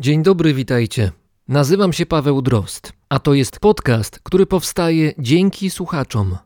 Dzień 0.00 0.22
dobry, 0.22 0.54
witajcie. 0.54 1.12
Nazywam 1.48 1.92
się 1.92 2.06
Paweł 2.06 2.42
Drozd, 2.42 2.92
a 3.08 3.18
to 3.18 3.34
jest 3.34 3.60
podcast, 3.60 4.20
który 4.22 4.46
powstaje 4.46 5.12
dzięki 5.18 5.70
słuchaczom. 5.70 6.38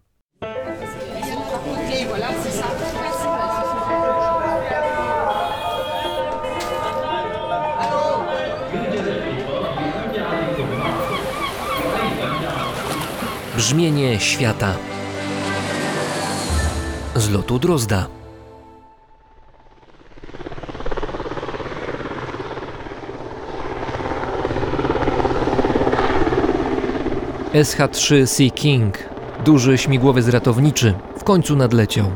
Brzmienie 13.56 14.20
świata 14.20 14.74
z 17.16 17.30
lotu 17.30 17.58
Drozda. 17.58 18.21
SH-3 27.54 28.26
Sea 28.26 28.50
King, 28.50 28.98
duży 29.44 29.78
śmigłowiec 29.78 30.28
ratowniczy, 30.28 30.94
w 31.16 31.24
końcu 31.24 31.56
nadleciał. 31.56 32.06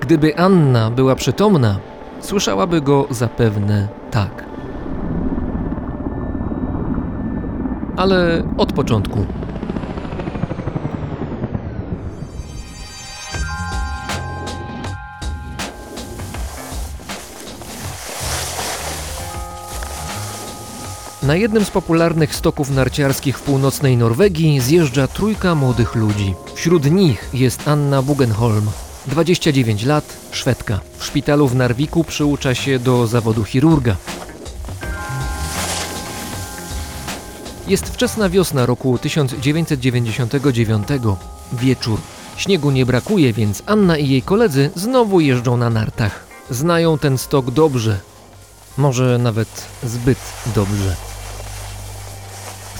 Gdyby 0.00 0.38
Anna 0.38 0.90
była 0.90 1.14
przytomna, 1.14 1.78
słyszałaby 2.20 2.80
go 2.80 3.06
zapewne 3.10 3.88
tak. 4.10 4.44
Ale 7.96 8.42
od 8.58 8.72
początku. 8.72 9.26
Na 21.26 21.36
jednym 21.36 21.64
z 21.64 21.70
popularnych 21.70 22.34
stoków 22.34 22.70
narciarskich 22.70 23.38
w 23.38 23.42
północnej 23.42 23.96
Norwegii 23.96 24.60
zjeżdża 24.60 25.08
trójka 25.08 25.54
młodych 25.54 25.94
ludzi. 25.94 26.34
Wśród 26.54 26.90
nich 26.90 27.28
jest 27.32 27.68
Anna 27.68 28.02
Bugenholm, 28.02 28.70
29 29.06 29.84
lat, 29.84 30.16
Szwedka. 30.30 30.80
W 30.98 31.04
szpitalu 31.04 31.48
w 31.48 31.54
Narwiku 31.54 32.04
przyucza 32.04 32.54
się 32.54 32.78
do 32.78 33.06
zawodu 33.06 33.44
chirurga. 33.44 33.96
Jest 37.68 37.88
wczesna 37.88 38.28
wiosna 38.28 38.66
roku 38.66 38.98
1999. 38.98 40.88
Wieczór. 41.52 42.00
Śniegu 42.36 42.70
nie 42.70 42.86
brakuje, 42.86 43.32
więc 43.32 43.62
Anna 43.66 43.96
i 43.96 44.08
jej 44.08 44.22
koledzy 44.22 44.70
znowu 44.74 45.20
jeżdżą 45.20 45.56
na 45.56 45.70
nartach. 45.70 46.26
Znają 46.50 46.98
ten 46.98 47.18
stok 47.18 47.50
dobrze. 47.50 47.98
Może 48.76 49.18
nawet 49.18 49.48
zbyt 49.82 50.18
dobrze. 50.54 51.13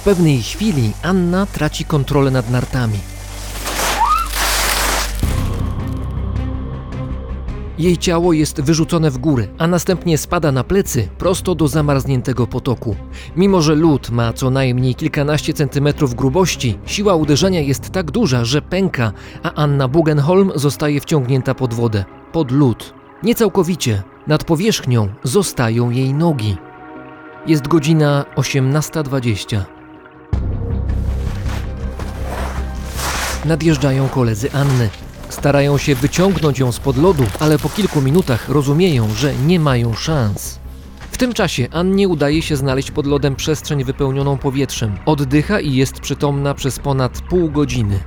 Pewnej 0.05 0.43
chwili 0.43 0.93
Anna 1.03 1.47
traci 1.47 1.85
kontrolę 1.85 2.31
nad 2.31 2.51
nartami. 2.51 2.99
Jej 7.79 7.99
ciało 7.99 8.33
jest 8.33 8.61
wyrzucone 8.61 9.11
w 9.11 9.19
górę, 9.19 9.49
a 9.59 9.67
następnie 9.67 10.19
spada 10.19 10.53
na 10.53 10.65
plecy 10.65 11.09
prosto 11.19 11.55
do 11.55 11.69
zamarzniętego 11.69 12.47
potoku. 12.47 12.97
Mimo, 13.37 13.63
że 13.63 13.75
lód 13.75 14.11
ma 14.11 14.33
co 14.33 14.51
najmniej 14.51 14.95
kilkanaście 14.95 15.53
centymetrów 15.53 16.15
grubości, 16.15 16.79
siła 16.87 17.15
uderzenia 17.15 17.61
jest 17.61 17.91
tak 17.91 18.11
duża, 18.11 18.45
że 18.45 18.63
pęka, 18.63 19.13
a 19.43 19.53
Anna 19.55 19.89
Bugenholm 19.89 20.53
zostaje 20.55 21.01
wciągnięta 21.01 21.55
pod 21.55 21.75
wodę, 21.75 22.05
pod 22.33 22.51
lód. 22.51 22.95
Nie 23.23 23.35
całkowicie, 23.35 24.03
nad 24.27 24.45
powierzchnią 24.45 25.09
zostają 25.23 25.91
jej 25.91 26.15
nogi. 26.15 26.57
Jest 27.47 27.69
godzina 27.69 28.25
18.20. 28.37 29.84
Nadjeżdżają 33.45 34.09
koledzy 34.09 34.53
Anny. 34.53 34.89
Starają 35.29 35.79
się 35.79 35.95
wyciągnąć 35.95 36.59
ją 36.59 36.73
spod 36.73 36.97
lodu, 36.97 37.25
ale 37.41 37.59
po 37.59 37.69
kilku 37.69 38.01
minutach 38.01 38.49
rozumieją, 38.49 39.09
że 39.15 39.35
nie 39.35 39.61
mają 39.61 39.95
szans. 39.95 40.59
W 41.11 41.19
tym 41.19 41.33
czasie 41.33 41.69
Annie 41.73 42.09
udaje 42.09 42.43
się 42.43 42.57
znaleźć 42.57 42.91
pod 42.91 43.07
lodem 43.07 43.37
przestrzeń 43.37 43.85
wypełnioną 43.85 44.39
powietrzem. 44.39 44.97
Oddycha 45.07 45.61
i 45.61 45.75
jest 45.75 46.01
przytomna 46.01 46.55
przez 46.55 46.79
ponad 46.79 47.21
pół 47.21 47.51
godziny. 47.51 48.01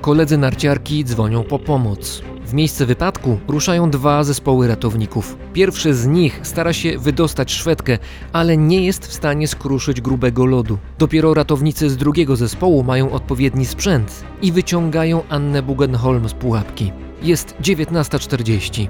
Koledzy 0.00 0.38
narciarki 0.38 1.04
dzwonią 1.04 1.44
po 1.44 1.58
pomoc. 1.58 2.22
W 2.52 2.54
miejsce 2.54 2.86
wypadku 2.86 3.38
ruszają 3.48 3.90
dwa 3.90 4.24
zespoły 4.24 4.68
ratowników. 4.68 5.36
Pierwszy 5.52 5.94
z 5.94 6.06
nich 6.06 6.40
stara 6.42 6.72
się 6.72 6.98
wydostać 6.98 7.52
Szwedkę, 7.52 7.98
ale 8.32 8.56
nie 8.56 8.84
jest 8.84 9.06
w 9.06 9.12
stanie 9.12 9.48
skruszyć 9.48 10.00
grubego 10.00 10.46
lodu. 10.46 10.78
Dopiero 10.98 11.34
ratownicy 11.34 11.90
z 11.90 11.96
drugiego 11.96 12.36
zespołu 12.36 12.84
mają 12.84 13.10
odpowiedni 13.10 13.66
sprzęt 13.66 14.24
i 14.42 14.52
wyciągają 14.52 15.22
Annę 15.28 15.62
Bugenholm 15.62 16.28
z 16.28 16.34
pułapki. 16.34 16.92
Jest 17.22 17.54
19.40. 17.62 18.86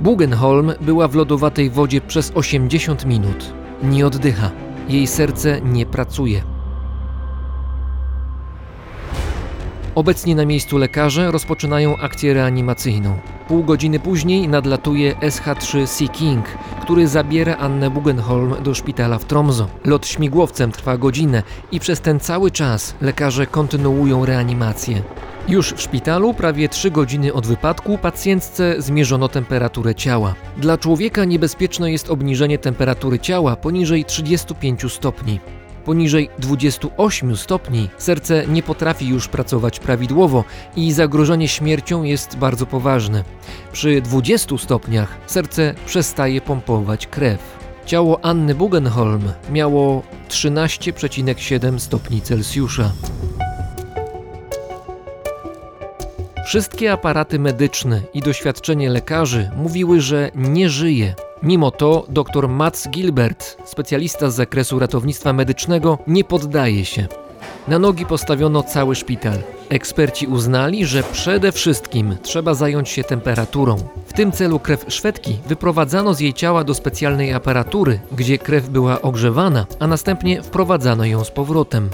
Bugenholm 0.00 0.72
była 0.80 1.08
w 1.08 1.14
lodowatej 1.14 1.70
wodzie 1.70 2.00
przez 2.00 2.32
80 2.34 3.04
minut. 3.04 3.54
Nie 3.82 4.06
oddycha. 4.06 4.50
Jej 4.88 5.06
serce 5.06 5.60
nie 5.60 5.86
pracuje. 5.86 6.53
Obecnie 9.94 10.34
na 10.34 10.46
miejscu 10.46 10.78
lekarze 10.78 11.30
rozpoczynają 11.30 11.96
akcję 11.96 12.34
reanimacyjną. 12.34 13.18
Pół 13.48 13.64
godziny 13.64 14.00
później 14.00 14.48
nadlatuje 14.48 15.14
SH-3 15.14 15.86
Sea 15.86 16.08
King, 16.08 16.44
który 16.82 17.08
zabiera 17.08 17.56
Annę 17.56 17.90
Bugenholm 17.90 18.62
do 18.62 18.74
szpitala 18.74 19.18
w 19.18 19.24
Tromso. 19.24 19.68
Lot 19.84 20.06
śmigłowcem 20.06 20.72
trwa 20.72 20.96
godzinę 20.96 21.42
i 21.72 21.80
przez 21.80 22.00
ten 22.00 22.20
cały 22.20 22.50
czas 22.50 22.94
lekarze 23.00 23.46
kontynuują 23.46 24.26
reanimację. 24.26 25.02
Już 25.48 25.72
w 25.72 25.80
szpitalu, 25.80 26.34
prawie 26.34 26.68
3 26.68 26.90
godziny 26.90 27.32
od 27.32 27.46
wypadku, 27.46 27.98
pacjentce 27.98 28.74
zmierzono 28.78 29.28
temperaturę 29.28 29.94
ciała. 29.94 30.34
Dla 30.56 30.78
człowieka 30.78 31.24
niebezpieczne 31.24 31.92
jest 31.92 32.10
obniżenie 32.10 32.58
temperatury 32.58 33.18
ciała 33.18 33.56
poniżej 33.56 34.04
35 34.04 34.92
stopni. 34.92 35.40
Poniżej 35.84 36.30
28 36.38 37.36
stopni 37.36 37.90
serce 37.98 38.46
nie 38.46 38.62
potrafi 38.62 39.08
już 39.08 39.28
pracować 39.28 39.80
prawidłowo 39.80 40.44
i 40.76 40.92
zagrożenie 40.92 41.48
śmiercią 41.48 42.02
jest 42.02 42.36
bardzo 42.36 42.66
poważne. 42.66 43.24
Przy 43.72 44.00
20 44.00 44.58
stopniach 44.58 45.16
serce 45.26 45.74
przestaje 45.86 46.40
pompować 46.40 47.06
krew. 47.06 47.40
Ciało 47.86 48.24
Anny 48.24 48.54
Bugenholm 48.54 49.32
miało 49.50 50.02
13,7 50.28 51.78
stopni 51.78 52.20
Celsjusza. 52.20 52.92
Wszystkie 56.46 56.92
aparaty 56.92 57.38
medyczne 57.38 58.00
i 58.14 58.22
doświadczenie 58.22 58.90
lekarzy 58.90 59.50
mówiły, 59.56 60.00
że 60.00 60.30
nie 60.34 60.68
żyje. 60.68 61.14
Mimo 61.44 61.70
to 61.70 62.06
dr 62.08 62.48
Mats 62.48 62.88
Gilbert, 62.88 63.56
specjalista 63.64 64.30
z 64.30 64.34
zakresu 64.34 64.78
ratownictwa 64.78 65.32
medycznego, 65.32 65.98
nie 66.06 66.24
poddaje 66.24 66.84
się. 66.84 67.06
Na 67.68 67.78
nogi 67.78 68.06
postawiono 68.06 68.62
cały 68.62 68.94
szpital. 68.94 69.38
Eksperci 69.68 70.26
uznali, 70.26 70.86
że 70.86 71.02
przede 71.02 71.52
wszystkim 71.52 72.16
trzeba 72.22 72.54
zająć 72.54 72.88
się 72.88 73.04
temperaturą. 73.04 73.76
W 74.06 74.12
tym 74.12 74.32
celu 74.32 74.58
krew 74.58 74.84
Szwedki 74.88 75.38
wyprowadzano 75.46 76.14
z 76.14 76.20
jej 76.20 76.34
ciała 76.34 76.64
do 76.64 76.74
specjalnej 76.74 77.32
aparatury, 77.32 78.00
gdzie 78.12 78.38
krew 78.38 78.68
była 78.68 79.02
ogrzewana, 79.02 79.66
a 79.78 79.86
następnie 79.86 80.42
wprowadzano 80.42 81.04
ją 81.04 81.24
z 81.24 81.30
powrotem. 81.30 81.90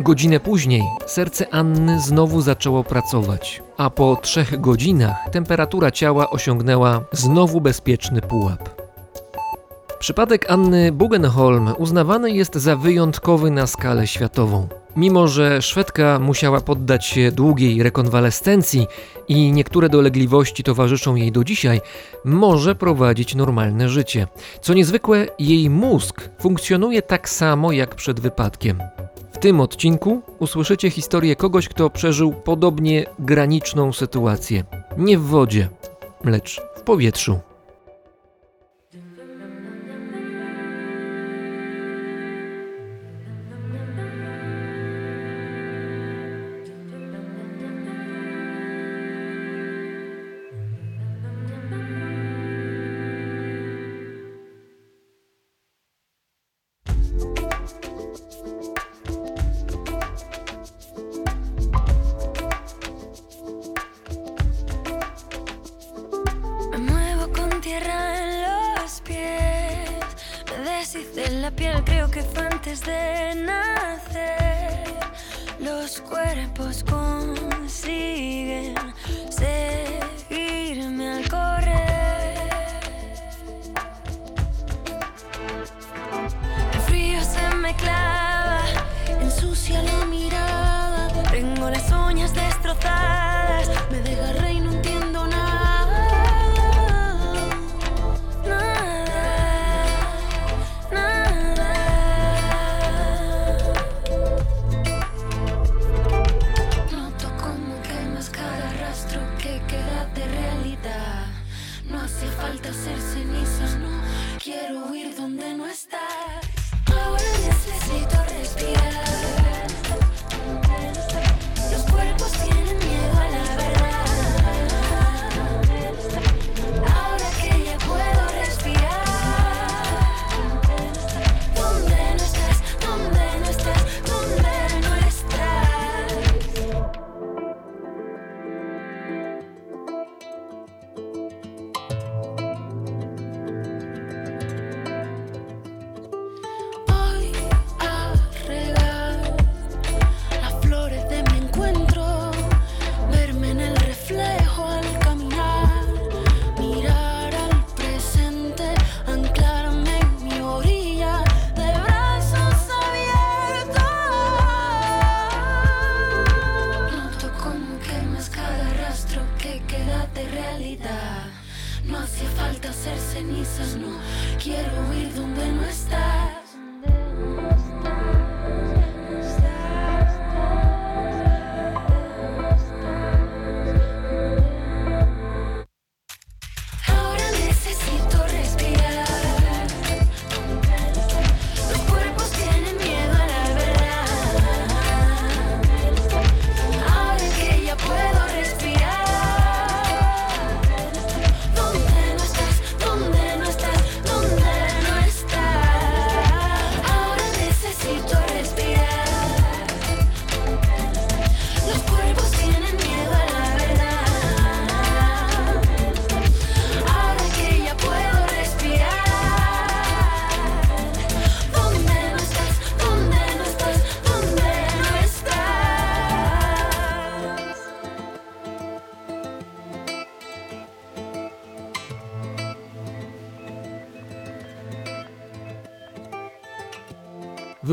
Godzinę 0.00 0.40
później 0.40 0.82
serce 1.06 1.54
Anny 1.54 2.00
znowu 2.00 2.40
zaczęło 2.40 2.84
pracować, 2.84 3.62
a 3.76 3.90
po 3.90 4.16
trzech 4.16 4.60
godzinach 4.60 5.16
temperatura 5.32 5.90
ciała 5.90 6.30
osiągnęła 6.30 7.00
znowu 7.12 7.60
bezpieczny 7.60 8.20
pułap. 8.20 8.86
Przypadek 9.98 10.50
Anny 10.50 10.92
Bugenholm 10.92 11.72
uznawany 11.78 12.30
jest 12.30 12.54
za 12.54 12.76
wyjątkowy 12.76 13.50
na 13.50 13.66
skalę 13.66 14.06
światową. 14.06 14.68
Mimo, 14.96 15.28
że 15.28 15.62
Szwedka 15.62 16.18
musiała 16.18 16.60
poddać 16.60 17.06
się 17.06 17.32
długiej 17.32 17.82
rekonwalescencji 17.82 18.86
i 19.28 19.52
niektóre 19.52 19.88
dolegliwości 19.88 20.62
towarzyszą 20.62 21.14
jej 21.14 21.32
do 21.32 21.44
dzisiaj, 21.44 21.80
może 22.24 22.74
prowadzić 22.74 23.34
normalne 23.34 23.88
życie. 23.88 24.26
Co 24.60 24.74
niezwykłe, 24.74 25.26
jej 25.38 25.70
mózg 25.70 26.28
funkcjonuje 26.38 27.02
tak 27.02 27.28
samo 27.28 27.72
jak 27.72 27.94
przed 27.94 28.20
wypadkiem. 28.20 28.82
Tym 29.46 29.60
odcinku 29.60 30.22
usłyszycie 30.38 30.90
historię 30.90 31.36
kogoś, 31.36 31.68
kto 31.68 31.90
przeżył 31.90 32.32
podobnie 32.32 33.04
graniczną 33.18 33.92
sytuację. 33.92 34.64
Nie 34.98 35.18
w 35.18 35.22
wodzie, 35.22 35.68
lecz 36.24 36.60
w 36.76 36.80
powietrzu. 36.80 37.38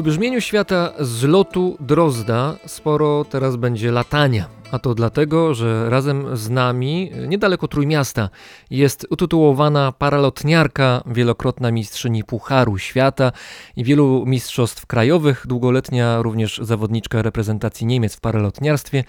Brzmieniu 0.03 0.41
świata 0.41 0.93
z 0.99 1.23
lotu 1.23 1.77
Drozda 1.79 2.55
sporo 2.65 3.25
teraz 3.25 3.55
będzie 3.55 3.91
latania. 3.91 4.45
A 4.71 4.79
to 4.79 4.95
dlatego, 4.95 5.53
że 5.53 5.89
razem 5.89 6.37
z 6.37 6.49
nami, 6.49 7.11
niedaleko 7.27 7.67
Trójmiasta, 7.67 8.29
jest 8.69 9.07
utytułowana 9.09 9.91
paralotniarka, 9.91 11.03
wielokrotna 11.05 11.71
mistrzyni 11.71 12.23
Pucharu 12.23 12.77
Świata 12.77 13.31
i 13.75 13.83
wielu 13.83 14.25
mistrzostw 14.25 14.85
krajowych, 14.85 15.43
długoletnia 15.47 16.21
również 16.21 16.59
zawodniczka 16.63 17.21
reprezentacji 17.21 17.87
Niemiec 17.87 18.15
w 18.15 18.21
paralotniarstwie. 18.21 19.03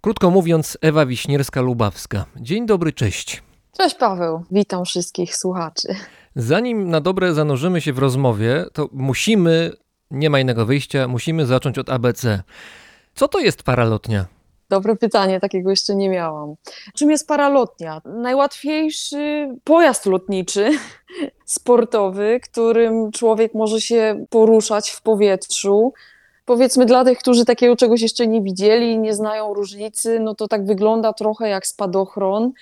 Krótko 0.00 0.30
mówiąc, 0.30 0.78
Ewa 0.80 1.06
Wiśnierska-Lubawska. 1.06 2.24
Dzień 2.36 2.66
dobry, 2.66 2.92
cześć. 2.92 3.42
Cześć 3.76 3.94
Paweł, 3.94 4.44
witam 4.50 4.84
wszystkich 4.84 5.36
słuchaczy. 5.36 5.88
Zanim 6.36 6.90
na 6.90 7.00
dobre 7.00 7.34
zanurzymy 7.34 7.80
się 7.80 7.92
w 7.92 7.98
rozmowie, 7.98 8.64
to 8.72 8.88
musimy, 8.92 9.72
nie 10.10 10.30
ma 10.30 10.40
innego 10.40 10.66
wyjścia, 10.66 11.08
musimy 11.08 11.46
zacząć 11.46 11.78
od 11.78 11.90
ABC. 11.90 12.42
Co 13.14 13.28
to 13.28 13.38
jest 13.38 13.62
paralotnia? 13.62 14.26
Dobre 14.68 14.96
pytanie, 14.96 15.40
takiego 15.40 15.70
jeszcze 15.70 15.94
nie 15.94 16.08
miałam. 16.08 16.54
Czym 16.94 17.10
jest 17.10 17.28
paralotnia? 17.28 18.00
Najłatwiejszy 18.04 19.48
pojazd 19.64 20.06
lotniczy, 20.06 20.70
sportowy, 21.44 22.40
którym 22.42 23.12
człowiek 23.12 23.54
może 23.54 23.80
się 23.80 24.26
poruszać 24.30 24.90
w 24.90 25.02
powietrzu. 25.02 25.92
Powiedzmy 26.44 26.86
dla 26.86 27.04
tych, 27.04 27.18
którzy 27.18 27.44
takiego 27.44 27.76
czegoś 27.76 28.00
jeszcze 28.00 28.26
nie 28.26 28.42
widzieli, 28.42 28.98
nie 28.98 29.14
znają 29.14 29.54
różnicy, 29.54 30.20
no 30.20 30.34
to 30.34 30.48
tak 30.48 30.66
wygląda 30.66 31.12
trochę 31.12 31.48
jak 31.48 31.66
spadochron. 31.66 32.52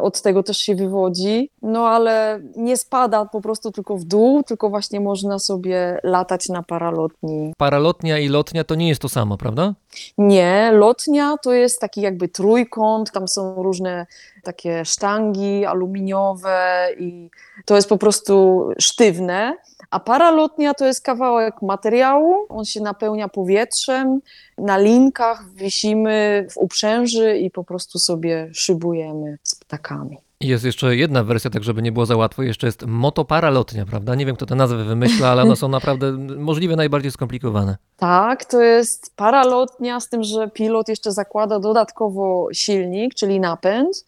Od 0.00 0.22
tego 0.22 0.42
też 0.42 0.58
się 0.58 0.74
wywodzi, 0.74 1.50
no 1.62 1.88
ale 1.88 2.40
nie 2.56 2.76
spada 2.76 3.24
po 3.24 3.40
prostu 3.40 3.72
tylko 3.72 3.96
w 3.96 4.04
dół, 4.04 4.42
tylko 4.42 4.70
właśnie 4.70 5.00
można 5.00 5.38
sobie 5.38 6.00
latać 6.02 6.48
na 6.48 6.62
paralotni 6.62 7.52
Paralotnia 7.56 8.18
i 8.18 8.28
lotnia 8.28 8.64
to 8.64 8.74
nie 8.74 8.88
jest 8.88 9.02
to 9.02 9.08
samo, 9.08 9.36
prawda? 9.36 9.74
Nie, 10.18 10.70
lotnia 10.72 11.36
to 11.42 11.52
jest 11.52 11.80
taki 11.80 12.00
jakby 12.00 12.28
trójkąt, 12.28 13.10
tam 13.12 13.28
są 13.28 13.62
różne 13.62 14.06
takie 14.42 14.84
sztangi 14.84 15.66
aluminiowe 15.66 16.88
i 16.98 17.30
to 17.64 17.76
jest 17.76 17.88
po 17.88 17.98
prostu 17.98 18.68
sztywne, 18.78 19.56
a 19.90 20.00
paralotnia 20.00 20.74
to 20.74 20.86
jest 20.86 21.04
kawałek 21.04 21.62
materiału, 21.62 22.34
on 22.48 22.64
się 22.64 22.80
napełnia 22.80 23.28
powietrzem, 23.28 24.20
na 24.58 24.78
linkach 24.78 25.44
wisimy 25.54 26.46
w 26.50 26.56
uprzęży 26.56 27.38
i 27.38 27.50
po 27.50 27.64
prostu 27.64 27.98
sobie 27.98 28.50
szybujemy 28.52 29.38
z 29.42 29.54
ptakami. 29.54 30.18
Jest 30.40 30.64
jeszcze 30.64 30.96
jedna 30.96 31.24
wersja, 31.24 31.50
tak 31.50 31.64
żeby 31.64 31.82
nie 31.82 31.92
było 31.92 32.06
za 32.06 32.16
łatwo, 32.16 32.42
jeszcze 32.42 32.66
jest 32.66 32.86
motoparalotnia, 32.86 33.86
prawda? 33.86 34.14
Nie 34.14 34.26
wiem, 34.26 34.36
kto 34.36 34.46
tę 34.46 34.54
nazwę 34.54 34.84
wymyśla, 34.84 35.28
ale 35.28 35.42
one 35.42 35.56
są 35.56 35.68
naprawdę 35.68 36.12
możliwe 36.36 36.76
najbardziej 36.76 37.10
skomplikowane. 37.10 37.76
Tak, 37.96 38.44
to 38.44 38.60
jest 38.60 39.16
paralotnia, 39.16 40.00
z 40.00 40.08
tym, 40.08 40.24
że 40.24 40.50
pilot 40.50 40.88
jeszcze 40.88 41.12
zakłada 41.12 41.58
dodatkowo 41.58 42.48
silnik, 42.52 43.14
czyli 43.14 43.40
napęd, 43.40 44.04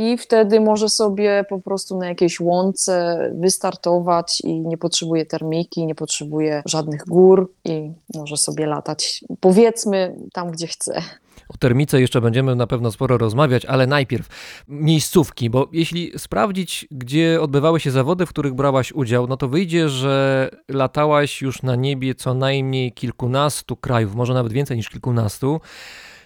i 0.00 0.18
wtedy 0.18 0.60
może 0.60 0.88
sobie 0.88 1.44
po 1.48 1.58
prostu 1.60 1.98
na 1.98 2.08
jakiejś 2.08 2.40
łące 2.40 3.30
wystartować 3.34 4.40
i 4.40 4.60
nie 4.60 4.78
potrzebuje 4.78 5.26
termiki, 5.26 5.86
nie 5.86 5.94
potrzebuje 5.94 6.62
żadnych 6.66 7.04
gór 7.06 7.52
i 7.64 7.92
może 8.14 8.36
sobie 8.36 8.66
latać, 8.66 9.24
powiedzmy, 9.40 10.16
tam 10.32 10.50
gdzie 10.50 10.66
chce. 10.66 11.02
O 11.48 11.56
termice 11.58 12.00
jeszcze 12.00 12.20
będziemy 12.20 12.56
na 12.56 12.66
pewno 12.66 12.92
sporo 12.92 13.18
rozmawiać, 13.18 13.64
ale 13.64 13.86
najpierw 13.86 14.28
miejscówki, 14.68 15.50
bo 15.50 15.68
jeśli 15.72 16.18
sprawdzić, 16.18 16.88
gdzie 16.90 17.40
odbywały 17.40 17.80
się 17.80 17.90
zawody, 17.90 18.26
w 18.26 18.28
których 18.28 18.54
brałaś 18.54 18.92
udział, 18.92 19.26
no 19.26 19.36
to 19.36 19.48
wyjdzie, 19.48 19.88
że 19.88 20.48
latałaś 20.68 21.42
już 21.42 21.62
na 21.62 21.76
niebie 21.76 22.14
co 22.14 22.34
najmniej 22.34 22.92
kilkunastu 22.92 23.76
krajów, 23.76 24.14
może 24.14 24.34
nawet 24.34 24.52
więcej 24.52 24.76
niż 24.76 24.88
kilkunastu. 24.88 25.60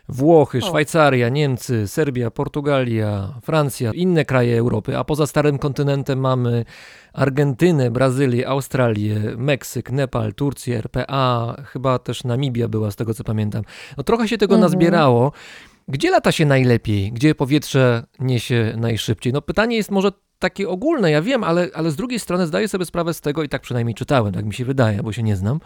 Włochy, 0.08 0.58
O. 0.58 0.66
Szwajcaria, 0.66 1.28
Niemcy, 1.28 1.88
Serbia, 1.88 2.30
Portugalia, 2.30 3.34
Francja, 3.42 3.92
inne 3.92 4.24
kraje 4.24 4.58
Europy, 4.58 4.96
a 4.98 5.04
poza 5.04 5.26
starym 5.26 5.58
kontynentem 5.58 6.20
mamy 6.20 6.64
Argentynę, 7.12 7.90
Brazylię, 7.90 8.48
Australię, 8.48 9.20
Meksyk, 9.36 9.90
Nepal, 9.90 10.34
Turcję, 10.34 10.78
RPA, 10.78 11.56
chyba 11.66 11.98
też 11.98 12.24
Namibia 12.24 12.68
była 12.68 12.90
z 12.90 12.96
tego 12.96 13.14
co 13.14 13.24
pamiętam. 13.24 13.62
No 13.96 14.04
trochę 14.04 14.28
się 14.28 14.38
tego 14.38 14.54
Mhm. 14.54 14.70
nazbierało. 14.72 15.32
Gdzie 15.88 16.10
lata 16.10 16.32
się 16.32 16.46
najlepiej? 16.46 17.12
Gdzie 17.12 17.34
powietrze 17.34 18.06
niesie 18.20 18.74
najszybciej? 18.76 19.32
No 19.32 19.42
pytanie 19.42 19.76
jest 19.76 19.90
może 19.90 20.12
takie 20.38 20.68
ogólne, 20.68 21.10
ja 21.10 21.22
wiem, 21.22 21.44
ale, 21.44 21.68
ale 21.74 21.90
z 21.90 21.96
drugiej 21.96 22.20
strony 22.20 22.46
zdaję 22.46 22.68
sobie 22.68 22.84
sprawę 22.84 23.14
z 23.14 23.20
tego, 23.20 23.42
i 23.42 23.48
tak 23.48 23.62
przynajmniej 23.62 23.94
czytałem, 23.94 24.34
tak 24.34 24.44
mi 24.44 24.54
się 24.54 24.64
wydaje, 24.64 25.02
bo 25.02 25.12
się 25.12 25.22
nie 25.22 25.36
znam, 25.36 25.60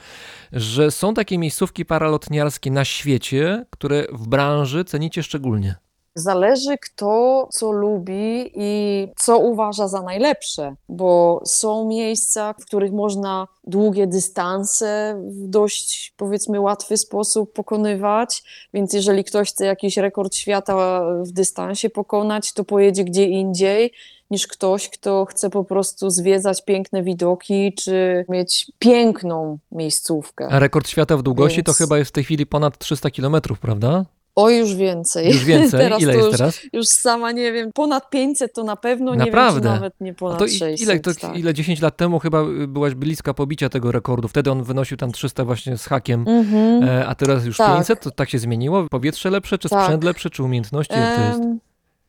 że 0.53 0.91
są 0.91 1.15
takie 1.15 1.39
miejscówki 1.39 1.85
paralotniarskie 1.85 2.71
na 2.71 2.85
świecie, 2.85 3.67
które 3.71 4.07
w 4.13 4.29
branży 4.29 4.85
cenicie 4.85 5.23
szczególnie. 5.23 5.77
Zależy 6.15 6.79
kto 6.79 7.49
co 7.53 7.73
lubi 7.73 8.53
i 8.55 9.09
co 9.17 9.39
uważa 9.39 9.89
za 9.89 10.03
najlepsze, 10.03 10.75
bo 10.89 11.41
są 11.45 11.89
miejsca, 11.89 12.53
w 12.53 12.67
których 12.67 12.93
można 12.93 13.49
długie 13.65 14.07
dystanse 14.07 15.21
w 15.29 15.49
dość 15.49 16.15
powiedzmy 16.17 16.61
łatwy 16.61 16.97
sposób 16.97 17.53
pokonywać, 17.53 18.43
więc 18.75 18.93
jeżeli 18.93 19.25
ktoś 19.25 19.49
chce 19.49 19.67
jakiś 19.67 19.97
rekord 19.97 20.35
świata 20.35 21.01
w 21.23 21.33
dystansie 21.33 21.91
pokonać, 21.91 22.53
to 22.53 22.65
pojedzie 22.65 23.05
gdzie 23.05 23.25
indziej 23.25 23.93
niż 24.31 24.47
ktoś, 24.47 24.89
kto 24.89 25.25
chce 25.25 25.51
po 25.51 25.65
prostu 25.65 26.11
zwiedzać 26.11 26.65
piękne 26.65 27.03
widoki 27.03 27.73
czy 27.73 28.25
mieć 28.29 28.73
piękną 28.79 29.59
miejscówkę. 29.73 30.49
A 30.51 30.59
rekord 30.59 30.89
świata 30.89 31.17
w 31.17 31.23
długości 31.23 31.63
to 31.65 31.73
Więc- 31.73 31.79
chyba 31.79 31.99
jest 31.99 32.09
w 32.09 32.13
tej 32.13 32.25
chwili 32.25 32.47
ponad 32.47 32.79
300 32.79 33.11
kilometrów, 33.11 33.59
prawda? 33.59 34.05
O, 34.37 34.51
już 34.51 34.75
więcej. 34.75 35.27
Już 35.27 35.45
więcej? 35.45 35.81
teraz 35.85 36.01
Ile 36.03 36.13
to 36.13 36.19
jest 36.19 36.31
teraz? 36.39 36.61
Już 36.73 36.87
sama 36.87 37.33
nie 37.33 37.53
wiem, 37.53 37.73
ponad 37.73 38.11
500 38.11 38.53
to 38.55 38.65
na 38.65 38.77
pewno, 38.77 39.13
nie 39.15 39.19
Naprawdę? 39.19 39.61
wiem, 39.61 39.69
czy 39.73 39.75
nawet 39.75 39.95
nie 40.01 40.11
A 40.11 40.15
ponad 40.15 40.39
to 40.39 40.45
i- 40.47 40.51
600. 40.51 40.81
ile, 40.81 41.01
to, 41.01 41.15
tak. 41.15 41.37
ile 41.37 41.55
10 41.55 41.81
lat 41.81 41.97
temu 41.97 42.19
chyba 42.19 42.43
y, 42.43 42.69
byłaś 42.69 42.95
bliska 42.95 43.35
pobicia 43.35 43.69
tego 43.69 43.93
rekordu. 43.93 44.29
Wtedy 44.29 44.51
on 44.51 44.63
wynosił 44.63 44.97
tam 44.97 45.13
300 45.13 45.45
właśnie 45.45 45.79
z 45.79 45.87
hakiem, 45.87 46.25
Mhm. 46.29 46.83
e, 46.89 47.07
a 47.07 47.15
teraz 47.15 47.45
już 47.45 47.57
Tak. 47.57 47.77
500. 47.77 48.01
To 48.01 48.11
tak 48.11 48.31
się 48.31 48.39
zmieniło? 48.39 48.87
Powietrze 48.91 49.31
lepsze, 49.31 49.59
czy 49.59 49.69
Tak. 49.69 49.83
sprzęt 49.85 50.05
lepszy, 50.05 50.31
czy 50.31 50.43
umiejętności? 50.43 50.95
To? 50.95 51.01
Em, 51.01 51.59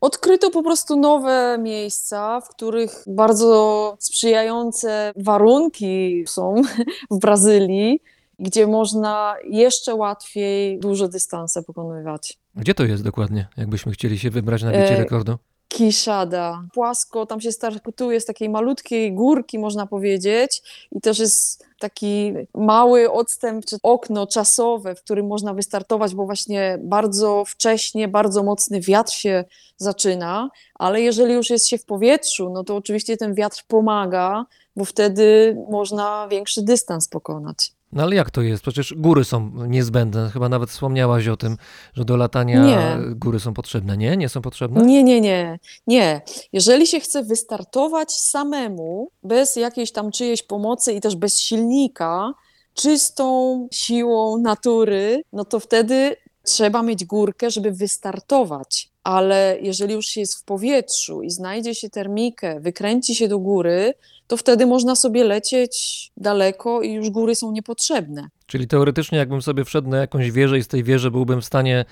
Odkryto 0.02 0.52
po 0.52 0.64
prostu 0.64 0.96
nowe 0.96 1.58
miejsca, 1.62 2.42
w 2.42 2.50
których 2.50 3.04
bardzo 3.08 3.96
sprzyjające 4.00 5.14
warunki 5.16 6.24
są 6.28 6.56
w 7.12 7.20
Brazylii, 7.20 8.02
gdzie 8.40 8.68
można 8.68 9.36
jeszcze 9.44 9.96
łatwiej 9.96 10.80
duże 10.80 11.10
dystanse 11.10 11.64
pokonywać. 11.64 12.38
Gdzie 12.56 12.74
to 12.74 12.84
jest 12.84 13.04
dokładnie, 13.04 13.48
jakbyśmy 13.58 13.92
chcieli 13.92 14.20
się 14.20 14.30
wybrać 14.30 14.64
na 14.64 14.72
bicie 14.72 14.96
E, 14.96 14.98
rekordu? 14.98 15.38
Kiszada. 15.70 16.64
Płasko, 16.74 17.26
tam 17.26 17.42
się 17.42 17.52
startuje 17.52 18.22
z 18.22 18.26
takiej 18.26 18.50
malutkiej 18.50 19.14
górki, 19.14 19.60
można 19.60 19.86
powiedzieć, 19.86 20.62
i 20.92 21.02
też 21.02 21.20
jest 21.20 21.66
taki 21.80 22.34
mały 22.56 23.12
odstęp, 23.12 23.66
czy 23.66 23.78
okno 23.84 24.28
czasowe, 24.28 24.96
w 24.96 25.04
którym 25.04 25.28
można 25.28 25.54
wystartować, 25.54 26.16
bo 26.16 26.26
właśnie 26.26 26.80
bardzo 26.82 27.44
wcześnie, 27.48 28.08
bardzo 28.08 28.44
mocny 28.44 28.82
wiatr 28.82 29.14
się 29.14 29.44
zaczyna, 29.78 30.50
ale 30.76 31.02
jeżeli 31.02 31.34
już 31.34 31.50
jest 31.50 31.68
się 31.68 31.78
w 31.78 31.86
powietrzu, 31.86 32.50
no 32.50 32.64
to 32.64 32.76
oczywiście 32.76 33.18
ten 33.18 33.34
wiatr 33.34 33.64
pomaga, 33.68 34.46
bo 34.76 34.86
wtedy 34.86 35.58
można 35.70 36.28
większy 36.32 36.62
dystans 36.62 37.08
pokonać. 37.08 37.79
No 37.92 38.04
ale 38.04 38.16
jak 38.16 38.32
to 38.32 38.42
jest? 38.42 38.64
Przecież 38.64 38.94
góry 38.98 39.24
są 39.24 39.52
niezbędne. 39.68 40.30
Chyba 40.34 40.50
nawet 40.50 40.70
wspomniałaś 40.70 41.28
o 41.28 41.38
tym, 41.38 41.58
że 41.94 42.06
do 42.06 42.18
latania 42.18 42.66
Nie. 42.66 42.98
góry 43.16 43.40
są 43.40 43.54
potrzebne. 43.54 43.98
Nie? 43.98 44.18
Nie 44.18 44.30
są 44.30 44.42
potrzebne? 44.42 44.82
Nie, 44.86 45.04
nie, 45.04 45.22
nie, 45.22 45.60
nie. 45.88 46.22
Jeżeli 46.54 46.88
się 46.88 47.00
chce 47.00 47.24
wystartować 47.24 48.12
samemu, 48.12 49.12
bez 49.24 49.56
jakiejś 49.56 49.92
tam 49.92 50.12
czyjejś 50.12 50.44
pomocy 50.44 50.94
i 50.94 51.02
też 51.02 51.16
bez 51.16 51.40
silnika, 51.40 52.34
czystą 52.74 53.68
siłą 53.72 54.38
natury, 54.38 55.22
no 55.34 55.46
to 55.46 55.60
wtedy 55.60 56.16
trzeba 56.44 56.84
mieć 56.84 57.06
górkę, 57.06 57.52
żeby 57.52 57.72
wystartować. 57.72 58.90
Ale 59.04 59.58
jeżeli 59.62 59.94
już 59.94 60.06
się 60.06 60.20
jest 60.20 60.36
w 60.40 60.44
powietrzu 60.44 61.22
i 61.22 61.30
znajdzie 61.30 61.76
się 61.76 61.90
termikę, 61.90 62.60
wykręci 62.60 63.16
się 63.16 63.28
do 63.28 63.40
góry, 63.40 63.94
to 64.30 64.38
wtedy 64.38 64.66
można 64.66 64.96
sobie 64.96 65.24
lecieć 65.24 66.12
daleko 66.18 66.82
i 66.82 66.94
już 66.94 67.10
góry 67.10 67.36
są 67.36 67.52
niepotrzebne. 67.52 68.30
Czyli 68.46 68.68
teoretycznie, 68.68 69.18
jakbym 69.18 69.42
sobie 69.42 69.66
wszedł 69.66 69.90
na 69.90 69.98
jakąś 69.98 70.32
wieżę 70.32 70.58
i 70.58 70.64
z 70.64 70.68
tej 70.68 70.84
wieży 70.84 71.12
byłbym 71.12 71.42
w 71.42 71.46
stanie 71.46 71.86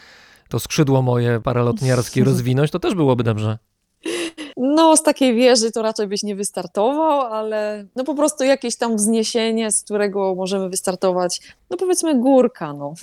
to 0.50 0.60
skrzydło 0.60 1.01
moje 1.01 1.41
paralotniarskie 1.41 2.24
rozwinąć, 2.29 2.72
to 2.72 2.79
też 2.79 2.96
byłoby 2.96 3.24
dobrze. 3.24 3.58
No, 4.57 4.97
z 4.97 5.03
takiej 5.03 5.35
wieży 5.35 5.71
to 5.71 5.81
raczej 5.81 6.07
byś 6.07 6.23
nie 6.23 6.35
wystartował, 6.35 7.21
ale 7.21 7.85
no 7.95 8.03
po 8.03 8.15
prostu 8.15 8.43
jakieś 8.43 8.75
tam 8.75 8.95
wzniesienie, 8.95 9.71
z 9.71 9.83
którego 9.83 10.35
możemy 10.35 10.69
wystartować, 10.69 11.41
no 11.69 11.77
powiedzmy 11.77 12.19
górka, 12.19 12.73
no. 12.73 12.93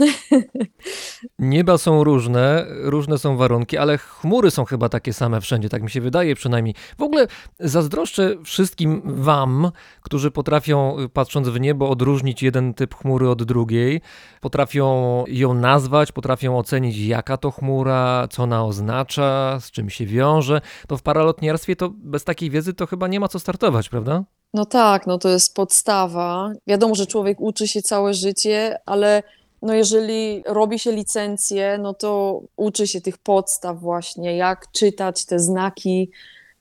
Nieba 1.39 1.79
są 1.79 2.05
różne, 2.05 2.67
różne 2.69 3.19
są 3.19 3.37
warunki, 3.37 3.79
ale 3.79 3.99
chmury 3.99 4.51
są 4.51 4.65
chyba 4.65 4.89
takie 4.89 5.13
same 5.13 5.41
wszędzie, 5.41 5.69
tak 5.69 5.83
mi 5.83 5.91
się 5.91 6.01
wydaje 6.01 6.35
przynajmniej. 6.35 6.75
W 6.99 7.03
ogóle 7.03 7.27
zazdroszczę 7.61 8.37
wszystkim 8.45 9.03
wam, 9.05 9.71
którzy 10.03 10.31
potrafią, 10.31 10.99
y, 11.01 11.09
patrząc 11.09 11.49
w 11.49 11.61
niebo, 11.61 11.91
odróżnić 11.91 12.43
jeden 12.43 12.75
typ 12.75 12.95
chmury 12.95 13.29
od 13.29 13.43
drugiej, 13.43 14.01
potrafią 14.41 15.25
ją 15.29 15.55
nazwać, 15.55 16.13
potrafią 16.13 16.59
ocenić, 16.59 16.99
jaka 16.99 17.37
to 17.37 17.51
chmura, 17.51 18.29
co 18.31 18.43
ona 18.43 18.65
oznacza, 18.65 19.59
z 19.61 19.71
czym 19.71 19.91
się 19.91 20.07
wiąże. 20.07 20.61
To 20.89 20.97
w 20.97 21.03
paralotniarstwie 21.45 21.77
to 21.77 21.91
bez 21.97 22.25
takiej 22.25 22.51
wiedzy 22.51 22.75
to 22.75 22.87
chyba 22.87 23.09
nie 23.09 23.21
ma 23.21 23.29
co 23.29 23.39
startować, 23.39 23.89
prawda? 23.89 24.25
No 24.55 24.65
tak, 24.65 25.07
no 25.07 25.19
to 25.19 25.29
jest 25.29 25.55
podstawa. 25.55 26.53
Wiadomo, 26.67 26.95
że 26.95 27.07
człowiek 27.07 27.41
uczy 27.41 27.69
się 27.69 27.83
całe 27.83 28.15
życie, 28.15 28.79
ale 28.87 29.23
no 29.63 29.75
jeżeli 29.75 30.43
robi 30.47 30.79
się 30.79 30.93
licencję, 30.93 31.79
no 31.79 31.95
to 31.95 32.41
uczy 32.57 32.87
się 32.87 33.01
tych 33.01 33.19
podstaw 33.19 33.81
właśnie, 33.81 34.37
jak 34.37 34.73
czytać 34.73 35.25
te 35.25 35.39
znaki 35.39 36.11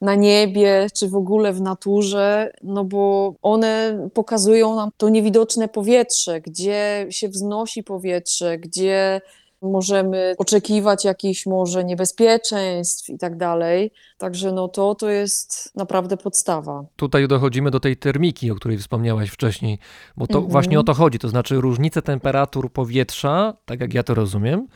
na 0.01 0.15
niebie, 0.15 0.87
czy 0.93 1.07
w 1.07 1.15
ogóle 1.15 1.53
w 1.53 1.61
naturze, 1.61 2.51
no 2.63 2.83
bo 2.83 3.33
one 3.41 3.99
pokazują 4.13 4.75
nam 4.75 4.89
to 4.97 5.09
niewidoczne 5.09 5.67
powietrze, 5.67 6.41
gdzie 6.41 7.07
się 7.09 7.29
wznosi 7.29 7.83
powietrze, 7.83 8.57
gdzie 8.57 9.21
możemy 9.63 10.35
oczekiwać 10.37 11.05
jakichś 11.05 11.45
może 11.45 11.83
niebezpieczeństw 11.83 13.09
i 13.09 13.17
tak 13.17 13.37
dalej. 13.37 13.91
Także 14.17 14.51
no 14.51 14.67
to, 14.67 14.95
to 14.95 15.09
jest 15.09 15.71
naprawdę 15.75 16.17
podstawa. 16.17 16.85
Tutaj 16.95 17.27
dochodzimy 17.27 17.71
do 17.71 17.79
tej 17.79 17.97
termiki, 17.97 18.51
o 18.51 18.55
której 18.55 18.77
wspomniałaś 18.77 19.29
wcześniej, 19.29 19.79
bo 20.17 20.27
to 20.27 20.37
Mhm. 20.37 20.51
właśnie 20.51 20.79
o 20.79 20.83
to 20.83 20.93
chodzi. 20.93 21.19
To 21.19 21.29
znaczy 21.29 21.55
różnice 21.55 22.01
temperatur 22.01 22.71
powietrza, 22.71 23.53
tak 23.65 23.81
jak 23.81 23.93
ja 23.93 24.03
to 24.03 24.13
rozumiem, 24.13 24.67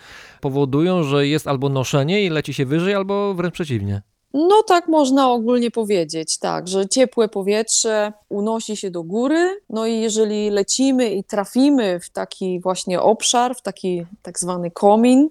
powodują, 0.42 1.04
że 1.04 1.28
jest 1.28 1.48
albo 1.48 1.70
noszenie 1.70 2.24
i 2.24 2.30
leci 2.30 2.54
się 2.54 2.66
wyżej, 2.66 2.94
albo 2.94 3.34
wręcz 3.34 3.54
przeciwnie. 3.54 4.02
No 4.34 4.64
tak 4.64 4.88
można 4.88 5.32
ogólnie 5.32 5.72
powiedzieć, 5.72 6.38
tak, 6.40 6.68
że 6.68 6.88
ciepłe 6.88 7.28
powietrze 7.30 8.14
unosi 8.30 8.78
się 8.78 8.92
do 8.92 9.04
góry, 9.04 9.62
no 9.70 9.86
i 9.86 10.00
jeżeli 10.00 10.50
lecimy 10.50 11.10
i 11.10 11.24
trafimy 11.24 12.00
w 12.00 12.10
taki 12.10 12.60
właśnie 12.60 13.02
obszar, 13.02 13.56
w 13.56 13.62
taki 13.62 14.06
tak 14.22 14.40
zwany 14.40 14.72
komin, 14.72 15.30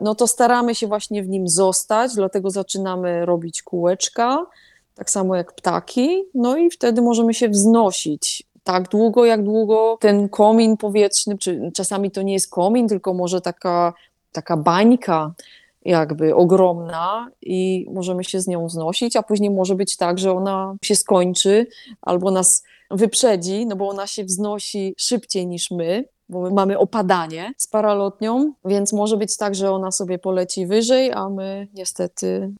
no 0.00 0.14
to 0.14 0.26
staramy 0.26 0.74
się 0.74 0.86
właśnie 0.86 1.22
w 1.22 1.28
nim 1.28 1.48
zostać, 1.48 2.14
dlatego 2.14 2.50
zaczynamy 2.50 3.26
robić 3.26 3.62
kółeczka, 3.62 4.46
tak 4.94 5.10
samo 5.10 5.36
jak 5.36 5.52
ptaki, 5.52 6.24
no 6.34 6.56
i 6.56 6.70
wtedy 6.70 7.02
możemy 7.02 7.34
się 7.34 7.48
wznosić. 7.48 8.42
Tak 8.64 8.88
długo, 8.88 9.24
jak 9.24 9.42
długo 9.42 9.98
ten 10.00 10.28
komin 10.28 10.76
powietrzny, 10.76 11.38
czy 11.38 11.70
czasami 11.74 12.10
to 12.10 12.22
nie 12.22 12.32
jest 12.32 12.50
komin, 12.50 12.88
tylko 12.88 13.14
może 13.14 13.40
taka, 13.40 13.94
taka 14.32 14.56
bańka, 14.56 15.34
jakby 15.84 16.34
ogromna 16.34 17.30
i 17.42 17.86
możemy 17.92 18.24
się 18.24 18.40
z 18.40 18.46
nią 18.46 18.66
wznosić, 18.66 19.16
a 19.16 19.22
później 19.22 19.50
może 19.50 19.74
być 19.74 19.96
tak, 19.96 20.18
że 20.18 20.32
ona 20.32 20.76
się 20.84 20.96
skończy 20.96 21.66
albo 22.02 22.30
nas 22.30 22.62
wyprzedzi, 22.90 23.66
no 23.66 23.76
bo 23.76 23.88
ona 23.88 24.06
się 24.06 24.24
wznosi 24.24 24.94
szybciej 24.96 25.46
niż 25.46 25.70
my, 25.70 26.04
bo 26.28 26.40
my 26.40 26.50
mamy 26.50 26.78
opadanie 26.78 27.52
z 27.56 27.66
paralotnią, 27.66 28.52
więc 28.64 28.92
może 28.92 29.16
być 29.16 29.36
tak, 29.36 29.54
że 29.54 29.70
ona 29.70 29.90
sobie 29.90 30.18
poleci 30.18 30.66
wyżej, 30.66 31.12
a 31.12 31.28
my 31.28 31.68
niestety 31.74 32.50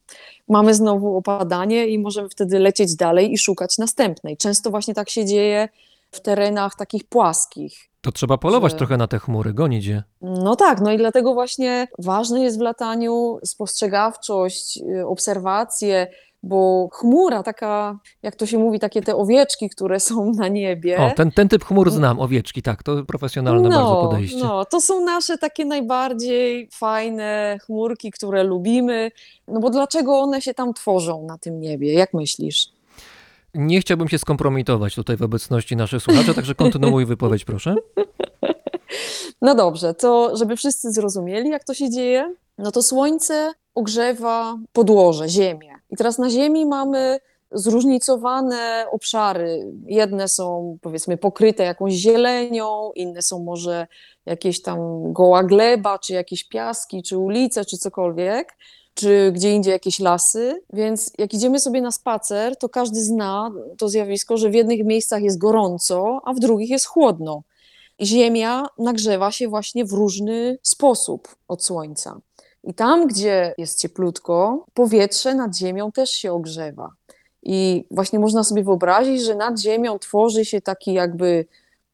mamy 0.49 0.73
znowu 0.73 1.17
opadanie 1.17 1.87
i 1.87 1.99
możemy 1.99 2.29
wtedy 2.29 2.59
lecieć 2.59 2.95
dalej 2.95 3.33
i 3.33 3.37
szukać 3.37 3.77
następnej. 3.77 4.37
Często 4.37 4.69
właśnie 4.69 4.93
tak 4.93 5.09
się 5.09 5.25
dzieje 5.25 5.69
w 6.11 6.19
terenach 6.21 6.75
takich 6.75 7.03
płaskich. 7.03 7.92
To 8.03 8.11
trzeba 8.11 8.37
polować 8.37 8.71
Że- 8.71 8.77
trochę 8.77 8.97
na 8.97 9.07
te 9.07 9.19
chmury, 9.19 9.53
gonić 9.53 9.85
je. 9.85 10.03
No 10.21 10.55
tak, 10.55 10.81
no 10.81 10.91
i 10.91 10.97
dlatego 10.97 11.33
właśnie 11.33 11.87
ważne 11.99 12.43
jest 12.43 12.57
w 12.57 12.61
lataniu 12.61 13.39
spostrzegawczość, 13.45 14.79
y, 14.99 15.07
obserwacje, 15.07 16.07
bo 16.43 16.89
chmura, 16.91 17.43
taka, 17.43 17.99
jak 18.23 18.35
to 18.35 18.45
się 18.45 18.57
mówi, 18.57 18.79
takie 18.79 19.01
te 19.01 19.15
owieczki, 19.15 19.69
które 19.69 19.99
są 19.99 20.31
na 20.39 20.47
niebie. 20.47 20.97
O, 20.97 21.11
ten, 21.15 21.31
ten 21.31 21.49
typ 21.49 21.65
chmur 21.65 21.91
znam, 21.91 22.19
owieczki, 22.19 22.61
tak, 22.61 22.83
to 22.83 23.03
profesjonalne 23.03 23.69
bardzo 23.69 23.95
podejście. 23.95 24.43
No, 24.43 24.65
to 24.65 24.81
są 24.81 25.05
nasze 25.05 25.37
takie 25.37 25.65
najbardziej 25.65 26.69
fajne 26.71 27.57
chmurki, 27.65 28.11
które 28.11 28.43
lubimy. 28.43 29.11
No 29.47 29.59
bo 29.59 29.69
dlaczego 29.69 30.19
one 30.19 30.41
się 30.41 30.53
tam 30.53 30.73
tworzą 30.73 31.25
na 31.25 31.37
tym 31.37 31.59
niebie? 31.59 31.93
Jak 31.93 32.13
myślisz? 32.13 32.67
Nie 33.53 33.81
chciałbym 33.81 34.09
się 34.09 34.17
skompromitować 34.17 34.95
tutaj 34.95 35.17
w 35.17 35.21
obecności 35.21 35.75
naszych 35.75 36.03
słuchaczy, 36.03 36.33
także 36.33 36.55
kontynuuj 36.55 37.05
wypowiedź, 37.05 37.45
proszę. 37.45 37.75
No 39.41 39.55
dobrze, 39.55 39.93
to 39.93 40.37
żeby 40.37 40.55
wszyscy 40.55 40.91
zrozumieli, 40.91 41.49
jak 41.49 41.63
to 41.63 41.73
się 41.73 41.89
dzieje, 41.89 42.35
no 42.57 42.71
to 42.71 42.83
słońce 42.83 43.53
ogrzewa 43.75 44.57
podłoże, 44.73 45.29
ziemię. 45.29 45.75
I 45.89 45.95
teraz 45.95 46.17
na 46.17 46.29
ziemi 46.29 46.65
mamy 46.65 47.19
zróżnicowane 47.51 48.85
obszary. 48.91 49.71
Jedne 49.85 50.27
są 50.27 50.77
powiedzmy 50.81 51.17
pokryte 51.17 51.63
jakąś 51.63 51.93
zielenią, 51.93 52.91
inne 52.95 53.21
są 53.21 53.43
może 53.43 53.87
jakieś 54.25 54.61
tam 54.61 54.79
goła 55.13 55.43
gleba, 55.43 55.99
czy 55.99 56.13
jakieś 56.13 56.43
piaski, 56.43 57.03
czy 57.03 57.17
ulice, 57.17 57.65
czy 57.65 57.77
cokolwiek, 57.77 58.57
czy 58.93 59.31
gdzie 59.31 59.51
indziej 59.51 59.71
jakieś 59.71 59.99
lasy. 59.99 60.61
Więc 60.73 61.11
jak 61.17 61.33
idziemy 61.33 61.59
sobie 61.59 61.81
na 61.81 61.91
spacer, 61.91 62.57
to 62.57 62.69
każdy 62.69 63.01
zna 63.01 63.51
to 63.77 63.89
zjawisko, 63.89 64.37
że 64.37 64.49
w 64.49 64.53
jednych 64.53 64.85
miejscach 64.85 65.21
jest 65.21 65.37
gorąco, 65.37 66.21
a 66.25 66.33
w 66.33 66.39
drugich 66.39 66.69
jest 66.69 66.85
chłodno. 66.85 67.43
Ziemia 68.01 68.65
nagrzewa 68.77 69.31
się 69.31 69.47
właśnie 69.47 69.85
w 69.85 69.91
różny 69.91 70.57
sposób 70.63 71.35
od 71.47 71.65
słońca. 71.65 72.19
I 72.63 72.73
tam, 72.73 73.07
gdzie 73.07 73.53
jest 73.57 73.81
cieplutko, 73.81 74.65
powietrze 74.73 75.35
nad 75.35 75.57
ziemią 75.57 75.91
też 75.91 76.09
się 76.09 76.33
ogrzewa. 76.33 76.89
I 77.43 77.85
właśnie 77.91 78.19
można 78.19 78.43
sobie 78.43 78.63
wyobrazić, 78.63 79.21
że 79.21 79.35
nad 79.35 79.59
ziemią 79.59 79.99
tworzy 79.99 80.45
się 80.45 80.61
taki 80.61 80.93
jakby 80.93 81.45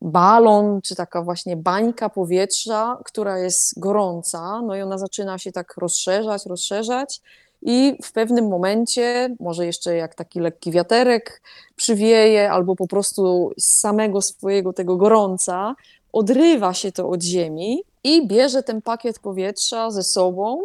balon, 0.02 0.82
czy 0.82 0.96
taka 0.96 1.22
właśnie 1.22 1.58
bańka 1.58 2.10
powietrza, 2.10 2.98
która 3.06 3.40
jest 3.40 3.80
gorąca, 3.80 4.62
no 4.62 4.76
i 4.76 4.82
ona 4.82 4.98
zaczyna 4.98 5.38
się 5.38 5.52
tak 5.52 5.78
rozszerzać, 5.78 6.46
rozszerzać. 6.46 7.22
I 7.62 7.98
w 8.04 8.12
pewnym 8.12 8.48
momencie, 8.48 9.36
może 9.40 9.66
jeszcze 9.66 9.96
jak 9.96 10.16
taki 10.16 10.40
lekki 10.40 10.72
wiaterek 10.72 11.42
przywieje, 11.76 12.52
albo 12.52 12.76
po 12.76 12.88
prostu 12.88 13.52
z 13.58 13.80
samego 13.80 14.22
swojego 14.22 14.74
tego 14.74 14.98
gorąca, 14.98 15.76
odrywa 16.14 16.74
się 16.74 16.92
to 16.92 17.10
od 17.10 17.24
ziemi 17.24 17.84
i 18.04 18.28
bierze 18.28 18.64
ten 18.64 18.82
pakiet 18.82 19.20
powietrza 19.20 19.92
ze 19.92 20.04
sobą 20.04 20.62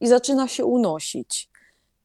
i 0.00 0.08
zaczyna 0.08 0.48
się 0.48 0.64
unosić. 0.64 1.48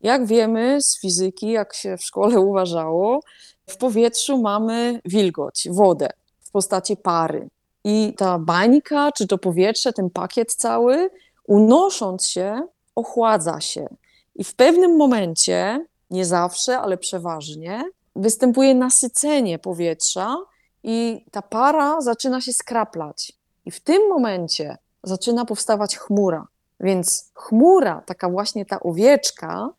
Jak 0.02 0.26
wiemy 0.26 0.82
z 0.82 1.00
fizyki, 1.00 1.52
jak 1.52 1.74
się 1.74 1.98
w 1.98 2.04
szkole 2.04 2.40
uważało, 2.40 3.20
w 3.68 3.78
powietrzu 3.78 4.38
mamy 4.38 5.02
wilgoć, 5.06 5.68
wodę 5.72 6.10
w 6.51 6.53
postaci 6.53 6.98
pary. 6.98 7.50
I 7.84 8.13
ta 8.17 8.39
bańka, 8.39 9.12
czy 9.12 9.27
to 9.27 9.38
powietrze, 9.38 9.93
ten 9.93 10.10
pakiet 10.10 10.53
cały, 10.53 11.10
unosząc 11.48 12.27
się, 12.27 12.67
ochładza 12.96 13.62
się. 13.62 13.88
I 14.36 14.43
w 14.43 14.55
pewnym 14.55 14.98
momencie, 14.98 15.86
nie 16.10 16.25
zawsze, 16.25 16.79
ale 16.79 16.98
przeważnie, 16.98 17.84
występuje 18.15 18.75
nasycenie 18.75 19.60
powietrza 19.60 20.38
i 20.84 21.25
ta 21.31 21.41
para 21.41 22.01
zaczyna 22.01 22.41
się 22.41 22.53
skraplać. 22.53 23.34
I 23.65 23.72
w 23.72 23.79
tym 23.79 24.10
momencie 24.10 24.77
zaczyna 25.03 25.46
powstawać 25.46 25.98
chmura. 25.98 26.48
Więc 26.79 27.31
chmura, 27.34 28.03
taka 28.05 28.29
właśnie 28.29 28.65
ta 28.65 28.79
owieczka, 28.79 29.70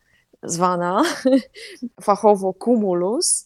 zwana 0.42 1.02
fachowo 2.06 2.54
cumulus, 2.64 3.44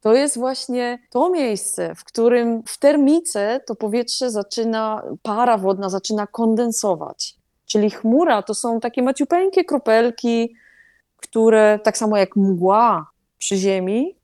to 0.00 0.14
jest 0.14 0.38
właśnie 0.38 0.98
to 1.10 1.30
miejsce, 1.30 1.94
w 1.94 2.04
którym 2.04 2.62
w 2.66 2.78
termice 2.78 3.60
to 3.66 3.74
powietrze 3.74 4.30
zaczyna, 4.30 5.02
para 5.22 5.58
wodna 5.58 5.88
zaczyna 5.88 6.26
kondensować. 6.26 7.36
Czyli 7.66 7.90
chmura 7.90 8.42
to 8.42 8.54
są 8.54 8.80
takie 8.80 9.02
maciupeńkie 9.02 9.64
kropelki, 9.64 10.54
które 11.16 11.78
tak 11.82 11.98
samo 11.98 12.16
jak 12.16 12.36
mgła 12.36 13.10
przy 13.38 13.56
ziemi, 13.56 14.18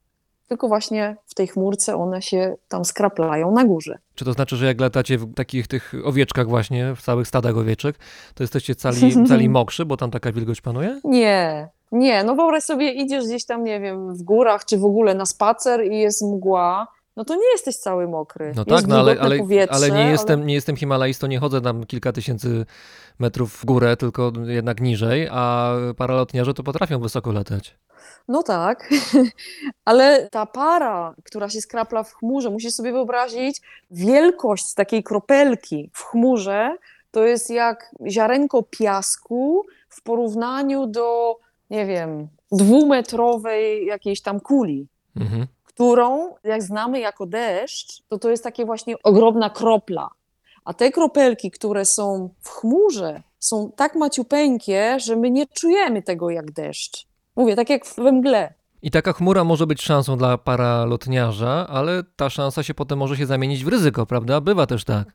tylko 0.49 0.69
właśnie 0.69 1.17
w 1.27 1.35
tej 1.35 1.47
chmurce 1.47 1.97
one 1.97 2.23
się 2.23 2.57
tam 2.69 2.85
skraplają 2.85 3.53
na 3.53 3.65
górze. 3.65 3.99
Czy 4.15 4.25
to 4.25 4.33
znaczy, 4.33 4.57
że 4.57 4.67
jak 4.67 4.81
latacie 4.81 5.19
w 5.19 5.35
takich 5.35 5.69
tych 5.69 5.95
owieczkach 6.05 6.49
właśnie, 6.49 6.95
w 6.97 7.03
całych 7.03 7.29
stadach 7.29 7.57
owieczek, 7.57 7.97
to 8.35 8.43
jesteście 8.43 8.75
cali, 8.75 9.15
cali 9.29 9.49
mokrzy, 9.49 9.85
bo 9.85 9.97
tam 9.97 10.11
taka 10.11 10.33
wilgoć 10.33 10.61
panuje? 10.61 11.01
Nie, 11.05 11.69
nie, 11.95 12.25
no 12.25 12.35
wyobraź 12.35 12.65
sobie, 12.65 12.91
idziesz 12.91 13.25
gdzieś 13.25 13.45
tam, 13.45 13.65
nie 13.65 13.81
wiem, 13.81 14.15
w 14.15 14.23
górach, 14.23 14.65
czy 14.65 14.79
w 14.79 14.85
ogóle 14.85 15.15
na 15.15 15.27
spacer 15.27 15.85
i 15.93 15.99
jest 15.99 16.23
mgła, 16.23 16.87
no 17.17 17.25
to 17.25 17.35
nie 17.35 17.51
jesteś 17.53 17.77
cały 17.77 18.09
mokry. 18.09 18.53
No 18.57 18.65
jest 18.67 18.69
tak, 18.69 18.87
no 18.87 18.99
ale, 18.99 19.17
ale, 19.21 19.39
ale 19.71 19.91
nie 19.91 20.11
jestem, 20.11 20.39
ale- 20.39 20.47
nie 20.47 20.55
jestem 20.55 20.77
Himalajstą, 20.77 21.27
nie 21.27 21.39
chodzę 21.39 21.61
tam 21.61 21.87
kilka 21.87 22.13
tysięcy 22.13 22.67
metrów 23.19 23.53
w 23.53 23.65
górę, 23.65 23.97
tylko 23.97 24.33
jednak 24.47 24.81
niżej, 24.81 25.29
a 25.31 25.73
paralotniarze 25.97 26.55
to 26.55 26.63
potrafią 26.63 27.01
wysoko 27.01 27.33
latać. 27.33 27.77
No 28.29 28.43
tak, 28.43 28.91
ale 29.85 30.29
ta 30.31 30.47
para, 30.47 31.15
która 31.25 31.49
się 31.49 31.61
skrapla 31.61 32.03
w 32.03 32.15
chmurze, 32.15 32.51
musisz 32.51 32.75
sobie 32.75 32.93
wyobrazić 32.93 33.61
wielkość 33.91 34.75
takiej 34.75 35.03
kropelki 35.03 35.91
w 35.93 36.03
chmurze, 36.05 36.77
to 37.11 37.25
jest 37.25 37.51
jak 37.51 37.95
ziarenko 38.09 38.63
piasku 38.63 39.67
w 39.89 40.03
porównaniu 40.03 40.87
do, 40.87 41.39
nie 41.75 41.87
wiem, 41.87 42.29
dwumetrowej 42.53 43.87
jakiejś 43.87 44.23
tam 44.23 44.41
kuli. 44.41 44.89
Mhm. 45.17 45.47
którą, 45.65 46.35
jak 46.45 46.63
znamy 46.63 47.01
jako 47.01 47.27
deszcz, 47.27 48.03
to 48.09 48.19
to 48.19 48.31
jest 48.31 48.45
takie 48.45 48.65
właśnie 48.65 49.03
ogromna 49.03 49.51
kropla. 49.51 50.09
A 50.65 50.75
te 50.75 50.91
kropelki, 50.93 51.51
które 51.51 51.85
są 51.85 52.31
w 52.41 52.49
chmurze, 52.49 53.23
są 53.39 53.73
tak 53.77 53.95
maciupeńkie, 53.95 55.01
że 55.01 55.17
my 55.17 55.31
nie 55.31 55.47
czujemy 55.47 56.03
tego 56.03 56.31
jak 56.31 56.53
deszcz. 56.53 57.07
Mówię, 57.37 57.57
tak 57.57 57.71
jak 57.71 57.87
we 57.97 58.13
mgle. 58.13 58.55
I 58.83 58.91
taka 58.91 59.13
chmura 59.13 59.45
może 59.45 59.67
być 59.67 59.83
szansą 59.83 60.17
dla 60.17 60.39
paralotniarza, 60.39 61.67
ale 61.69 62.03
ta 62.17 62.31
szansa 62.31 62.63
się 62.63 62.75
potem 62.75 62.99
może 62.99 63.17
się 63.17 63.27
zamienić 63.27 63.65
w 63.65 63.69
ryzyko, 63.69 64.07
prawda? 64.07 64.41
Bywa 64.41 64.67
też 64.67 64.85
tak. 64.85 65.15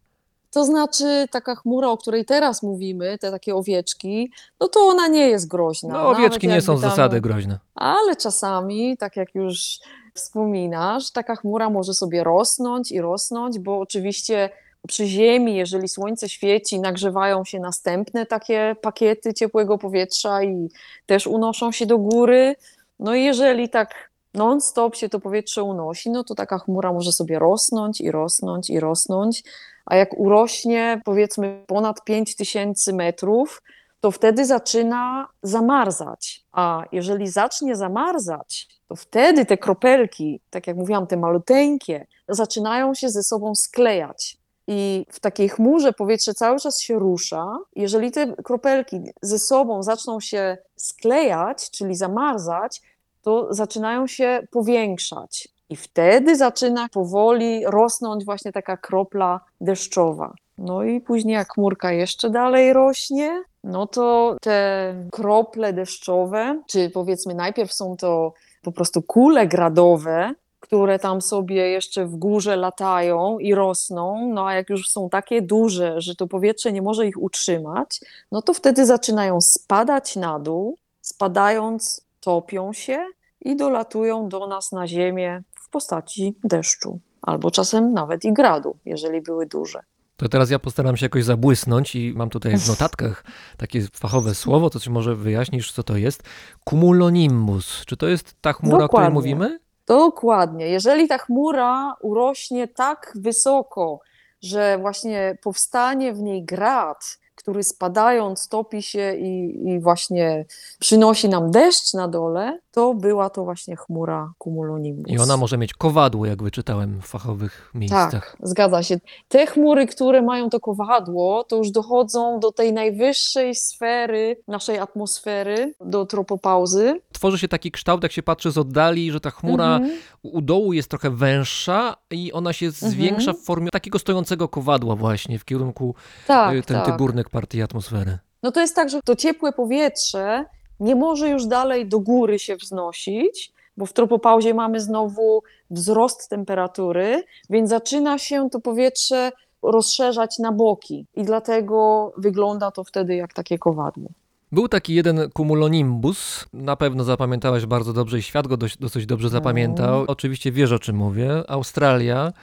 To 0.51 0.65
znaczy, 0.65 1.25
taka 1.31 1.55
chmura, 1.55 1.87
o 1.87 1.97
której 1.97 2.25
teraz 2.25 2.63
mówimy, 2.63 3.17
te 3.17 3.31
takie 3.31 3.55
owieczki, 3.55 4.31
no 4.59 4.67
to 4.67 4.79
ona 4.79 5.07
nie 5.07 5.27
jest 5.27 5.47
groźna. 5.47 5.93
No 5.93 6.09
owieczki 6.09 6.47
nie 6.47 6.61
są 6.61 6.77
z 6.77 6.81
zasady 6.81 7.21
groźne. 7.21 7.59
Ale 7.75 8.15
czasami, 8.15 8.97
tak 8.97 9.15
jak 9.15 9.35
już 9.35 9.79
wspominasz, 10.13 11.11
taka 11.11 11.35
chmura 11.35 11.69
może 11.69 11.93
sobie 11.93 12.23
rosnąć 12.23 12.91
i 12.91 13.01
rosnąć, 13.01 13.59
bo 13.59 13.79
oczywiście 13.79 14.49
przy 14.87 15.05
Ziemi, 15.07 15.55
jeżeli 15.55 15.89
słońce 15.89 16.29
świeci, 16.29 16.79
nagrzewają 16.79 17.45
się 17.45 17.59
następne 17.59 18.25
takie 18.25 18.75
pakiety 18.81 19.33
ciepłego 19.33 19.77
powietrza 19.77 20.43
i 20.43 20.69
też 21.05 21.27
unoszą 21.27 21.71
się 21.71 21.85
do 21.85 21.97
góry. 21.97 22.55
No 22.99 23.15
i 23.15 23.23
jeżeli 23.23 23.69
tak 23.69 24.09
non-stop 24.33 24.95
się 24.95 25.09
to 25.09 25.19
powietrze 25.19 25.63
unosi, 25.63 26.09
no 26.09 26.23
to 26.23 26.35
taka 26.35 26.57
chmura 26.57 26.93
może 26.93 27.11
sobie 27.11 27.39
rosnąć 27.39 28.01
i 28.01 28.11
rosnąć 28.11 28.69
i 28.69 28.79
rosnąć, 28.79 29.43
a 29.89 29.95
jak 29.95 30.19
urośnie 30.19 31.01
powiedzmy 31.05 31.63
ponad 31.67 32.03
5000 32.03 32.93
metrów, 32.93 33.61
to 33.99 34.11
wtedy 34.11 34.45
zaczyna 34.45 35.27
zamarzać. 35.43 36.45
A 36.51 36.83
jeżeli 36.91 37.27
zacznie 37.27 37.75
zamarzać, 37.75 38.67
to 38.87 38.95
wtedy 38.95 39.45
te 39.45 39.57
kropelki, 39.57 40.41
tak 40.49 40.67
jak 40.67 40.77
mówiłam, 40.77 41.07
te 41.07 41.17
maluteńkie, 41.17 42.07
zaczynają 42.27 42.93
się 42.93 43.09
ze 43.09 43.23
sobą 43.23 43.55
sklejać. 43.55 44.37
I 44.67 45.05
w 45.11 45.19
takiej 45.19 45.49
chmurze 45.49 45.93
powietrze 45.93 46.33
cały 46.33 46.59
czas 46.59 46.81
się 46.81 46.99
rusza. 46.99 47.57
Jeżeli 47.75 48.11
te 48.11 48.33
kropelki 48.43 49.01
ze 49.21 49.39
sobą 49.39 49.83
zaczną 49.83 50.19
się 50.19 50.57
sklejać, 50.75 51.71
czyli 51.71 51.95
zamarzać, 51.95 52.81
to 53.21 53.53
zaczynają 53.53 54.07
się 54.07 54.47
powiększać. 54.51 55.47
I 55.69 55.75
wtedy 55.75 56.35
zaczyna 56.35 56.87
powoli 56.89 57.65
rosnąć 57.65 58.25
właśnie 58.25 58.51
taka 58.51 58.77
kropla 58.77 59.39
deszczowa. 59.61 60.33
No 60.57 60.83
i 60.83 61.01
później 61.01 61.33
jak 61.33 61.53
chmurka 61.53 61.91
jeszcze 61.91 62.29
dalej 62.29 62.73
rośnie, 62.73 63.43
no 63.63 63.87
to 63.87 64.37
te 64.41 64.95
krople 65.11 65.73
deszczowe, 65.73 66.61
czy 66.67 66.89
powiedzmy 66.89 67.33
najpierw 67.33 67.73
są 67.73 67.97
to 67.97 68.33
po 68.61 68.71
prostu 68.71 69.01
kule 69.01 69.47
gradowe, 69.47 70.33
które 70.59 70.99
tam 70.99 71.21
sobie 71.21 71.69
jeszcze 71.69 72.05
w 72.05 72.15
górze 72.15 72.55
latają 72.55 73.39
i 73.39 73.55
rosną, 73.55 74.31
no 74.33 74.47
a 74.47 74.53
jak 74.53 74.69
już 74.69 74.89
są 74.89 75.09
takie 75.09 75.41
duże, 75.41 76.01
że 76.01 76.15
to 76.15 76.27
powietrze 76.27 76.71
nie 76.71 76.81
może 76.81 77.07
ich 77.07 77.21
utrzymać, 77.21 77.99
no 78.31 78.41
to 78.41 78.53
wtedy 78.53 78.85
zaczynają 78.85 79.41
spadać 79.41 80.15
na 80.15 80.39
dół, 80.39 80.77
spadając 81.01 82.01
topią 82.21 82.73
się 82.73 83.05
i 83.41 83.55
dolatują 83.55 84.29
do 84.29 84.47
nas 84.47 84.71
na 84.71 84.87
ziemię 84.87 85.41
w 85.61 85.69
postaci 85.69 86.35
deszczu, 86.43 86.99
albo 87.21 87.51
czasem 87.51 87.93
nawet 87.93 88.25
i 88.25 88.33
gradu, 88.33 88.77
jeżeli 88.85 89.21
były 89.21 89.45
duże. 89.45 89.79
To 90.17 90.29
teraz 90.29 90.49
ja 90.49 90.59
postaram 90.59 90.97
się 90.97 91.05
jakoś 91.05 91.23
zabłysnąć 91.23 91.95
i 91.95 92.13
mam 92.15 92.29
tutaj 92.29 92.57
w 92.57 92.67
notatkach 92.73 93.23
takie 93.57 93.81
fachowe 93.93 94.35
słowo, 94.35 94.69
to 94.69 94.79
czy 94.79 94.89
może 94.89 95.15
wyjaśnisz, 95.15 95.71
co 95.71 95.83
to 95.83 95.97
jest? 95.97 96.23
Cumulonimbus. 96.69 97.85
Czy 97.85 97.97
to 97.97 98.07
jest 98.07 98.35
ta 98.41 98.53
chmura, 98.53 98.85
o 98.85 98.87
której 98.87 98.87
Dokładnie. 98.87 99.13
mówimy? 99.13 99.59
Dokładnie. 99.87 100.67
Jeżeli 100.67 101.07
ta 101.07 101.17
chmura 101.17 101.95
urośnie 102.01 102.67
tak 102.67 103.11
wysoko, 103.15 103.99
że 104.41 104.77
właśnie 104.77 105.37
powstanie 105.43 106.13
w 106.13 106.19
niej 106.19 106.45
grad, 106.45 107.19
który 107.35 107.63
spadając 107.63 108.47
topi 108.47 108.81
się 108.81 109.15
i, 109.15 109.63
i 109.69 109.79
właśnie 109.79 110.45
przynosi 110.79 111.29
nam 111.29 111.51
deszcz 111.51 111.93
na 111.93 112.07
dole, 112.07 112.59
to 112.71 112.93
była 112.93 113.29
to 113.29 113.43
właśnie 113.43 113.75
chmura 113.75 114.33
cumulonimbus. 114.43 115.13
I 115.13 115.17
ona 115.19 115.37
może 115.37 115.57
mieć 115.57 115.73
kowadło, 115.73 116.25
jak 116.25 116.43
wyczytałem 116.43 117.01
w 117.01 117.05
fachowych 117.07 117.71
miejscach. 117.73 118.11
Tak, 118.11 118.37
zgadza 118.43 118.83
się. 118.83 118.99
Te 119.27 119.45
chmury, 119.47 119.87
które 119.87 120.21
mają 120.21 120.49
to 120.49 120.59
kowadło, 120.59 121.43
to 121.43 121.55
już 121.55 121.71
dochodzą 121.71 122.39
do 122.39 122.51
tej 122.51 122.73
najwyższej 122.73 123.55
sfery 123.55 124.37
naszej 124.47 124.77
atmosfery, 124.79 125.73
do 125.81 126.05
tropopauzy. 126.05 127.01
Tworzy 127.11 127.37
się 127.39 127.47
taki 127.47 127.71
kształt, 127.71 128.03
jak 128.03 128.11
się 128.11 128.23
patrzy 128.23 128.51
z 128.51 128.57
oddali, 128.57 129.11
że 129.11 129.19
ta 129.19 129.29
chmura 129.31 129.75
Mhm. 129.75 129.99
u 130.23 130.41
dołu 130.41 130.73
jest 130.73 130.89
trochę 130.89 131.09
węższa 131.09 131.95
i 132.11 132.33
ona 132.33 132.53
się 132.53 132.71
zwiększa 132.71 133.33
w 133.33 133.37
formie 133.39 133.69
takiego 133.69 133.99
stojącego 133.99 134.47
kowadła 134.47 134.95
właśnie 134.95 135.39
w 135.39 135.45
kierunku 135.45 135.95
Tak, 136.27 136.55
y, 136.55 136.63
ten, 136.63 136.81
tak. 136.81 136.97
górnej 136.97 137.23
partii 137.31 137.61
atmosfery. 137.61 138.17
No 138.43 138.51
to 138.51 138.59
jest 138.61 138.75
tak, 138.75 138.89
że 138.89 138.99
to 139.05 139.15
ciepłe 139.15 139.51
powietrze 139.53 140.45
nie 140.79 140.95
może 140.95 141.29
już 141.29 141.45
dalej 141.45 141.87
do 141.87 141.99
góry 141.99 142.39
się 142.39 142.55
wznosić, 142.55 143.51
bo 143.77 143.85
w 143.85 143.93
tropopauzie 143.93 144.53
mamy 144.53 144.79
znowu 144.79 145.43
wzrost 145.71 146.29
temperatury, 146.29 147.23
więc 147.49 147.69
zaczyna 147.69 148.17
się 148.17 148.49
to 148.49 148.59
powietrze 148.59 149.31
rozszerzać 149.63 150.39
na 150.39 150.51
boki 150.51 151.05
i 151.15 151.23
dlatego 151.23 152.11
wygląda 152.17 152.71
to 152.71 152.83
wtedy 152.83 153.15
jak 153.15 153.33
takie 153.33 153.57
kowadło. 153.57 154.09
Był 154.51 154.67
taki 154.67 154.93
jeden 154.93 155.29
cumulonimbus, 155.37 156.45
na 156.53 156.75
pewno 156.75 157.03
zapamiętałeś 157.03 157.65
bardzo 157.65 157.93
dobrze 157.93 158.17
i 158.17 158.21
świat 158.21 158.47
go 158.47 158.57
dość, 158.57 158.77
dosyć 158.77 159.05
dobrze 159.05 159.29
zapamiętał. 159.29 160.03
Oczywiście 160.07 160.51
wiesz 160.51 160.71
o 160.71 160.79
czym 160.79 160.95
mówię. 160.95 161.43
Australia, 161.47 162.33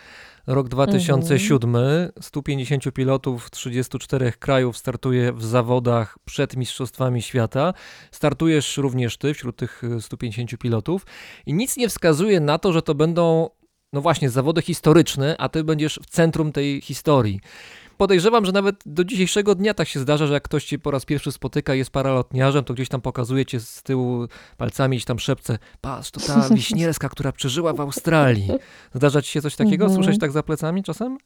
rok 0.46 0.68
2007, 0.68 1.76
150 2.20 2.92
pilotów 2.92 3.50
34 3.50 4.32
krajów 4.32 4.78
startuje 4.78 5.32
w 5.32 5.44
zawodach 5.44 6.18
przed 6.24 6.56
Mistrzostwami 6.56 7.22
Świata. 7.22 7.74
Startujesz 8.10 8.76
również 8.76 9.16
ty 9.16 9.34
wśród 9.34 9.56
tych 9.56 9.84
y, 9.84 10.00
150 10.00 10.58
pilotów 10.58 11.06
i 11.46 11.54
nic 11.54 11.76
nie 11.76 11.88
wskazuje 11.88 12.40
na 12.40 12.58
to, 12.58 12.72
że 12.72 12.82
to 12.82 12.94
będą 12.94 13.50
no 13.92 14.00
właśnie 14.00 14.30
zawody 14.30 14.62
historyczne, 14.62 15.36
a 15.38 15.48
ty 15.48 15.64
będziesz 15.64 16.00
w 16.02 16.10
centrum 16.10 16.52
tej 16.52 16.80
historii. 16.80 17.40
Podejrzewam, 17.96 18.44
że 18.44 18.52
nawet 18.52 18.76
do 18.86 19.04
dzisiejszego 19.04 19.54
dnia 19.54 19.74
tak 19.74 19.88
się 19.88 20.00
zdarza, 20.00 20.26
że 20.26 20.34
jak 20.34 20.42
ktoś 20.42 20.64
cię 20.64 20.78
po 20.78 20.90
raz 20.90 21.04
pierwszy 21.04 21.32
spotyka 21.32 21.74
i 21.74 21.78
jest 21.78 21.90
paralotniarzem, 21.90 22.64
to 22.64 22.74
gdzieś 22.74 22.88
tam 22.88 23.00
pokazuje 23.00 23.46
cię 23.46 23.60
z 23.60 23.82
tyłu 23.82 24.26
palcami 24.56 24.96
i 24.96 25.00
tam 25.00 25.18
szepce, 25.18 25.58
patrz, 25.80 26.10
to 26.10 26.20
ta 26.20 26.48
Wiśnierska, 26.54 27.08
która 27.08 27.32
przeżyła 27.32 27.72
w 27.72 27.80
Australii. 27.80 28.50
Zdarza 28.94 29.22
ci 29.22 29.30
się 29.30 29.42
coś 29.42 29.56
takiego? 29.56 29.84
Mhm. 29.84 30.04
Słyszeć 30.04 30.20
tak 30.20 30.32
za 30.32 30.42
plecami 30.42 30.82
czasem? 30.82 31.18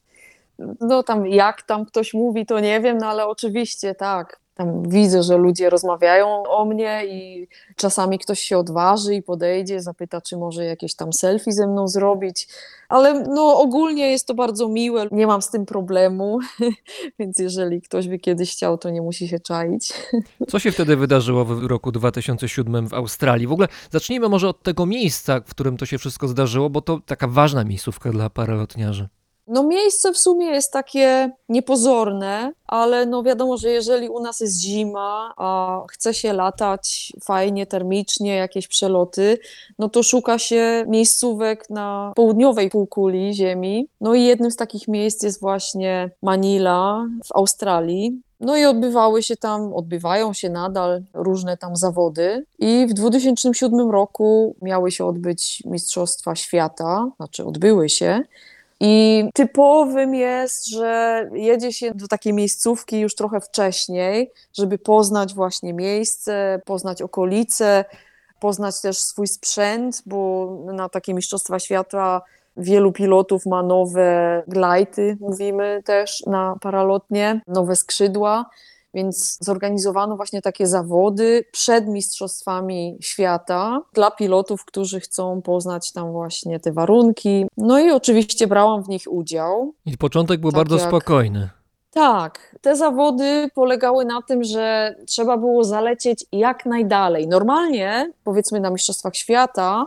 No 0.80 1.02
tam 1.02 1.26
jak 1.26 1.62
tam 1.62 1.87
ktoś 1.87 2.14
mówi, 2.14 2.46
to 2.46 2.61
nie 2.61 2.80
wiem, 2.80 2.98
no 2.98 3.06
ale 3.06 3.26
oczywiście 3.26 3.94
tak. 3.94 4.39
Tam 4.61 4.88
widzę, 4.88 5.23
że 5.23 5.37
ludzie 5.37 5.70
rozmawiają 5.70 6.42
o 6.42 6.64
mnie 6.64 7.03
i 7.07 7.49
czasami 7.77 8.18
ktoś 8.18 8.40
się 8.40 8.59
odważy 8.59 9.14
i 9.14 9.23
podejdzie, 9.23 9.83
zapyta, 9.83 10.20
czy 10.20 10.37
może 10.37 10.64
jakieś 10.64 10.94
tam 10.94 11.12
selfie 11.12 11.53
ze 11.53 11.66
mną 11.66 11.88
zrobić. 11.88 12.49
Ale 12.88 13.23
no 13.23 13.59
ogólnie 13.59 14.11
jest 14.11 14.27
to 14.27 14.35
bardzo 14.35 14.68
miłe, 14.68 15.07
nie 15.12 15.27
mam 15.27 15.42
z 15.42 15.51
tym 15.51 15.66
problemu, 15.66 16.38
więc 17.18 17.38
jeżeli 17.38 17.83
ktoś 17.83 18.09
by 18.09 18.18
kiedyś 18.18 18.53
chciał, 18.53 18.79
to 18.79 18.90
nie 18.90 19.03
musi 19.03 19.29
się 19.29 19.40
czaić. 19.40 19.92
Co 20.51 20.59
się 20.59 20.73
wtedy 20.73 20.96
wydarzyło 20.96 21.44
w 21.44 21.64
roku 21.64 21.92
2007 21.92 22.88
w 22.88 22.94
Australii? 22.94 23.46
W 23.46 23.53
ogóle 23.53 23.68
zacznijmy 23.90 24.29
może 24.29 24.49
od 24.49 24.62
tego 24.62 24.87
miejsca, 24.87 25.40
w 25.40 25.51
którym 25.51 25.77
to 25.77 25.87
się 25.87 25.99
wszystko 25.99 26.29
zdarzyło, 26.29 26.70
bo 26.70 26.81
to 26.81 27.01
taka 27.07 27.29
ważna 27.29 27.64
miejscówka 27.64 28.11
dla 28.11 28.31
paralotniarzy. 28.31 29.09
No 29.52 29.62
miejsce 29.62 30.12
w 30.12 30.18
sumie 30.18 30.46
jest 30.46 30.72
takie 30.72 31.30
niepozorne, 31.48 32.52
ale 32.66 33.06
no 33.06 33.22
wiadomo, 33.22 33.56
że 33.56 33.70
jeżeli 33.70 34.08
u 34.08 34.20
nas 34.20 34.40
jest 34.40 34.60
zima, 34.60 35.34
a 35.36 35.80
chce 35.90 36.14
się 36.14 36.32
latać 36.32 37.12
fajnie, 37.24 37.66
termicznie, 37.66 38.36
jakieś 38.36 38.68
przeloty, 38.68 39.38
no 39.78 39.88
to 39.88 40.02
szuka 40.02 40.38
się 40.38 40.84
miejscówek 40.88 41.70
na 41.70 42.12
południowej 42.16 42.70
półkuli 42.70 43.34
Ziemi. 43.34 43.88
No 44.00 44.14
i 44.14 44.24
jednym 44.24 44.50
z 44.50 44.56
takich 44.56 44.88
miejsc 44.88 45.22
jest 45.22 45.40
właśnie 45.40 46.10
Manila 46.22 47.06
w 47.24 47.36
Australii. 47.36 48.22
No 48.40 48.56
i 48.56 48.64
odbywały 48.64 49.22
się 49.22 49.36
tam, 49.36 49.74
odbywają 49.74 50.32
się 50.32 50.50
nadal 50.50 51.02
różne 51.14 51.56
tam 51.56 51.76
zawody. 51.76 52.46
I 52.58 52.86
w 52.90 52.94
2007 52.94 53.90
roku 53.90 54.56
miały 54.62 54.90
się 54.90 55.06
odbyć 55.06 55.62
Mistrzostwa 55.66 56.34
Świata, 56.34 57.10
znaczy 57.16 57.44
odbyły 57.44 57.88
się. 57.88 58.22
I 58.81 59.25
typowym 59.35 60.14
jest, 60.14 60.69
że 60.69 61.25
jedzie 61.35 61.73
się 61.73 61.95
do 61.95 62.09
takiej 62.09 62.33
miejscówki 62.33 63.01
już 63.01 63.14
trochę 63.14 63.40
wcześniej, 63.40 64.31
żeby 64.53 64.79
poznać 64.79 65.35
właśnie 65.35 65.75
miejsce, 65.75 66.61
poznać 66.64 67.03
okolice, 67.03 67.85
poznać 68.40 68.81
też 68.81 68.99
swój 68.99 69.27
sprzęt, 69.27 70.03
bo 70.07 70.49
na 70.73 70.88
takie 70.88 71.14
Mistrzostwa 71.14 71.59
Świata 71.59 72.23
wielu 72.57 72.93
pilotów 72.93 73.47
ma 73.47 73.62
nowe 73.62 74.43
glajty, 74.49 75.16
mówimy 75.21 75.83
też 75.85 76.23
na 76.27 76.57
paralotnie, 76.61 77.40
nowe 77.47 77.77
skrzydła. 77.77 78.47
Więc 78.94 79.38
zorganizowano 79.40 80.16
właśnie 80.16 80.42
takie 80.42 80.66
zawody 80.66 81.44
przed 81.53 81.88
Mistrzostwami 81.88 82.98
Świata 83.00 83.81
dla 83.92 84.11
pilotów, 84.11 84.64
którzy 84.64 85.00
chcą 85.00 85.42
poznać 85.42 85.92
tam 85.92 86.12
właśnie 86.12 86.61
te 86.61 86.72
warunki. 86.72 87.46
No 87.57 87.79
i 87.79 87.90
oczywiście 87.90 88.46
brałam 88.46 88.83
w 88.85 88.88
nich 88.88 89.03
udział. 89.09 89.74
I 89.87 89.98
początek 89.98 90.40
był 90.40 90.50
Tak 90.50 90.59
bardzo 90.59 90.76
jak- 90.76 90.88
spokojny. 90.88 91.48
Tak, 91.92 92.57
te 92.61 92.76
zawody 92.76 93.50
polegały 93.55 94.05
na 94.05 94.22
tym, 94.22 94.44
że 94.44 94.94
trzeba 95.07 95.37
było 95.37 95.64
zalecieć 95.64 96.24
jak 96.33 96.66
najdalej. 96.66 97.29
Normalnie, 97.29 98.12
powiedzmy 98.24 98.61
na 98.61 98.70
Mistrzostwach 98.70 99.16
Świata, 99.16 99.87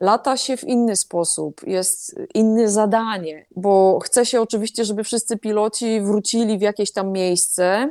lata 0.00 0.36
się 0.36 0.56
w 0.56 0.64
inny 0.64 0.96
sposób, 0.96 1.60
jest 1.66 2.20
inne 2.34 2.68
zadanie, 2.68 3.46
bo 3.56 3.98
chce 4.02 4.26
się 4.26 4.40
oczywiście, 4.40 4.84
żeby 4.84 5.04
wszyscy 5.04 5.38
piloci 5.38 6.00
wrócili 6.00 6.58
w 6.58 6.62
jakieś 6.62 6.92
tam 6.92 7.12
miejsce. 7.12 7.90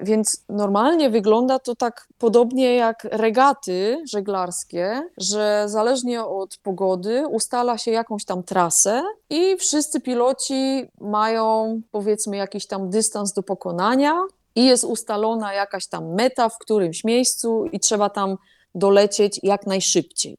Więc 0.00 0.44
normalnie 0.48 1.10
wygląda 1.10 1.58
to 1.58 1.76
tak 1.76 2.08
podobnie 2.18 2.74
jak 2.74 3.04
regaty 3.04 4.02
żeglarskie, 4.12 5.02
że 5.16 5.64
zależnie 5.66 6.24
od 6.24 6.58
pogody 6.62 7.26
ustala 7.30 7.78
się 7.78 7.90
jakąś 7.90 8.24
tam 8.24 8.42
trasę 8.42 9.02
i 9.30 9.56
wszyscy 9.56 10.00
piloci 10.00 10.84
mają 11.00 11.80
powiedzmy 11.90 12.36
jakiś 12.36 12.66
tam 12.66 12.90
dystans 12.90 13.32
do 13.32 13.42
pokonania 13.42 14.22
i 14.54 14.66
jest 14.66 14.84
ustalona 14.84 15.52
jakaś 15.54 15.86
tam 15.86 16.14
meta 16.14 16.48
w 16.48 16.58
którymś 16.58 17.04
miejscu 17.04 17.64
i 17.72 17.80
trzeba 17.80 18.10
tam 18.10 18.36
dolecieć 18.74 19.40
jak 19.42 19.66
najszybciej. 19.66 20.36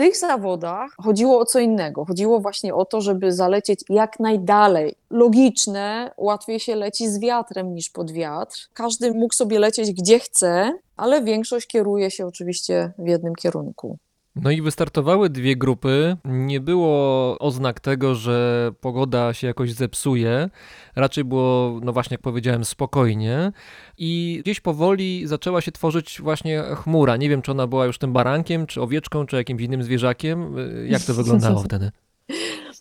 Tych 0.00 0.16
zawodach 0.16 0.94
chodziło 0.98 1.38
o 1.38 1.44
co 1.44 1.58
innego. 1.58 2.04
Chodziło 2.04 2.40
właśnie 2.40 2.74
o 2.74 2.84
to, 2.84 3.00
żeby 3.00 3.32
zalecieć 3.32 3.80
jak 3.88 4.20
najdalej. 4.20 4.94
Logiczne, 5.10 6.10
łatwiej 6.16 6.60
się 6.60 6.76
leci 6.76 7.08
z 7.08 7.18
wiatrem 7.18 7.74
niż 7.74 7.90
pod 7.90 8.10
wiatr. 8.10 8.68
Każdy 8.74 9.14
mógł 9.14 9.34
sobie 9.34 9.58
lecieć 9.58 9.92
gdzie 9.92 10.18
chce, 10.18 10.78
ale 10.96 11.22
większość 11.22 11.66
kieruje 11.66 12.10
się 12.10 12.26
oczywiście 12.26 12.92
w 12.98 13.08
jednym 13.08 13.34
kierunku. 13.34 13.98
No 14.36 14.50
i 14.50 14.62
wystartowały 14.62 15.30
dwie 15.30 15.56
grupy. 15.56 16.16
Nie 16.24 16.60
było 16.60 17.38
oznak 17.38 17.80
tego, 17.80 18.14
że 18.14 18.70
pogoda 18.80 19.34
się 19.34 19.46
jakoś 19.46 19.72
zepsuje. 19.72 20.50
Raczej 20.96 21.24
było, 21.24 21.80
no 21.82 21.92
właśnie 21.92 22.14
jak 22.14 22.20
powiedziałem, 22.20 22.64
spokojnie. 22.64 23.52
I 23.98 24.40
gdzieś 24.42 24.60
powoli 24.60 25.26
zaczęła 25.26 25.60
się 25.60 25.72
tworzyć 25.72 26.20
właśnie 26.22 26.62
chmura. 26.76 27.16
Nie 27.16 27.28
wiem, 27.28 27.42
czy 27.42 27.50
ona 27.50 27.66
była 27.66 27.86
już 27.86 27.98
tym 27.98 28.12
barankiem, 28.12 28.66
czy 28.66 28.82
owieczką, 28.82 29.26
czy 29.26 29.36
jakimś 29.36 29.62
innym 29.62 29.82
zwierzakiem. 29.82 30.56
Jak 30.86 31.02
to 31.02 31.14
wyglądało 31.14 31.62
wtedy? 31.62 31.90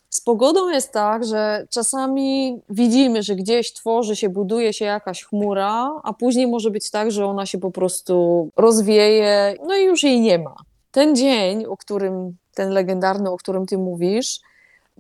Z 0.10 0.22
pogodą 0.22 0.70
jest 0.70 0.94
tak, 0.94 1.26
że 1.26 1.68
czasami 1.70 2.60
widzimy, 2.70 3.24
że 3.24 3.36
gdzieś 3.36 3.74
tworzy 3.74 4.16
się, 4.16 4.30
buduje 4.30 4.74
się 4.74 4.86
jakaś 4.86 5.24
chmura, 5.24 5.92
a 6.04 6.14
później 6.14 6.48
może 6.48 6.72
być 6.72 6.92
tak, 6.92 7.12
że 7.12 7.26
ona 7.26 7.46
się 7.46 7.58
po 7.58 7.72
prostu 7.72 8.50
rozwieje, 8.58 9.56
no 9.68 9.78
i 9.78 9.86
już 9.86 10.04
jej 10.04 10.22
nie 10.22 10.40
ma. 10.40 10.56
Ten 10.92 11.16
dzień, 11.16 11.66
o 11.66 11.78
którym, 11.78 12.38
ten 12.54 12.70
legendarny, 12.70 13.30
o 13.30 13.38
którym 13.38 13.66
ty 13.66 13.78
mówisz, 13.78 14.40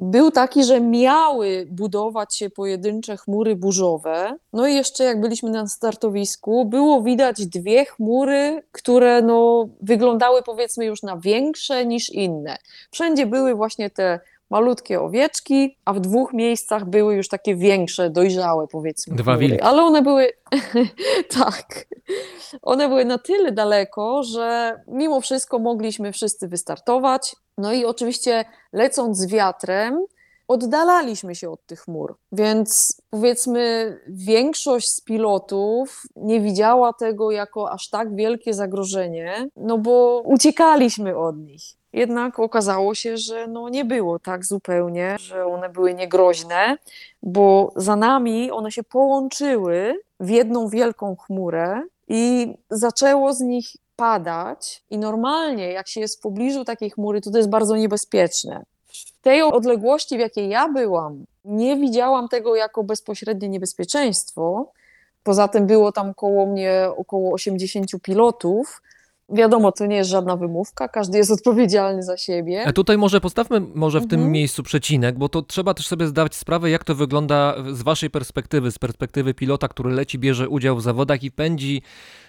był 0.01 0.31
taki, 0.31 0.63
że 0.63 0.81
miały 0.81 1.67
budować 1.71 2.35
się 2.35 2.49
pojedyncze 2.49 3.17
chmury 3.17 3.55
burzowe. 3.55 4.37
No 4.53 4.67
i 4.67 4.75
jeszcze 4.75 5.03
jak 5.03 5.21
byliśmy 5.21 5.49
na 5.49 5.67
startowisku, 5.67 6.65
było 6.65 7.01
widać 7.01 7.47
dwie 7.47 7.85
chmury, 7.85 8.63
które 8.71 9.21
no, 9.21 9.69
wyglądały 9.81 10.43
powiedzmy 10.43 10.85
już 10.85 11.03
na 11.03 11.17
większe 11.17 11.85
niż 11.85 12.09
inne. 12.09 12.57
Wszędzie 12.91 13.25
były 13.25 13.55
właśnie 13.55 13.89
te 13.89 14.19
malutkie 14.49 15.01
owieczki, 15.01 15.77
a 15.85 15.93
w 15.93 15.99
dwóch 15.99 16.33
miejscach 16.33 16.85
były 16.85 17.15
już 17.15 17.27
takie 17.27 17.55
większe, 17.55 18.09
dojrzałe 18.09 18.67
powiedzmy. 18.67 19.15
Dwa 19.15 19.37
wilki. 19.37 19.61
Ale 19.61 19.81
one 19.83 20.01
były, 20.01 20.29
tak, 21.39 21.85
one 22.61 22.89
były 22.89 23.05
na 23.05 23.17
tyle 23.17 23.51
daleko, 23.51 24.23
że 24.23 24.79
mimo 24.87 25.21
wszystko 25.21 25.59
mogliśmy 25.59 26.11
wszyscy 26.11 26.47
wystartować. 26.47 27.35
No 27.57 27.73
i 27.73 27.85
oczywiście 27.85 28.45
lecąc 28.73 29.17
z 29.17 29.27
wiatrem, 29.27 30.05
oddalaliśmy 30.49 31.35
się 31.35 31.49
od 31.49 31.65
tych 31.65 31.79
chmur. 31.79 32.17
Więc 32.31 33.01
powiedzmy, 33.09 33.97
większość 34.07 34.89
z 34.89 35.01
pilotów 35.01 36.03
nie 36.15 36.41
widziała 36.41 36.93
tego 36.93 37.31
jako 37.31 37.71
aż 37.71 37.89
tak 37.89 38.15
wielkie 38.15 38.53
zagrożenie, 38.53 39.49
no 39.55 39.77
bo 39.77 40.21
uciekaliśmy 40.25 41.17
od 41.17 41.37
nich. 41.37 41.78
Jednak 41.93 42.39
okazało 42.39 42.95
się, 42.95 43.17
że 43.17 43.47
no 43.47 43.69
nie 43.69 43.85
było 43.85 44.19
tak 44.19 44.45
zupełnie, 44.45 45.15
że 45.19 45.45
one 45.45 45.69
były 45.69 45.93
niegroźne, 45.93 46.77
bo 47.23 47.73
za 47.75 47.95
nami 47.95 48.51
one 48.51 48.71
się 48.71 48.83
połączyły 48.83 49.99
w 50.19 50.29
jedną 50.29 50.67
wielką 50.67 51.15
chmurę 51.15 51.81
i 52.07 52.53
zaczęło 52.69 53.33
z 53.33 53.39
nich 53.39 53.65
padać. 53.95 54.83
I 54.89 54.97
normalnie, 54.97 55.71
jak 55.71 55.87
się 55.87 56.01
jest 56.01 56.17
w 56.17 56.21
pobliżu 56.21 56.65
takiej 56.65 56.89
chmury, 56.89 57.21
to 57.21 57.31
to 57.31 57.37
jest 57.37 57.49
bardzo 57.49 57.75
niebezpieczne. 57.75 58.65
W 58.87 59.21
tej 59.21 59.41
odległości, 59.41 60.17
w 60.17 60.19
jakiej 60.19 60.49
ja 60.49 60.67
byłam, 60.67 61.25
nie 61.45 61.77
widziałam 61.77 62.27
tego 62.27 62.55
jako 62.55 62.83
bezpośrednie 62.83 63.49
niebezpieczeństwo. 63.49 64.71
Poza 65.23 65.47
tym 65.47 65.67
było 65.67 65.91
tam 65.91 66.13
koło 66.13 66.45
mnie 66.45 66.89
około 66.97 67.33
80 67.33 67.91
pilotów. 68.01 68.81
Wiadomo, 69.31 69.71
to 69.71 69.85
nie 69.85 69.95
jest 69.95 70.09
żadna 70.09 70.35
wymówka, 70.37 70.87
każdy 70.87 71.17
jest 71.17 71.31
odpowiedzialny 71.31 72.03
za 72.03 72.17
siebie. 72.17 72.63
A 72.67 72.73
tutaj 72.73 72.97
może 72.97 73.21
postawmy 73.21 73.61
może 73.75 73.99
w 73.99 74.07
tym 74.07 74.19
Mhm. 74.19 74.31
miejscu 74.31 74.63
przecinek, 74.63 75.17
bo 75.17 75.29
to 75.29 75.41
trzeba 75.41 75.73
też 75.73 75.87
sobie 75.87 76.07
zdawać 76.07 76.35
sprawę, 76.35 76.69
jak 76.69 76.83
to 76.83 76.95
wygląda 76.95 77.55
z 77.71 77.81
waszej 77.81 78.09
perspektywy, 78.09 78.71
z 78.71 78.79
perspektywy 78.79 79.33
pilota, 79.33 79.67
który 79.67 79.89
leci, 79.91 80.19
bierze 80.19 80.49
udział 80.49 80.75
w 80.77 80.81
zawodach 80.81 81.23
i 81.23 81.31
pędzi 81.31 81.81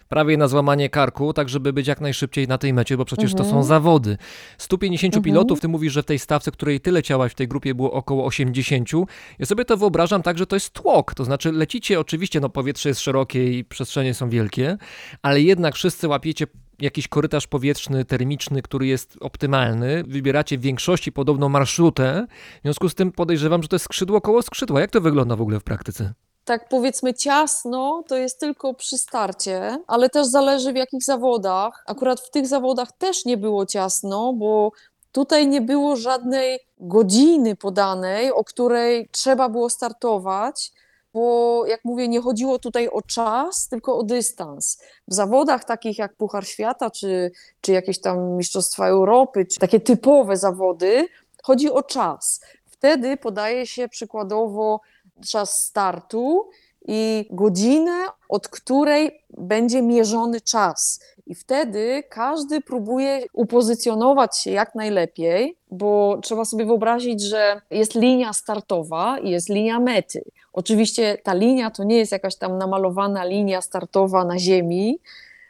prawie 0.08 0.36
na 0.36 0.48
złamanie 0.48 0.88
karku, 0.90 1.32
tak 1.32 1.48
żeby 1.48 1.72
być 1.72 1.86
jak 1.86 2.00
najszybciej 2.00 2.48
na 2.48 2.58
tej 2.58 2.72
mecie, 2.72 2.96
bo 2.96 3.04
przecież 3.04 3.32
to 3.32 3.38
są 3.38 3.44
Mhm. 3.44 3.64
zawody. 3.64 4.16
150 4.58 5.14
Mhm. 5.14 5.22
pilotów, 5.24 5.60
ty 5.60 5.68
mówisz, 5.68 5.92
że 5.92 6.02
w 6.02 6.06
tej 6.06 6.18
stawce, 6.18 6.50
której 6.50 6.80
ty 6.80 6.92
leciałaś 6.92 7.32
w 7.32 7.34
tej 7.34 7.48
grupie 7.48 7.74
było 7.74 7.92
około 7.92 8.24
80. 8.24 9.06
Ja 9.38 9.46
sobie 9.46 9.64
to 9.64 9.76
wyobrażam 9.76 10.22
tak, 10.22 10.38
że 10.38 10.46
to 10.46 10.56
jest 10.56 10.70
tłok, 10.70 11.14
to 11.14 11.24
znaczy 11.24 11.52
lecicie 11.52 12.00
oczywiście, 12.00 12.40
no 12.40 12.48
powietrze 12.48 12.88
jest 12.88 13.00
szerokie 13.00 13.58
i 13.58 13.64
przestrzenie 13.64 14.14
są 14.14 14.28
wielkie, 14.28 14.76
ale 15.22 15.40
jednak 15.40 15.74
wszyscy 15.74 16.08
łapiecie 16.08 16.46
jakiś 16.80 17.08
korytarz 17.08 17.46
powietrzny, 17.46 18.04
termiczny, 18.04 18.62
który 18.62 18.86
jest 18.86 19.16
optymalny, 19.20 20.04
wybieracie 20.04 20.58
w 20.58 20.60
większości 20.60 21.12
podobną 21.12 21.48
marszrutę, 21.48 22.26
w 22.58 22.62
związku 22.62 22.88
z 22.88 22.94
tym 22.94 23.12
podejrzewam, 23.12 23.62
że 23.62 23.68
to 23.68 23.76
jest 23.76 23.84
skrzydło 23.84 24.20
koło 24.20 24.42
skrzydła. 24.42 24.80
Jak 24.80 24.90
to 24.90 25.00
wygląda 25.00 25.36
w 25.36 25.40
ogóle 25.40 25.60
w 25.60 25.64
praktyce? 25.64 26.12
tak 26.44 26.68
powiedzmy 26.68 27.14
ciasno, 27.14 28.04
to 28.08 28.16
jest 28.16 28.40
tylko 28.40 28.74
przy 28.74 28.98
starcie, 28.98 29.78
ale 29.86 30.10
też 30.10 30.26
zależy 30.26 30.72
w 30.72 30.76
jakich 30.76 31.02
zawodach. 31.02 31.84
Akurat 31.86 32.20
w 32.20 32.30
tych 32.30 32.46
zawodach 32.46 32.92
też 32.92 33.24
nie 33.24 33.36
było 33.36 33.66
ciasno, 33.66 34.32
bo 34.32 34.72
tutaj 35.12 35.48
nie 35.48 35.60
było 35.60 35.96
żadnej 35.96 36.58
godziny 36.78 37.56
podanej, 37.56 38.32
o 38.32 38.44
której 38.44 39.08
trzeba 39.12 39.48
było 39.48 39.70
startować. 39.70 40.72
Bo 41.12 41.66
jak 41.66 41.84
mówię, 41.84 42.08
nie 42.08 42.20
chodziło 42.20 42.58
tutaj 42.58 42.88
o 42.88 43.02
czas, 43.02 43.68
tylko 43.68 43.98
o 43.98 44.02
dystans. 44.02 44.82
W 45.08 45.14
zawodach 45.14 45.64
takich 45.64 45.98
jak 45.98 46.14
Puchar 46.14 46.46
Świata, 46.46 46.90
czy, 46.90 47.30
czy 47.60 47.72
jakieś 47.72 48.00
tam 48.00 48.36
Mistrzostwa 48.36 48.86
Europy, 48.86 49.46
czy 49.46 49.60
takie 49.60 49.80
typowe 49.80 50.36
zawody, 50.36 51.08
chodzi 51.42 51.70
o 51.70 51.82
czas. 51.82 52.40
Wtedy 52.66 53.16
podaje 53.16 53.66
się 53.66 53.88
przykładowo 53.88 54.80
czas 55.26 55.64
startu 55.64 56.50
i 56.92 57.26
godzinę, 57.30 58.06
od 58.28 58.48
której 58.48 59.20
będzie 59.38 59.82
mierzony 59.82 60.40
czas. 60.40 61.00
I 61.26 61.34
wtedy 61.34 62.02
każdy 62.08 62.60
próbuje 62.60 63.22
upozycjonować 63.32 64.38
się 64.38 64.50
jak 64.50 64.74
najlepiej, 64.74 65.56
bo 65.70 66.18
trzeba 66.22 66.44
sobie 66.44 66.64
wyobrazić, 66.64 67.22
że 67.22 67.60
jest 67.70 67.94
linia 67.94 68.32
startowa 68.32 69.18
i 69.18 69.30
jest 69.30 69.48
linia 69.48 69.80
mety. 69.80 70.24
Oczywiście 70.52 71.18
ta 71.22 71.34
linia 71.34 71.70
to 71.70 71.84
nie 71.84 71.96
jest 71.96 72.12
jakaś 72.12 72.36
tam 72.36 72.58
namalowana 72.58 73.24
linia 73.24 73.60
startowa 73.60 74.24
na 74.24 74.38
ziemi, 74.38 74.98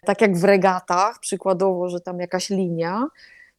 tak 0.05 0.21
jak 0.21 0.37
w 0.37 0.45
regatach, 0.45 1.19
przykładowo, 1.21 1.89
że 1.89 2.01
tam 2.01 2.21
jakaś 2.21 2.51
linia, 2.51 3.07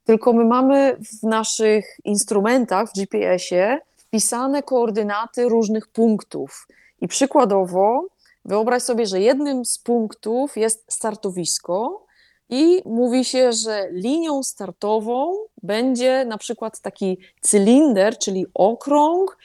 tylko 0.06 0.34
my 0.34 0.46
mamy 0.46 0.98
w 1.22 1.24
naszych 1.24 1.98
instrumentach, 2.04 2.90
w 2.90 2.94
GPS-ie, 2.94 3.80
wpisane 3.98 4.64
koordynaty 4.64 5.50
różnych 5.50 5.88
punktów. 5.88 6.68
I 7.02 7.08
przykładowo, 7.08 8.08
wyobraź 8.46 8.84
sobie, 8.84 9.06
że 9.06 9.20
jednym 9.20 9.66
z 9.66 9.78
punktów 9.78 10.58
jest 10.58 10.86
startowisko, 10.94 12.06
i 12.52 12.82
mówi 12.86 13.26
się, 13.26 13.54
że 13.54 13.90
linią 13.92 14.44
startową 14.44 15.36
będzie 15.64 16.26
na 16.26 16.38
przykład 16.38 16.80
taki 16.82 17.18
cylinder, 17.42 18.18
czyli 18.18 18.46
okrąg, 18.54 19.38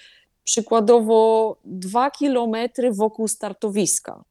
przykładowo 0.45 1.57
2 1.65 2.11
kilometry 2.11 2.93
wokół 2.93 3.29
startowiska. 3.29 4.25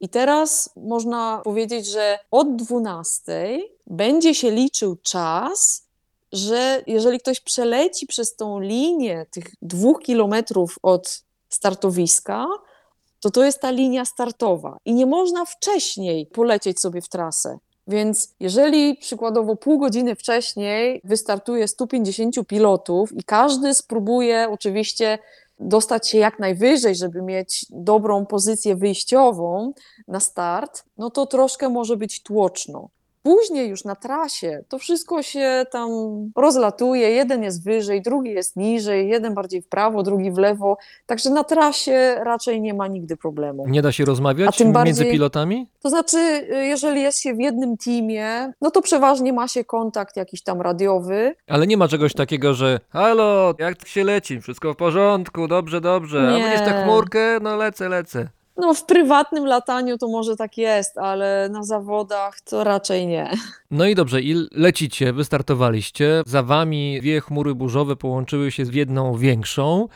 I 0.00 0.08
teraz 0.08 0.70
można 0.76 1.40
powiedzieć, 1.44 1.86
że 1.86 2.18
od 2.30 2.56
12 2.56 3.58
będzie 3.86 4.34
się 4.34 4.50
liczył 4.50 4.96
czas, 4.96 5.86
że 6.32 6.82
jeżeli 6.86 7.20
ktoś 7.20 7.40
przeleci 7.40 8.06
przez 8.06 8.36
tą 8.36 8.60
linię 8.60 9.26
tych 9.30 9.44
dwóch 9.62 10.02
kilometrów 10.02 10.78
od 10.82 11.23
startowiska, 11.54 12.46
to 13.20 13.30
to 13.30 13.44
jest 13.44 13.60
ta 13.60 13.70
linia 13.70 14.04
startowa 14.04 14.78
i 14.84 14.94
nie 14.94 15.06
można 15.06 15.44
wcześniej 15.44 16.26
polecieć 16.26 16.80
sobie 16.80 17.00
w 17.00 17.08
trasę. 17.08 17.58
Więc 17.86 18.34
jeżeli 18.40 18.96
przykładowo 18.96 19.56
pół 19.56 19.78
godziny 19.78 20.14
wcześniej 20.14 21.00
wystartuje 21.04 21.68
150 21.68 22.34
pilotów 22.46 23.12
i 23.12 23.24
każdy 23.24 23.74
spróbuje 23.74 24.48
oczywiście 24.50 25.18
dostać 25.58 26.08
się 26.08 26.18
jak 26.18 26.38
najwyżej, 26.38 26.94
żeby 26.94 27.22
mieć 27.22 27.66
dobrą 27.70 28.26
pozycję 28.26 28.76
wyjściową 28.76 29.72
na 30.08 30.20
start, 30.20 30.84
no 30.96 31.10
to 31.10 31.26
troszkę 31.26 31.68
może 31.68 31.96
być 31.96 32.22
tłoczno. 32.22 32.88
Później 33.28 33.68
już 33.68 33.84
na 33.84 33.94
trasie 33.96 34.64
to 34.68 34.78
wszystko 34.78 35.22
się 35.22 35.64
tam 35.70 35.90
rozlatuje. 36.36 37.10
Jeden 37.10 37.42
jest 37.42 37.64
wyżej, 37.64 38.02
drugi 38.02 38.30
jest 38.30 38.56
niżej, 38.56 39.08
jeden 39.08 39.34
bardziej 39.34 39.62
w 39.62 39.68
prawo, 39.68 40.02
drugi 40.02 40.30
w 40.30 40.38
lewo. 40.38 40.76
Także 41.06 41.30
na 41.30 41.44
trasie 41.44 42.14
raczej 42.24 42.60
nie 42.60 42.74
ma 42.74 42.88
nigdy 42.88 43.16
problemu. 43.16 43.64
Nie 43.68 43.82
da 43.82 43.92
się 43.92 44.04
rozmawiać 44.04 44.48
A 44.48 44.52
tym 44.52 44.66
między 44.66 44.74
bardziej- 44.78 45.12
pilotami? 45.12 45.66
To 45.82 45.90
znaczy, 45.90 46.16
y, 46.18 46.64
jeżeli 46.66 47.02
jest 47.02 47.20
się 47.20 47.34
w 47.34 47.40
jednym 47.40 47.76
teamie, 47.76 48.52
no 48.60 48.70
to 48.70 48.82
przeważnie 48.82 49.32
ma 49.32 49.48
się 49.48 49.64
kontakt 49.64 50.16
jakiś 50.16 50.42
tam 50.42 50.60
radiowy. 50.60 51.34
Ale 51.48 51.66
nie 51.66 51.76
ma 51.76 51.88
czegoś 51.88 52.14
takiego, 52.14 52.54
że 52.54 52.80
halo, 52.90 53.54
jak 53.58 53.88
się 53.88 54.04
leci? 54.04 54.40
Wszystko 54.40 54.72
w 54.74 54.76
porządku, 54.76 55.48
dobrze, 55.48 55.80
dobrze. 55.80 56.28
A 56.28 56.36
Nie. 56.38 56.42
będziesz 56.42 56.60
tę 56.68 56.82
chmurkę? 56.84 57.38
No 57.42 57.56
lecę, 57.56 57.88
lecę. 57.88 58.28
No, 58.56 58.74
w 58.74 58.84
prywatnym 58.84 59.46
lataniu 59.46 59.98
to 59.98 60.08
może 60.08 60.36
tak 60.36 60.58
jest, 60.58 60.98
ale 60.98 61.48
na 61.52 61.62
zawodach 61.62 62.40
to 62.40 62.64
raczej 62.64 63.06
nie. 63.06 63.30
No 63.70 63.86
i 63.86 63.94
dobrze, 63.94 64.20
i 64.20 64.34
lecicie, 64.52 65.12
wystartowaliście. 65.12 66.22
Za 66.26 66.42
wami 66.42 66.98
dwie 67.00 67.20
chmury 67.20 67.54
burzowe 67.54 67.96
połączyły 67.96 68.50
się 68.50 68.64
w 68.64 68.74
jedną 68.74 69.16
większą. 69.16 69.88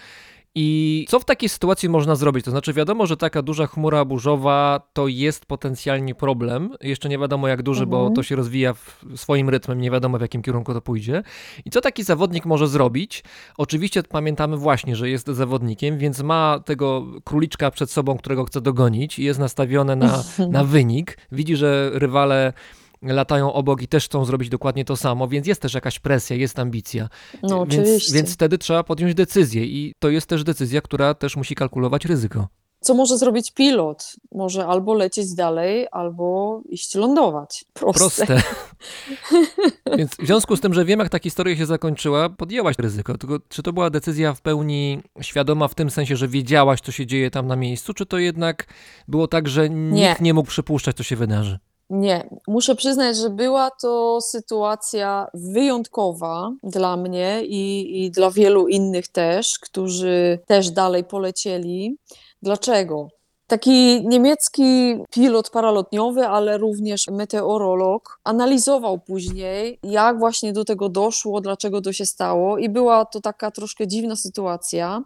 I 0.55 1.07
co 1.09 1.21
w 1.21 1.25
takiej 1.25 1.49
sytuacji 1.49 1.89
można 1.89 2.17
zrobić? 2.17 2.45
To 2.45 2.51
znaczy, 2.51 2.73
wiadomo, 2.73 3.07
że 3.07 3.17
taka 3.17 3.43
duża 3.43 3.67
chmura 3.67 4.05
burzowa 4.05 4.81
to 4.93 5.09
jest 5.09 5.47
potencjalnie 5.47 6.15
problem. 6.15 6.71
Jeszcze 6.81 7.09
nie 7.09 7.19
wiadomo, 7.19 7.49
jak 7.49 7.63
duży, 7.63 7.87
bo 7.87 7.97
Mhm. 7.99 8.15
to 8.15 8.23
się 8.23 8.37
rozwija 8.37 8.75
swoim 9.17 9.49
rytmem, 9.49 9.81
nie 9.81 9.91
wiadomo, 9.91 10.19
w 10.19 10.21
jakim 10.21 10.43
kierunku 10.43 10.75
to 10.75 10.81
pójdzie. 10.81 11.23
I 11.65 11.71
co 11.71 11.81
taki 11.81 12.03
zawodnik 12.03 12.45
może 12.47 12.69
zrobić? 12.69 13.25
Oczywiście 13.59 14.03
pamiętamy 14.03 14.57
właśnie, 14.57 14.97
że 14.97 15.11
jest 15.11 15.27
zawodnikiem, 15.27 15.99
więc 15.99 16.23
ma 16.23 16.61
tego 16.65 17.07
króliczka 17.25 17.71
przed 17.71 17.91
sobą, 17.91 18.19
którego 18.19 18.45
chce 18.45 18.61
dogonić 18.61 19.19
i 19.19 19.25
jest 19.25 19.41
nastawione 19.41 19.97
na, 19.97 20.23
na 20.51 20.65
wynik. 20.65 21.19
Widzi, 21.33 21.57
że 21.57 21.91
rywale 21.95 22.53
latają 23.03 23.53
obok 23.53 23.83
i 23.83 23.89
też 23.89 24.05
chcą 24.05 24.25
zrobić 24.25 24.49
dokładnie 24.49 24.85
to 24.85 24.97
samo, 24.97 25.29
więc 25.29 25.47
jest 25.47 25.63
też 25.63 25.75
jakaś 25.75 25.99
presja, 25.99 26.37
jest 26.37 26.59
ambicja. 26.59 27.09
No, 27.43 27.67
więc, 27.67 27.89
oczywiście. 27.89 28.13
więc 28.13 28.35
wtedy 28.35 28.59
trzeba 28.59 28.85
podjąć 28.85 29.15
decyzję 29.15 29.65
i 29.65 29.95
to 29.99 30.11
jest 30.11 30.27
też 30.27 30.45
decyzja, 30.45 30.81
która 30.81 31.15
też 31.15 31.37
musi 31.37 31.55
kalkulować 31.55 32.05
ryzyko. 32.05 32.49
Co 32.81 32.95
może 32.95 33.19
zrobić 33.19 33.51
pilot? 33.51 34.17
Może 34.33 34.67
albo 34.67 34.95
lecieć 34.95 35.35
dalej, 35.35 35.87
albo 35.93 36.61
iść 36.69 36.95
lądować. 36.95 37.65
Proste. 37.73 38.27
Proste. 38.27 38.43
Więc 39.99 40.11
w 40.11 40.27
związku 40.27 40.57
z 40.57 40.61
tym, 40.61 40.75
że 40.75 40.85
wiem, 40.85 41.01
jak 41.01 41.09
ta 41.09 41.19
historia 41.19 41.57
się 41.57 41.67
zakończyła, 41.67 42.29
podjęłaś 42.29 42.79
ryzyko. 42.79 43.19
Tylko 43.19 43.39
czy 43.49 43.63
to 43.63 43.73
była 43.73 43.91
decyzja 43.91 44.35
w 44.35 44.41
pełni 44.41 45.03
świadoma 45.21 45.69
w 45.69 45.75
tym 45.75 45.91
sensie, 45.91 46.17
że 46.17 46.29
wiedziałaś, 46.29 46.81
co 46.81 46.93
się 46.93 47.07
dzieje 47.07 47.31
tam 47.31 47.47
na 47.47 47.57
miejscu, 47.57 47.95
czy 47.95 48.07
to 48.07 48.19
jednak 48.19 48.67
było 49.09 49.29
tak, 49.29 49.49
że 49.49 49.71
nikt 49.71 50.21
nie 50.21 50.35
mógł 50.35 50.49
przypuszczać, 50.49 50.97
co 50.97 51.03
się 51.03 51.17
wydarzy? 51.17 51.59
Nie, 51.91 52.29
muszę 52.49 52.75
przyznać, 52.75 53.17
że 53.17 53.31
była 53.31 53.71
to 53.71 54.21
sytuacja 54.21 55.27
wyjątkowa 55.35 56.51
dla 56.63 56.97
mnie 56.97 57.43
i, 57.45 58.05
i 58.05 58.11
dla 58.11 58.31
wielu 58.31 58.69
innych 58.69 59.09
też, 59.09 59.59
którzy 59.59 60.39
też 60.47 60.71
dalej 60.71 61.05
polecieli. 61.05 61.97
Dlaczego? 62.43 63.09
Taki 63.47 64.07
niemiecki 64.09 64.97
pilot 65.11 65.51
paralotniowy, 65.51 66.27
ale 66.27 66.59
również 66.59 67.07
meteorolog, 67.11 68.21
analizował 68.25 68.99
później, 68.99 69.79
jak 69.83 70.19
właśnie 70.19 70.53
do 70.53 70.65
tego 70.65 70.89
doszło, 70.89 71.41
dlaczego 71.41 71.81
to 71.81 71.93
się 71.93 72.07
stało, 72.07 72.59
i 72.59 72.69
była 72.69 73.05
to 73.05 73.21
taka 73.21 73.51
troszkę 73.51 73.87
dziwna 73.87 74.17
sytuacja. 74.17 75.03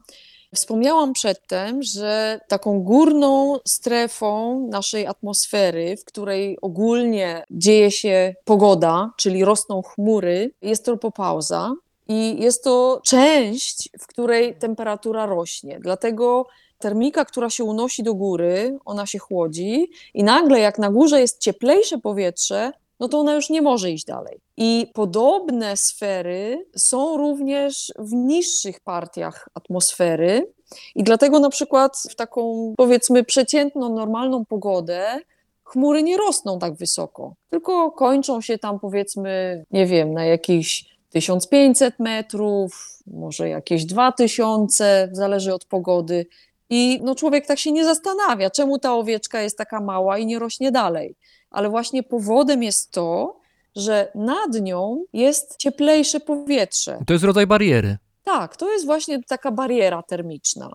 Wspomniałam 0.55 1.13
przedtem, 1.13 1.83
że 1.83 2.41
taką 2.49 2.83
górną 2.83 3.59
strefą 3.67 4.61
naszej 4.71 5.07
atmosfery, 5.07 5.97
w 5.97 6.05
której 6.05 6.59
ogólnie 6.63 7.45
dzieje 7.51 7.91
się 7.91 8.35
pogoda, 8.45 9.11
czyli 9.17 9.45
rosną 9.45 9.83
chmury, 9.83 10.51
jest 10.63 10.85
tropopauza. 10.85 11.73
I 12.09 12.43
jest 12.43 12.65
to 12.65 13.01
część, 13.05 13.89
w 14.01 14.07
której 14.07 14.55
temperatura 14.59 15.27
rośnie. 15.27 15.79
Dlatego 15.81 16.47
termika, 16.79 17.25
która 17.25 17.51
się 17.51 17.65
unosi 17.65 18.03
do 18.03 18.15
góry, 18.15 18.79
ona 18.85 19.07
się 19.07 19.19
chłodzi, 19.19 19.91
i 20.15 20.25
nagle, 20.25 20.61
jak 20.61 20.79
na 20.79 20.91
górze 20.91 21.21
jest 21.21 21.41
cieplejsze 21.41 21.99
powietrze, 21.99 22.73
no 23.01 23.09
to 23.09 23.19
ona 23.19 23.35
już 23.35 23.51
nie 23.51 23.63
może 23.63 23.91
iść 23.91 24.05
dalej. 24.05 24.41
I 24.57 24.87
podobne 24.95 25.77
sfery 25.77 26.67
są 26.77 27.17
również 27.17 27.93
w 27.99 28.13
niższych 28.13 28.81
partiach 28.81 29.49
atmosfery. 29.55 30.53
I 30.95 31.03
dlatego 31.03 31.41
na 31.41 31.51
przykład 31.51 31.97
w 32.11 32.15
taką 32.15 32.75
powiedzmy 32.77 33.25
przeciętną, 33.25 33.95
normalną 33.95 34.45
pogodę 34.45 35.21
chmury 35.65 36.03
nie 36.03 36.17
rosną 36.17 36.59
tak 36.59 36.75
wysoko, 36.75 37.35
tylko 37.51 37.91
kończą 37.91 38.41
się 38.41 38.59
tam 38.59 38.81
powiedzmy, 38.81 39.65
nie 39.71 39.87
wiem, 39.87 40.13
na 40.13 40.25
jakichś 40.25 40.85
1500 41.11 41.99
metrów, 41.99 42.99
może 43.07 43.49
jakieś 43.49 43.85
2000, 43.85 45.09
zależy 45.13 45.55
od 45.55 45.65
pogody. 45.65 46.27
I 46.71 47.01
no 47.03 47.15
człowiek 47.15 47.47
tak 47.47 47.59
się 47.59 47.73
nie 47.73 47.85
zastanawia, 47.85 48.51
czemu 48.51 48.79
ta 48.79 48.95
owieczka 48.95 49.43
jest 49.43 49.59
taka 49.59 49.81
mała 49.81 50.19
i 50.19 50.27
nie 50.27 50.39
rośnie 50.39 50.73
dalej. 50.73 51.15
Ale 51.53 51.69
właśnie 51.69 52.03
powodem 52.03 52.63
jest 52.63 52.91
to, 52.91 53.37
że 53.77 54.13
nad 54.15 54.61
nią 54.61 55.05
jest 55.13 55.57
cieplejsze 55.57 56.21
powietrze. 56.21 56.99
To 57.07 57.13
jest 57.13 57.25
rodzaj 57.25 57.47
bariery. 57.47 57.97
Tak, 58.25 58.57
to 58.57 58.73
jest 58.73 58.87
właśnie 58.87 59.23
taka 59.23 59.51
bariera 59.51 60.03
termiczna. 60.03 60.73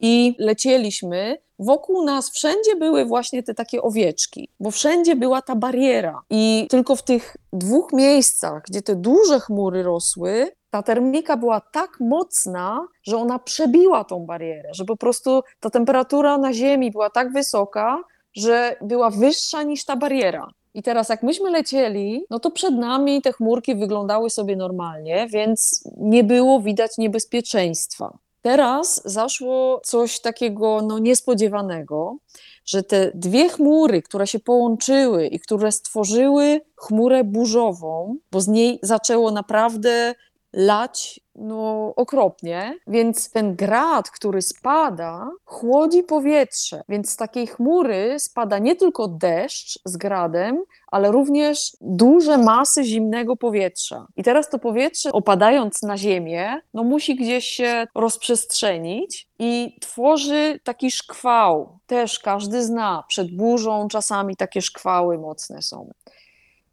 I 0.00 0.34
lecieliśmy, 0.38 1.38
wokół 1.58 2.04
nas 2.04 2.30
wszędzie 2.30 2.76
były 2.76 3.04
właśnie 3.04 3.42
te 3.42 3.54
takie 3.54 3.82
owieczki, 3.82 4.48
bo 4.60 4.70
wszędzie 4.70 5.16
była 5.16 5.42
ta 5.42 5.56
bariera. 5.56 6.20
I 6.30 6.66
tylko 6.70 6.96
w 6.96 7.02
tych 7.02 7.36
dwóch 7.52 7.92
miejscach, 7.92 8.62
gdzie 8.68 8.82
te 8.82 8.96
duże 8.96 9.40
chmury 9.40 9.82
rosły, 9.82 10.50
ta 10.70 10.82
termika 10.82 11.36
była 11.36 11.60
tak 11.60 12.00
mocna, 12.00 12.86
że 13.02 13.16
ona 13.16 13.38
przebiła 13.38 14.04
tą 14.04 14.26
barierę, 14.26 14.68
że 14.74 14.84
po 14.84 14.96
prostu 14.96 15.42
ta 15.60 15.70
temperatura 15.70 16.38
na 16.38 16.52
Ziemi 16.52 16.90
była 16.90 17.10
tak 17.10 17.32
wysoka, 17.32 17.98
że 18.34 18.76
była 18.80 19.10
wyższa 19.10 19.62
niż 19.62 19.84
ta 19.84 19.96
bariera. 19.96 20.48
I 20.74 20.82
teraz, 20.82 21.08
jak 21.08 21.22
myśmy 21.22 21.50
lecieli, 21.50 22.24
no 22.30 22.40
to 22.40 22.50
przed 22.50 22.74
nami 22.74 23.22
te 23.22 23.32
chmurki 23.32 23.74
wyglądały 23.74 24.30
sobie 24.30 24.56
normalnie, 24.56 25.26
więc 25.30 25.84
nie 25.96 26.24
było 26.24 26.60
widać 26.60 26.98
niebezpieczeństwa. 26.98 28.18
Teraz 28.42 29.02
zaszło 29.04 29.80
coś 29.84 30.20
takiego 30.20 30.82
no, 30.82 30.98
niespodziewanego, 30.98 32.16
że 32.64 32.82
te 32.82 33.10
dwie 33.14 33.48
chmury, 33.48 34.02
które 34.02 34.26
się 34.26 34.38
połączyły 34.38 35.26
i 35.26 35.40
które 35.40 35.72
stworzyły 35.72 36.60
chmurę 36.76 37.24
burzową, 37.24 38.16
bo 38.32 38.40
z 38.40 38.48
niej 38.48 38.78
zaczęło 38.82 39.30
naprawdę 39.30 40.14
lać 40.52 41.20
no, 41.34 41.92
okropnie, 41.96 42.78
więc 42.86 43.30
ten 43.30 43.56
grad, 43.56 44.10
który 44.10 44.42
spada, 44.42 45.30
chłodzi 45.44 46.02
powietrze. 46.02 46.82
Więc 46.88 47.10
z 47.10 47.16
takiej 47.16 47.46
chmury 47.46 48.16
spada 48.18 48.58
nie 48.58 48.76
tylko 48.76 49.08
deszcz 49.08 49.78
z 49.84 49.96
gradem, 49.96 50.62
ale 50.86 51.12
również 51.12 51.76
duże 51.80 52.38
masy 52.38 52.84
zimnego 52.84 53.36
powietrza. 53.36 54.06
I 54.16 54.22
teraz 54.22 54.50
to 54.50 54.58
powietrze, 54.58 55.12
opadając 55.12 55.82
na 55.82 55.96
ziemię, 55.96 56.60
no 56.74 56.84
musi 56.84 57.16
gdzieś 57.16 57.46
się 57.46 57.86
rozprzestrzenić 57.94 59.28
i 59.38 59.76
tworzy 59.80 60.60
taki 60.64 60.90
szkwał. 60.90 61.78
Też 61.86 62.18
każdy 62.18 62.62
zna, 62.62 63.04
przed 63.08 63.36
burzą 63.36 63.88
czasami 63.88 64.36
takie 64.36 64.62
szkwały 64.62 65.18
mocne 65.18 65.62
są. 65.62 65.90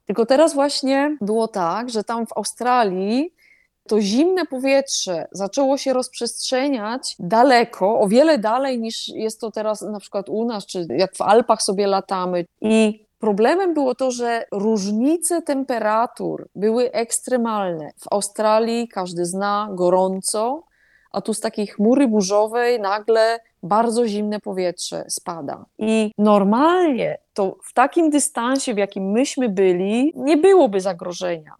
Tylko 0.05 0.25
teraz 0.25 0.53
właśnie 0.53 1.17
było 1.21 1.47
tak, 1.47 1.89
że 1.89 2.03
tam 2.03 2.25
w 2.25 2.37
Australii 2.37 3.33
to 3.89 4.01
zimne 4.01 4.45
powietrze 4.45 5.27
zaczęło 5.31 5.77
się 5.77 5.93
rozprzestrzeniać 5.93 7.15
daleko, 7.19 7.99
o 7.99 8.07
wiele 8.07 8.37
dalej 8.37 8.79
niż 8.79 9.07
jest 9.07 9.41
to 9.41 9.51
teraz 9.51 9.81
na 9.81 9.99
przykład 9.99 10.29
u 10.29 10.45
nas, 10.45 10.65
czy 10.65 10.87
jak 10.89 11.15
w 11.15 11.21
Alpach 11.21 11.61
sobie 11.61 11.87
latamy. 11.87 12.45
I 12.61 13.05
problemem 13.19 13.73
było 13.73 13.95
to, 13.95 14.11
że 14.11 14.45
różnice 14.51 15.41
temperatur 15.41 16.49
były 16.55 16.91
ekstremalne. 16.91 17.91
W 17.99 18.13
Australii 18.13 18.87
każdy 18.87 19.25
zna 19.25 19.69
gorąco, 19.71 20.63
a 21.11 21.21
tu 21.21 21.33
z 21.33 21.39
takiej 21.39 21.67
chmury 21.67 22.07
burzowej 22.07 22.79
nagle 22.79 23.39
bardzo 23.63 24.07
zimne 24.07 24.39
powietrze 24.39 25.05
spada. 25.07 25.65
I 25.77 26.11
normalnie 26.17 27.17
to 27.33 27.57
w 27.63 27.73
takim 27.73 28.09
dystansie, 28.09 28.73
w 28.73 28.77
jakim 28.77 29.11
myśmy 29.11 29.49
byli, 29.49 30.13
nie 30.15 30.37
byłoby 30.37 30.81
zagrożenia 30.81 31.53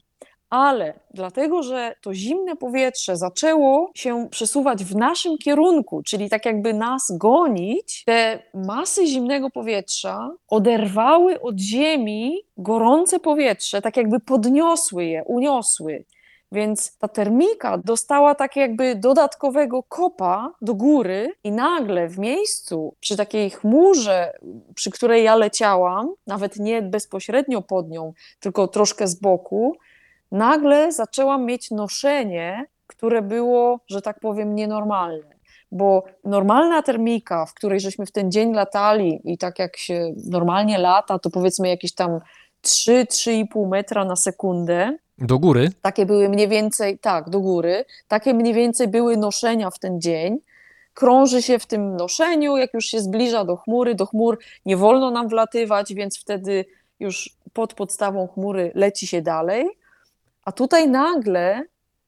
ale 0.49 0.99
dlatego, 1.13 1.63
że 1.63 1.95
to 2.01 2.13
zimne 2.13 2.55
powietrze 2.55 3.17
zaczęło 3.17 3.91
się 3.95 4.27
przesuwać 4.31 4.83
w 4.83 4.95
naszym 4.95 5.38
kierunku, 5.38 6.03
czyli 6.03 6.29
tak 6.29 6.45
jakby 6.45 6.73
nas 6.73 7.12
gonić, 7.17 8.03
te 8.05 8.39
masy 8.53 9.07
zimnego 9.07 9.49
powietrza 9.49 10.31
oderwały 10.47 11.41
od 11.41 11.59
ziemi 11.59 12.38
gorące 12.57 13.19
powietrze, 13.19 13.81
tak 13.81 13.97
jakby 13.97 14.19
podniosły 14.19 15.05
je, 15.05 15.23
uniosły. 15.23 16.05
Więc 16.51 16.97
ta 16.97 17.07
termika 17.07 17.77
dostała 17.77 18.35
tak 18.35 18.55
jakby 18.55 18.95
dodatkowego 18.95 19.83
kopa 19.83 20.53
do 20.62 20.75
góry 20.75 21.33
i 21.43 21.51
nagle 21.51 22.07
w 22.07 22.19
miejscu, 22.19 22.95
przy 22.99 23.17
takiej 23.17 23.49
chmurze, 23.49 24.33
przy 24.75 24.91
której 24.91 25.23
ja 25.23 25.35
leciałam, 25.35 26.13
nawet 26.27 26.55
nie 26.55 26.81
bezpośrednio 26.81 27.62
pod 27.62 27.89
nią, 27.89 28.13
tylko 28.39 28.67
troszkę 28.67 29.07
z 29.07 29.15
boku, 29.15 29.75
nagle 30.32 30.92
zaczęłam 30.92 31.46
mieć 31.46 31.72
noszenie, 31.72 32.65
które 32.88 33.22
było, 33.22 33.80
że 33.88 34.02
tak 34.02 34.20
powiem, 34.20 34.56
nienormalne. 34.56 35.39
Bo 35.72 36.04
normalna 36.24 36.82
termika, 36.82 37.46
w 37.46 37.54
której 37.54 37.80
żeśmy 37.80 38.06
w 38.06 38.12
ten 38.12 38.32
dzień 38.32 38.54
latali 38.54 39.22
i 39.24 39.38
tak 39.38 39.60
jak 39.60 39.78
się 39.78 40.13
normalnie 40.30 40.78
lata, 40.78 41.20
to 41.20 41.30
powiedzmy 41.30 41.70
jakieś 41.70 41.94
tam 41.94 42.20
3-3,5 42.65 43.68
metra 43.68 44.06
na 44.06 44.15
sekundę. 44.15 44.98
Do 45.18 45.39
góry? 45.39 45.72
Takie 45.82 46.06
były 46.06 46.30
mniej 46.30 46.48
więcej, 46.48 47.00
tak, 47.00 47.30
do 47.30 47.39
góry. 47.39 47.86
Takie 48.08 48.34
mniej 48.34 48.54
więcej 48.54 48.88
były 48.88 49.18
noszenia 49.18 49.70
w 49.70 49.80
ten 49.80 50.02
dzień. 50.02 50.38
Krąży 50.94 51.42
się 51.42 51.60
w 51.60 51.65
tym 51.65 51.96
noszeniu, 51.96 52.58
jak 52.58 52.74
już 52.74 52.86
się 52.86 53.00
zbliża 53.00 53.46
do 53.46 53.58
chmury, 53.58 53.96
do 53.96 54.06
chmur 54.06 54.39
nie 54.65 54.78
wolno 54.78 55.12
nam 55.12 55.28
wlatywać, 55.28 55.94
więc 55.94 56.20
wtedy 56.20 56.65
już 57.00 57.30
pod 57.54 57.74
podstawą 57.74 58.28
chmury 58.28 58.72
leci 58.76 59.08
się 59.08 59.22
dalej. 59.22 59.65
A 60.49 60.51
tutaj 60.51 60.89
nagle, 60.89 61.62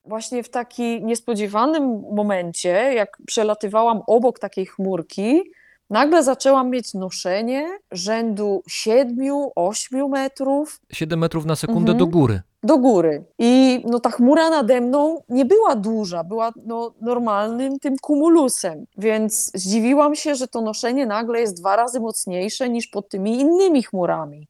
właśnie 0.06 0.44
w 0.44 0.50
takim 0.50 1.06
niespodziewanym 1.06 2.04
momencie, 2.12 2.70
jak 2.96 3.18
przelatywałam 3.28 4.02
obok 4.08 4.40
takiej 4.40 4.66
chmurki, 4.66 5.42
nagle 5.90 6.24
zaczęłam 6.24 6.70
mieć 6.70 6.94
noszenie 6.94 7.68
rzędu 7.92 8.64
7-8 8.70 10.10
metrów 10.10 10.80
7 10.92 11.20
metrów 11.20 11.46
na 11.46 11.56
sekundę 11.56 11.92
Mhm. 11.92 11.98
do 11.98 12.08
góry. 12.08 12.42
do 12.64 12.78
góry. 12.78 13.24
I 13.40 13.82
no, 13.88 14.00
ta 14.00 14.10
chmura 14.10 14.50
nade 14.50 14.82
mną 14.82 15.22
nie 15.30 15.46
była 15.46 15.76
duża, 15.76 16.24
była 16.24 16.52
no, 16.66 16.94
normalnym 17.02 17.80
tym 17.80 17.96
kumulusem, 18.02 18.86
więc 18.98 19.52
zdziwiłam 19.56 20.16
się, 20.16 20.36
że 20.36 20.48
to 20.48 20.62
noszenie 20.62 21.06
nagle 21.06 21.42
jest 21.42 21.58
dwa 21.62 21.76
razy 21.76 22.00
mocniejsze 22.00 22.70
niż 22.70 22.88
pod 22.88 23.10
tymi 23.10 23.40
innymi 23.40 23.84
chmurami. 23.84 24.48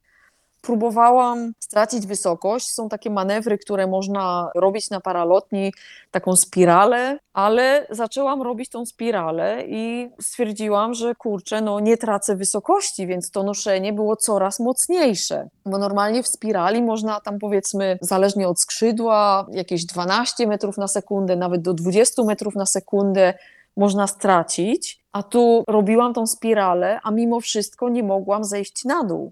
Próbowałam 0.61 1.53
stracić 1.59 2.07
wysokość. 2.07 2.73
Są 2.73 2.89
takie 2.89 3.09
manewry, 3.09 3.57
które 3.57 3.87
można 3.87 4.51
robić 4.55 4.89
na 4.89 5.01
paralotni, 5.01 5.73
taką 6.11 6.35
spiralę, 6.35 7.19
ale 7.33 7.87
zaczęłam 7.89 8.41
robić 8.41 8.69
tą 8.69 8.85
spiralę 8.85 9.63
i 9.67 10.09
stwierdziłam, 10.21 10.93
że 10.93 11.15
kurczę, 11.15 11.61
no 11.61 11.79
nie 11.79 11.97
tracę 11.97 12.35
wysokości, 12.35 13.07
więc 13.07 13.31
to 13.31 13.43
noszenie 13.43 13.93
było 13.93 14.15
coraz 14.15 14.59
mocniejsze. 14.59 15.49
Bo 15.65 15.77
normalnie 15.77 16.23
w 16.23 16.27
spirali 16.27 16.81
można 16.81 17.19
tam 17.19 17.39
powiedzmy, 17.39 17.99
zależnie 18.01 18.47
od 18.47 18.59
skrzydła, 18.59 19.47
jakieś 19.51 19.85
12 19.85 20.47
metrów 20.47 20.77
na 20.77 20.87
sekundę, 20.87 21.35
nawet 21.35 21.61
do 21.61 21.73
20 21.73 22.23
metrów 22.23 22.55
na 22.55 22.65
sekundę 22.65 23.33
można 23.77 24.07
stracić. 24.07 25.01
A 25.11 25.23
tu 25.23 25.63
robiłam 25.67 26.13
tą 26.13 26.27
spiralę, 26.27 26.99
a 27.03 27.11
mimo 27.11 27.39
wszystko 27.39 27.89
nie 27.89 28.03
mogłam 28.03 28.43
zejść 28.43 28.85
na 28.85 29.03
dół. 29.03 29.31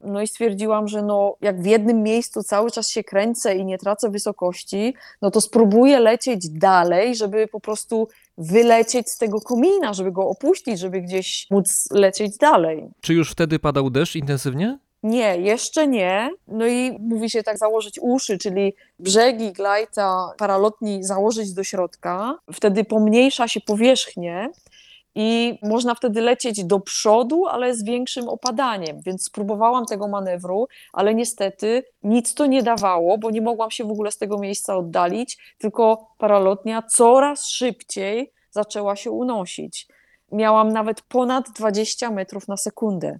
No 0.00 0.22
i 0.22 0.26
stwierdziłam, 0.26 0.88
że 0.88 1.02
no, 1.02 1.36
jak 1.40 1.62
w 1.62 1.66
jednym 1.66 2.02
miejscu 2.02 2.42
cały 2.42 2.70
czas 2.70 2.88
się 2.88 3.04
kręcę 3.04 3.56
i 3.56 3.64
nie 3.64 3.78
tracę 3.78 4.10
wysokości, 4.10 4.94
no 5.22 5.30
to 5.30 5.40
spróbuję 5.40 6.00
lecieć 6.00 6.48
dalej, 6.48 7.16
żeby 7.16 7.46
po 7.48 7.60
prostu 7.60 8.08
wylecieć 8.38 9.10
z 9.10 9.18
tego 9.18 9.40
komina, 9.40 9.94
żeby 9.94 10.12
go 10.12 10.28
opuścić, 10.28 10.78
żeby 10.78 11.00
gdzieś 11.00 11.46
móc 11.50 11.88
lecieć 11.90 12.36
dalej. 12.36 12.88
Czy 13.00 13.14
już 13.14 13.30
wtedy 13.30 13.58
padał 13.58 13.90
deszcz 13.90 14.16
intensywnie? 14.16 14.78
Nie, 15.02 15.36
jeszcze 15.36 15.86
nie. 15.86 16.30
No 16.48 16.66
i 16.66 16.98
mówi 17.00 17.30
się 17.30 17.42
tak 17.42 17.58
założyć 17.58 17.98
uszy, 18.02 18.38
czyli 18.38 18.74
brzegi 18.98 19.52
glajta 19.52 20.32
paralotni 20.38 21.04
założyć 21.04 21.52
do 21.52 21.64
środka. 21.64 22.38
Wtedy 22.52 22.84
pomniejsza 22.84 23.48
się 23.48 23.60
powierzchnię 23.60 24.50
i 25.14 25.58
można 25.62 25.94
wtedy 25.94 26.20
lecieć 26.20 26.64
do 26.64 26.80
przodu, 26.80 27.46
ale 27.46 27.74
z 27.74 27.84
większym 27.84 28.28
opadaniem. 28.28 29.00
Więc 29.06 29.24
spróbowałam 29.24 29.86
tego 29.86 30.08
manewru, 30.08 30.68
ale 30.92 31.14
niestety 31.14 31.82
nic 32.02 32.34
to 32.34 32.46
nie 32.46 32.62
dawało, 32.62 33.18
bo 33.18 33.30
nie 33.30 33.40
mogłam 33.40 33.70
się 33.70 33.84
w 33.84 33.90
ogóle 33.90 34.12
z 34.12 34.18
tego 34.18 34.38
miejsca 34.38 34.76
oddalić, 34.76 35.38
tylko 35.58 36.06
paralotnia 36.18 36.82
coraz 36.82 37.48
szybciej 37.48 38.32
zaczęła 38.50 38.96
się 38.96 39.10
unosić. 39.10 39.86
Miałam 40.32 40.72
nawet 40.72 41.02
ponad 41.02 41.50
20 41.50 42.10
metrów 42.10 42.48
na 42.48 42.56
sekundę. 42.56 43.18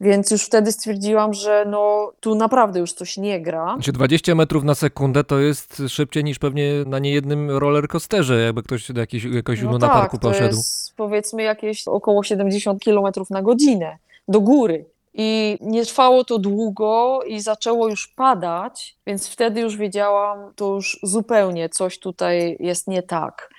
Więc 0.00 0.30
już 0.30 0.42
wtedy 0.42 0.72
stwierdziłam, 0.72 1.34
że 1.34 1.64
no 1.68 2.12
tu 2.20 2.34
naprawdę 2.34 2.80
już 2.80 2.92
coś 2.92 3.16
nie 3.16 3.40
gra. 3.40 3.74
Znaczy 3.74 3.92
20 3.92 4.34
metrów 4.34 4.64
na 4.64 4.74
sekundę 4.74 5.24
to 5.24 5.38
jest 5.38 5.82
szybciej 5.88 6.24
niż 6.24 6.38
pewnie 6.38 6.72
na 6.86 6.98
niejednym 6.98 7.50
roller 7.50 7.88
coasterze, 7.88 8.40
jakby 8.40 8.62
ktoś 8.62 8.92
do 8.92 9.00
jakiejś, 9.00 9.24
jakiegoś 9.24 9.62
No 9.62 9.78
tak, 9.78 9.90
Parku 9.90 10.18
to 10.18 10.28
poszedł. 10.28 10.56
Powiedzmy 10.96 11.42
jakieś 11.42 11.88
około 11.88 12.22
70 12.22 12.84
km 12.84 13.12
na 13.30 13.42
godzinę 13.42 13.98
do 14.28 14.40
góry. 14.40 14.84
I 15.14 15.58
nie 15.60 15.84
trwało 15.84 16.24
to 16.24 16.38
długo 16.38 17.20
i 17.26 17.40
zaczęło 17.40 17.88
już 17.88 18.08
padać, 18.08 18.96
więc 19.06 19.28
wtedy 19.28 19.60
już 19.60 19.76
wiedziałam, 19.76 20.52
to 20.56 20.74
już 20.74 20.98
zupełnie 21.02 21.68
coś 21.68 21.98
tutaj 21.98 22.56
jest 22.60 22.88
nie 22.88 23.02
tak. 23.02 23.50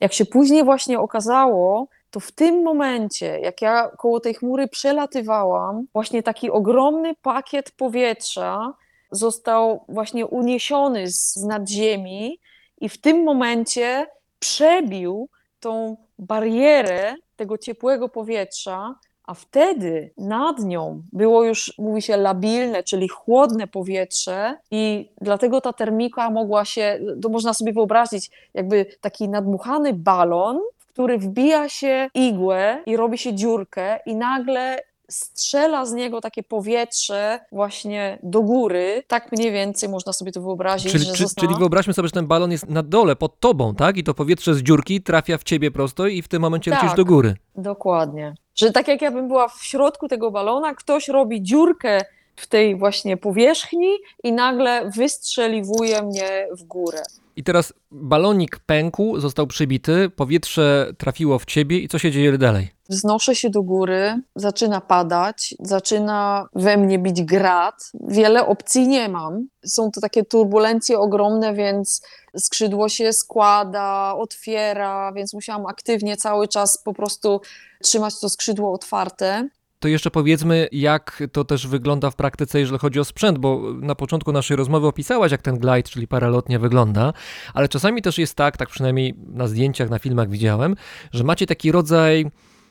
Jak 0.00 0.12
się 0.12 0.24
później 0.24 0.64
właśnie 0.64 1.00
okazało, 1.00 1.88
to 2.10 2.20
w 2.20 2.32
tym 2.32 2.62
momencie, 2.62 3.40
jak 3.40 3.62
ja 3.62 3.90
koło 3.98 4.20
tej 4.20 4.34
chmury 4.34 4.68
przelatywałam, 4.68 5.86
właśnie 5.92 6.22
taki 6.22 6.50
ogromny 6.50 7.14
pakiet 7.22 7.70
powietrza 7.70 8.74
został 9.10 9.84
właśnie 9.88 10.26
uniesiony 10.26 11.08
z, 11.08 11.34
z 11.34 11.44
nad 11.44 11.68
ziemi 11.68 12.40
i 12.80 12.88
w 12.88 13.00
tym 13.00 13.24
momencie 13.24 14.06
przebił 14.38 15.28
tą 15.60 15.96
barierę 16.18 17.14
tego 17.36 17.58
ciepłego 17.58 18.08
powietrza, 18.08 18.94
a 19.26 19.34
wtedy 19.34 20.10
nad 20.18 20.58
nią 20.58 21.02
było 21.12 21.44
już, 21.44 21.74
mówi 21.78 22.02
się, 22.02 22.16
labilne, 22.16 22.82
czyli 22.82 23.08
chłodne 23.08 23.66
powietrze, 23.66 24.56
i 24.70 25.10
dlatego 25.20 25.60
ta 25.60 25.72
termika 25.72 26.30
mogła 26.30 26.64
się, 26.64 27.00
to 27.22 27.28
można 27.28 27.54
sobie 27.54 27.72
wyobrazić, 27.72 28.30
jakby 28.54 28.86
taki 29.00 29.28
nadmuchany 29.28 29.92
balon, 29.92 30.60
w 30.78 30.86
który 30.86 31.18
wbija 31.18 31.68
się 31.68 32.08
igłę 32.14 32.82
i 32.86 32.96
robi 32.96 33.18
się 33.18 33.34
dziurkę, 33.34 34.00
i 34.06 34.16
nagle 34.16 34.78
strzela 35.10 35.86
z 35.86 35.92
niego 35.92 36.20
takie 36.20 36.42
powietrze 36.42 37.40
właśnie 37.52 38.18
do 38.22 38.42
góry. 38.42 39.02
Tak 39.08 39.32
mniej 39.32 39.52
więcej 39.52 39.88
można 39.88 40.12
sobie 40.12 40.32
to 40.32 40.40
wyobrazić, 40.40 40.92
Czyli, 40.92 41.06
czy, 41.06 41.22
została... 41.22 41.46
czyli 41.48 41.58
wyobraźmy 41.58 41.94
sobie, 41.94 42.08
że 42.08 42.12
ten 42.12 42.26
balon 42.26 42.52
jest 42.52 42.68
na 42.68 42.82
dole, 42.82 43.16
pod 43.16 43.40
tobą, 43.40 43.74
tak? 43.74 43.96
I 43.96 44.04
to 44.04 44.14
powietrze 44.14 44.54
z 44.54 44.62
dziurki 44.62 45.02
trafia 45.02 45.38
w 45.38 45.42
ciebie 45.42 45.70
prosto 45.70 46.06
i 46.06 46.22
w 46.22 46.28
tym 46.28 46.42
momencie 46.42 46.70
lecisz 46.70 46.88
Tak. 46.88 46.96
do 46.96 47.04
góry. 47.04 47.36
Dokładnie. 47.56 48.34
Że 48.54 48.70
tak 48.70 48.88
jak 48.88 49.02
ja 49.02 49.10
bym 49.10 49.28
była 49.28 49.48
w 49.48 49.64
środku 49.64 50.08
tego 50.08 50.30
balona, 50.30 50.74
ktoś 50.74 51.08
robi 51.08 51.42
dziurkę 51.42 52.00
w 52.36 52.46
tej 52.46 52.76
właśnie 52.76 53.16
powierzchni 53.16 53.88
i 54.24 54.32
nagle 54.32 54.90
wystrzeliwuje 54.96 56.02
mnie 56.02 56.46
w 56.58 56.64
górę. 56.64 57.02
I 57.36 57.44
teraz 57.44 57.72
balonik 57.90 58.58
pękł, 58.58 59.20
został 59.20 59.46
przybity, 59.46 60.10
powietrze 60.10 60.92
trafiło 60.98 61.38
w 61.38 61.44
ciebie 61.44 61.78
i 61.78 61.88
co 61.88 61.98
się 61.98 62.10
dzieje 62.10 62.38
dalej? 62.38 62.68
Wznoszę 62.88 63.34
się 63.34 63.50
do 63.50 63.62
góry, 63.62 64.20
zaczyna 64.36 64.80
padać, 64.80 65.54
zaczyna 65.60 66.48
we 66.54 66.76
mnie 66.76 66.98
bić 66.98 67.22
grad. 67.22 67.90
Wiele 68.08 68.46
opcji 68.46 68.88
nie 68.88 69.08
mam. 69.08 69.48
Są 69.66 69.90
to 69.90 70.00
takie 70.00 70.24
turbulencje 70.24 70.98
ogromne, 70.98 71.54
więc 71.54 72.02
skrzydło 72.36 72.88
się 72.88 73.12
składa, 73.12 74.14
otwiera, 74.16 75.12
więc 75.12 75.34
musiałam 75.34 75.66
aktywnie 75.66 76.16
cały 76.16 76.48
czas 76.48 76.78
po 76.84 76.94
prostu 76.94 77.40
trzymać 77.82 78.20
to 78.20 78.28
skrzydło 78.28 78.72
otwarte. 78.72 79.48
To 79.84 79.88
jeszcze 79.88 80.10
powiedzmy, 80.10 80.68
jak 80.72 81.22
to 81.32 81.44
też 81.44 81.66
wygląda 81.66 82.10
w 82.10 82.16
praktyce, 82.16 82.60
jeżeli 82.60 82.78
chodzi 82.78 83.00
o 83.00 83.04
sprzęt, 83.04 83.38
bo 83.38 83.60
na 83.80 83.94
początku 83.94 84.32
naszej 84.32 84.56
rozmowy 84.56 84.86
opisałaś, 84.86 85.32
jak 85.32 85.42
ten 85.42 85.58
glide, 85.58 85.82
czyli 85.82 86.08
paralotnia 86.08 86.58
wygląda, 86.58 87.12
ale 87.54 87.68
czasami 87.68 88.02
też 88.02 88.18
jest 88.18 88.34
tak, 88.34 88.56
tak 88.56 88.68
przynajmniej 88.68 89.14
na 89.26 89.48
zdjęciach, 89.48 89.90
na 89.90 89.98
filmach 89.98 90.28
widziałem, 90.30 90.76
że 91.12 91.24
macie 91.24 91.46
taki 91.46 91.72
rodzaj 91.72 92.26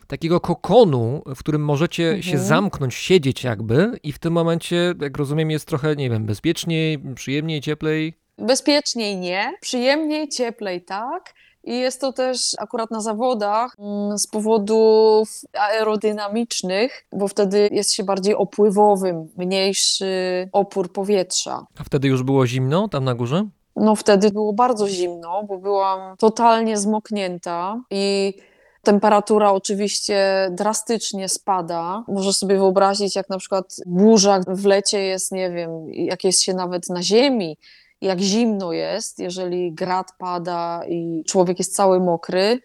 takiego 0.06 0.40
kokonu, 0.40 1.22
w 1.26 1.38
którym 1.38 1.64
możecie 1.64 2.22
się 2.22 2.30
Mhm. 2.32 2.48
zamknąć, 2.48 2.94
siedzieć 2.94 3.44
jakby 3.44 3.98
i 4.02 4.12
w 4.12 4.18
tym 4.18 4.32
momencie, 4.32 4.94
jak 5.00 5.16
rozumiem, 5.18 5.50
jest 5.50 5.68
trochę, 5.68 5.96
nie 5.96 6.10
wiem, 6.10 6.26
bezpieczniej, 6.26 6.98
przyjemniej, 7.14 7.60
cieplej. 7.60 8.14
Bezpieczniej 8.38 9.16
nie, 9.16 9.52
przyjemniej, 9.60 10.28
cieplej 10.28 10.82
tak. 10.84 11.34
I 11.64 11.78
jest 11.78 12.00
to 12.00 12.12
też 12.12 12.56
akurat 12.58 12.90
na 12.90 13.00
zawodach 13.00 13.74
mm, 13.78 14.18
z 14.18 14.26
powodów 14.26 15.40
aerodynamicznych, 15.52 17.06
bo 17.12 17.28
wtedy 17.28 17.68
jest 17.72 17.92
się 17.92 18.04
bardziej 18.04 18.34
opływowym, 18.34 19.28
mniejszy 19.36 20.48
opór 20.52 20.92
powietrza. 20.92 21.66
A 21.78 21.84
wtedy 21.84 22.08
już 22.08 22.22
było 22.22 22.46
zimno 22.46 22.88
tam 22.88 23.04
na 23.04 23.14
górze? 23.14 23.48
No 23.76 23.96
wtedy 23.96 24.30
było 24.30 24.52
bardzo 24.52 24.88
zimno, 24.88 25.44
bo 25.48 25.58
byłam 25.58 26.16
totalnie 26.16 26.76
zmoknięta 26.76 27.80
i 27.90 28.34
temperatura 28.82 29.52
oczywiście 29.52 30.48
drastycznie 30.50 31.28
spada. 31.28 32.04
Możesz 32.08 32.36
sobie 32.36 32.56
wyobrazić, 32.56 33.16
jak 33.16 33.28
na 33.28 33.38
przykład 33.38 33.76
burza 33.86 34.40
w 34.48 34.64
lecie 34.64 35.00
jest, 35.02 35.32
nie 35.32 35.50
wiem, 35.50 35.70
jak 35.92 36.24
jest 36.24 36.42
się 36.42 36.54
nawet 36.54 36.88
na 36.88 37.02
ziemi, 37.02 37.56
jak 38.04 38.20
zimno 38.20 38.72
jest, 38.72 39.18
jeżeli 39.18 39.72
grad 39.72 40.12
pada 40.18 40.80
i 40.88 41.24
człowiek 41.26 41.58
jest 41.58 41.76
cały 41.76 42.00
mokry. 42.00 42.60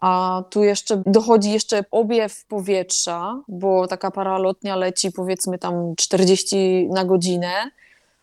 A 0.00 0.42
tu 0.50 0.64
jeszcze 0.64 1.02
dochodzi 1.06 1.52
jeszcze 1.52 1.84
obiew 1.90 2.44
powietrza, 2.44 3.42
bo 3.48 3.86
taka 3.86 4.10
paralotnia 4.10 4.76
leci 4.76 5.12
powiedzmy 5.12 5.58
tam 5.58 5.94
40 5.96 6.88
na 6.88 7.04
godzinę. 7.04 7.70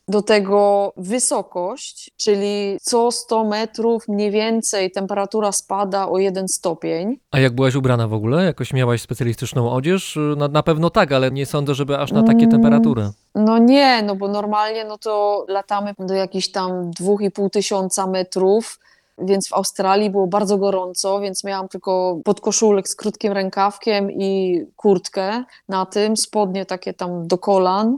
Do 0.08 0.22
tego 0.22 0.94
wysokość, 0.98 2.12
czyli 2.18 2.78
co 2.82 3.12
100 3.12 3.44
metrów 3.44 4.08
mniej 4.08 4.32
więcej 4.32 4.92
temperatura 4.92 5.52
spada 5.52 6.08
o 6.10 6.18
1 6.18 6.48
stopień. 6.48 7.20
A 7.32 7.40
jak 7.40 7.56
byłaś 7.56 7.76
ubrana 7.76 8.08
w 8.08 8.14
ogóle? 8.14 8.46
Jakoś 8.46 8.74
miałaś 8.74 9.02
specjalistyczną 9.02 9.72
odzież? 9.72 10.20
Na, 10.38 10.48
na 10.48 10.64
pewno 10.64 10.90
tak, 10.90 11.12
ale 11.12 11.32
nie 11.32 11.46
sądzę, 11.46 11.76
żeby 11.76 11.98
aż 11.98 12.12
na 12.12 12.24
takie 12.24 12.40
Mm. 12.46 12.52
temperatury. 12.52 13.10
No 13.36 13.58
nie, 13.58 14.04
no 14.04 14.16
bo 14.16 14.28
normalnie 14.28 14.86
no 14.86 14.98
to 14.98 15.46
latamy 15.48 15.94
do 16.00 16.14
jakichś 16.14 16.48
tam 16.48 16.92
2,5 16.92 17.50
tysiąca 17.50 18.08
metrów, 18.08 18.80
więc 19.18 19.48
w 19.48 19.54
Australii 19.54 20.10
było 20.10 20.28
bardzo 20.28 20.58
gorąco, 20.58 21.20
więc 21.20 21.44
miałam 21.44 21.68
tylko 21.68 22.20
podkoszulek 22.26 22.88
z 22.90 22.96
krótkim 22.96 23.34
rękawkiem 23.34 24.12
i 24.12 24.62
kurtkę 24.76 25.44
na 25.70 25.86
tym, 25.86 26.18
spodnie 26.18 26.66
takie 26.66 26.94
tam 26.94 27.28
do 27.28 27.38
kolan. 27.38 27.98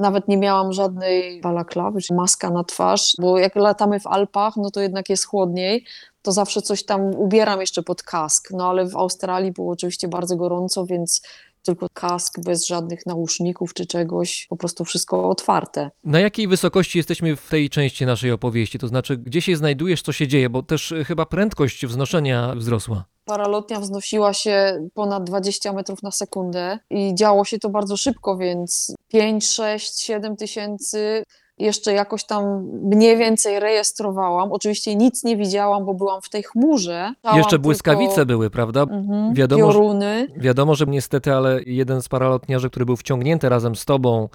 Nawet 0.00 0.28
nie 0.28 0.36
miałam 0.36 0.72
żadnej 0.72 1.40
balaklawy 1.40 2.00
czy 2.00 2.14
maska 2.14 2.50
na 2.50 2.64
twarz, 2.64 3.12
bo 3.18 3.38
jak 3.38 3.56
latamy 3.56 4.00
w 4.00 4.06
Alpach, 4.06 4.56
no 4.56 4.70
to 4.70 4.80
jednak 4.80 5.10
jest 5.10 5.26
chłodniej, 5.26 5.84
to 6.22 6.32
zawsze 6.32 6.62
coś 6.62 6.84
tam 6.84 7.00
ubieram 7.14 7.60
jeszcze 7.60 7.82
pod 7.82 8.02
kask. 8.02 8.48
No 8.50 8.70
ale 8.70 8.86
w 8.86 8.96
Australii 8.96 9.52
było 9.52 9.72
oczywiście 9.72 10.08
bardzo 10.08 10.36
gorąco, 10.36 10.86
więc 10.86 11.22
tylko 11.62 11.86
kask 11.94 12.40
bez 12.44 12.66
żadnych 12.66 13.06
nauszników 13.06 13.74
czy 13.74 13.86
czegoś, 13.86 14.46
po 14.50 14.56
prostu 14.56 14.84
wszystko 14.84 15.28
otwarte. 15.28 15.90
Na 16.04 16.20
jakiej 16.20 16.48
wysokości 16.48 16.98
jesteśmy 16.98 17.36
w 17.36 17.48
tej 17.48 17.70
części 17.70 18.06
naszej 18.06 18.32
opowieści? 18.32 18.78
To 18.78 18.88
znaczy, 18.88 19.16
gdzie 19.16 19.42
się 19.42 19.56
znajdujesz, 19.56 20.02
co 20.02 20.12
się 20.12 20.28
dzieje? 20.28 20.50
Bo 20.50 20.62
też 20.62 20.92
y, 20.92 21.04
chyba 21.04 21.26
prędkość 21.26 21.86
wznoszenia 21.86 22.54
wzrosła. 22.54 23.04
Paralotnia 23.24 23.80
wznosiła 23.80 24.32
się 24.32 24.86
ponad 24.94 25.24
20 25.24 25.72
metrów 25.72 26.02
na 26.02 26.10
sekundę 26.10 26.78
i 26.90 27.14
działo 27.14 27.44
się 27.44 27.58
to 27.58 27.68
bardzo 27.68 27.96
szybko, 27.96 28.36
więc 28.36 28.94
5, 29.08 29.48
6, 29.48 30.00
7 30.00 30.36
tysięcy 30.36 31.24
jeszcze 31.60 31.92
jakoś 31.92 32.24
tam 32.24 32.64
mniej 32.82 33.16
więcej 33.16 33.60
rejestrowałam. 33.60 34.52
Oczywiście 34.52 34.96
nic 34.96 35.24
nie 35.24 35.36
widziałam, 35.36 35.84
bo 35.84 35.94
byłam 35.94 36.22
w 36.22 36.28
tej 36.28 36.42
chmurze. 36.42 37.12
Chciałam 37.18 37.38
Jeszcze 37.38 37.58
błyskawice 37.58 38.14
tylko- 38.14 38.26
były, 38.26 38.50
prawda? 38.50 38.82
Mhm, 38.82 39.34
Wiadomo, 39.34 39.72
że- 39.72 39.78
pioruny. 39.78 40.26
Wiadomo, 40.36 40.74
że 40.74 40.84
niestety, 40.88 41.32
ale 41.34 41.60
jeden 41.66 42.02
z 42.02 42.08
paralotniarzy, 42.08 42.70
który 42.70 42.86
był 42.86 42.96
wciągnięty 42.96 43.48
razem 43.48 43.76
z 43.76 43.84
tobą 43.84 44.28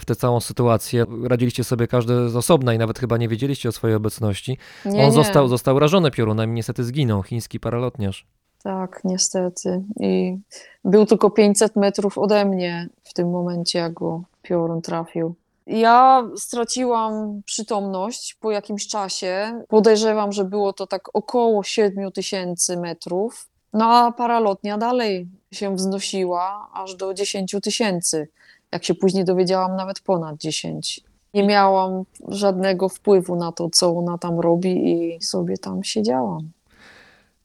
w 0.00 0.04
tę 0.04 0.16
całą 0.16 0.40
sytuację, 0.40 1.04
radziliście 1.24 1.64
sobie 1.64 1.86
każdy 1.86 2.28
z 2.28 2.36
osobna 2.36 2.74
i 2.74 2.78
nawet 2.78 2.98
chyba 2.98 3.16
nie 3.16 3.28
wiedzieliście 3.28 3.68
o 3.68 3.72
swojej 3.72 3.96
obecności. 3.96 4.58
Nie, 4.84 4.90
On 5.00 5.06
nie. 5.06 5.12
Został, 5.12 5.48
został 5.48 5.78
rażony 5.78 6.10
piorunem 6.10 6.50
i 6.50 6.54
niestety 6.54 6.84
zginął, 6.84 7.22
chiński 7.22 7.60
paralotniarz. 7.60 8.26
Tak, 8.62 9.00
niestety. 9.04 9.82
I 10.00 10.38
był 10.84 11.06
tylko 11.06 11.30
500 11.30 11.76
metrów 11.76 12.18
ode 12.18 12.44
mnie 12.44 12.88
w 13.04 13.14
tym 13.14 13.30
momencie, 13.30 13.78
jak 13.78 13.92
go 13.92 14.22
piorun 14.42 14.82
trafił. 14.82 15.34
Ja 15.66 16.28
straciłam 16.36 17.42
przytomność 17.44 18.36
po 18.40 18.50
jakimś 18.50 18.86
czasie. 18.86 19.62
Podejrzewam, 19.68 20.32
że 20.32 20.44
było 20.44 20.72
to 20.72 20.86
tak 20.86 21.08
około 21.12 21.62
7 21.62 22.12
tysięcy 22.12 22.76
metrów. 22.76 23.48
No 23.72 23.84
a 23.84 24.12
paralotnia 24.12 24.78
dalej 24.78 25.28
się 25.52 25.74
wznosiła 25.76 26.68
aż 26.72 26.94
do 26.94 27.14
10 27.14 27.56
tysięcy. 27.62 28.28
Jak 28.72 28.84
się 28.84 28.94
później 28.94 29.24
dowiedziałam, 29.24 29.76
nawet 29.76 30.00
ponad 30.00 30.36
10. 30.36 31.00
Nie 31.34 31.46
miałam 31.46 32.04
żadnego 32.28 32.88
wpływu 32.88 33.36
na 33.36 33.52
to, 33.52 33.70
co 33.70 33.96
ona 33.96 34.18
tam 34.18 34.40
robi 34.40 34.92
i 34.92 35.22
sobie 35.22 35.58
tam 35.58 35.84
siedziałam. 35.84 36.50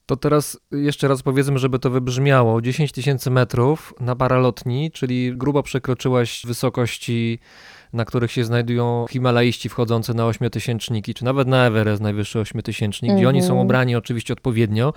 To 0.06 0.16
teraz 0.16 0.60
jeszcze 0.72 1.08
raz 1.08 1.22
powiedzmy, 1.22 1.60
żeby 1.60 1.80
to 1.80 1.90
wybrzmiało. 1.90 2.62
10 2.62 2.92
tysięcy 2.92 3.32
metrów 3.32 3.94
na 4.00 4.16
paralotni, 4.16 4.92
czyli 4.92 5.38
grubo 5.38 5.64
przekroczyłaś 5.64 6.46
wysokości, 6.46 7.40
na 7.94 8.06
których 8.06 8.32
się 8.32 8.44
znajdują 8.46 9.06
Himalaiści 9.10 9.70
wchodzący 9.70 10.14
na 10.14 10.26
ośmiotysięczniki, 10.26 11.14
czy 11.14 11.26
nawet 11.26 11.48
na 11.48 11.66
Everest, 11.66 12.02
najwyższy 12.02 12.39
ośmiotysięcznik, 12.39 13.12
gdzie 13.16 13.30
oni 13.30 13.42
są 13.42 13.48
Mhm. 13.48 13.66
ubrani 13.66 13.96
oczywiście 13.96 14.34
odpowiednio. 14.34 14.94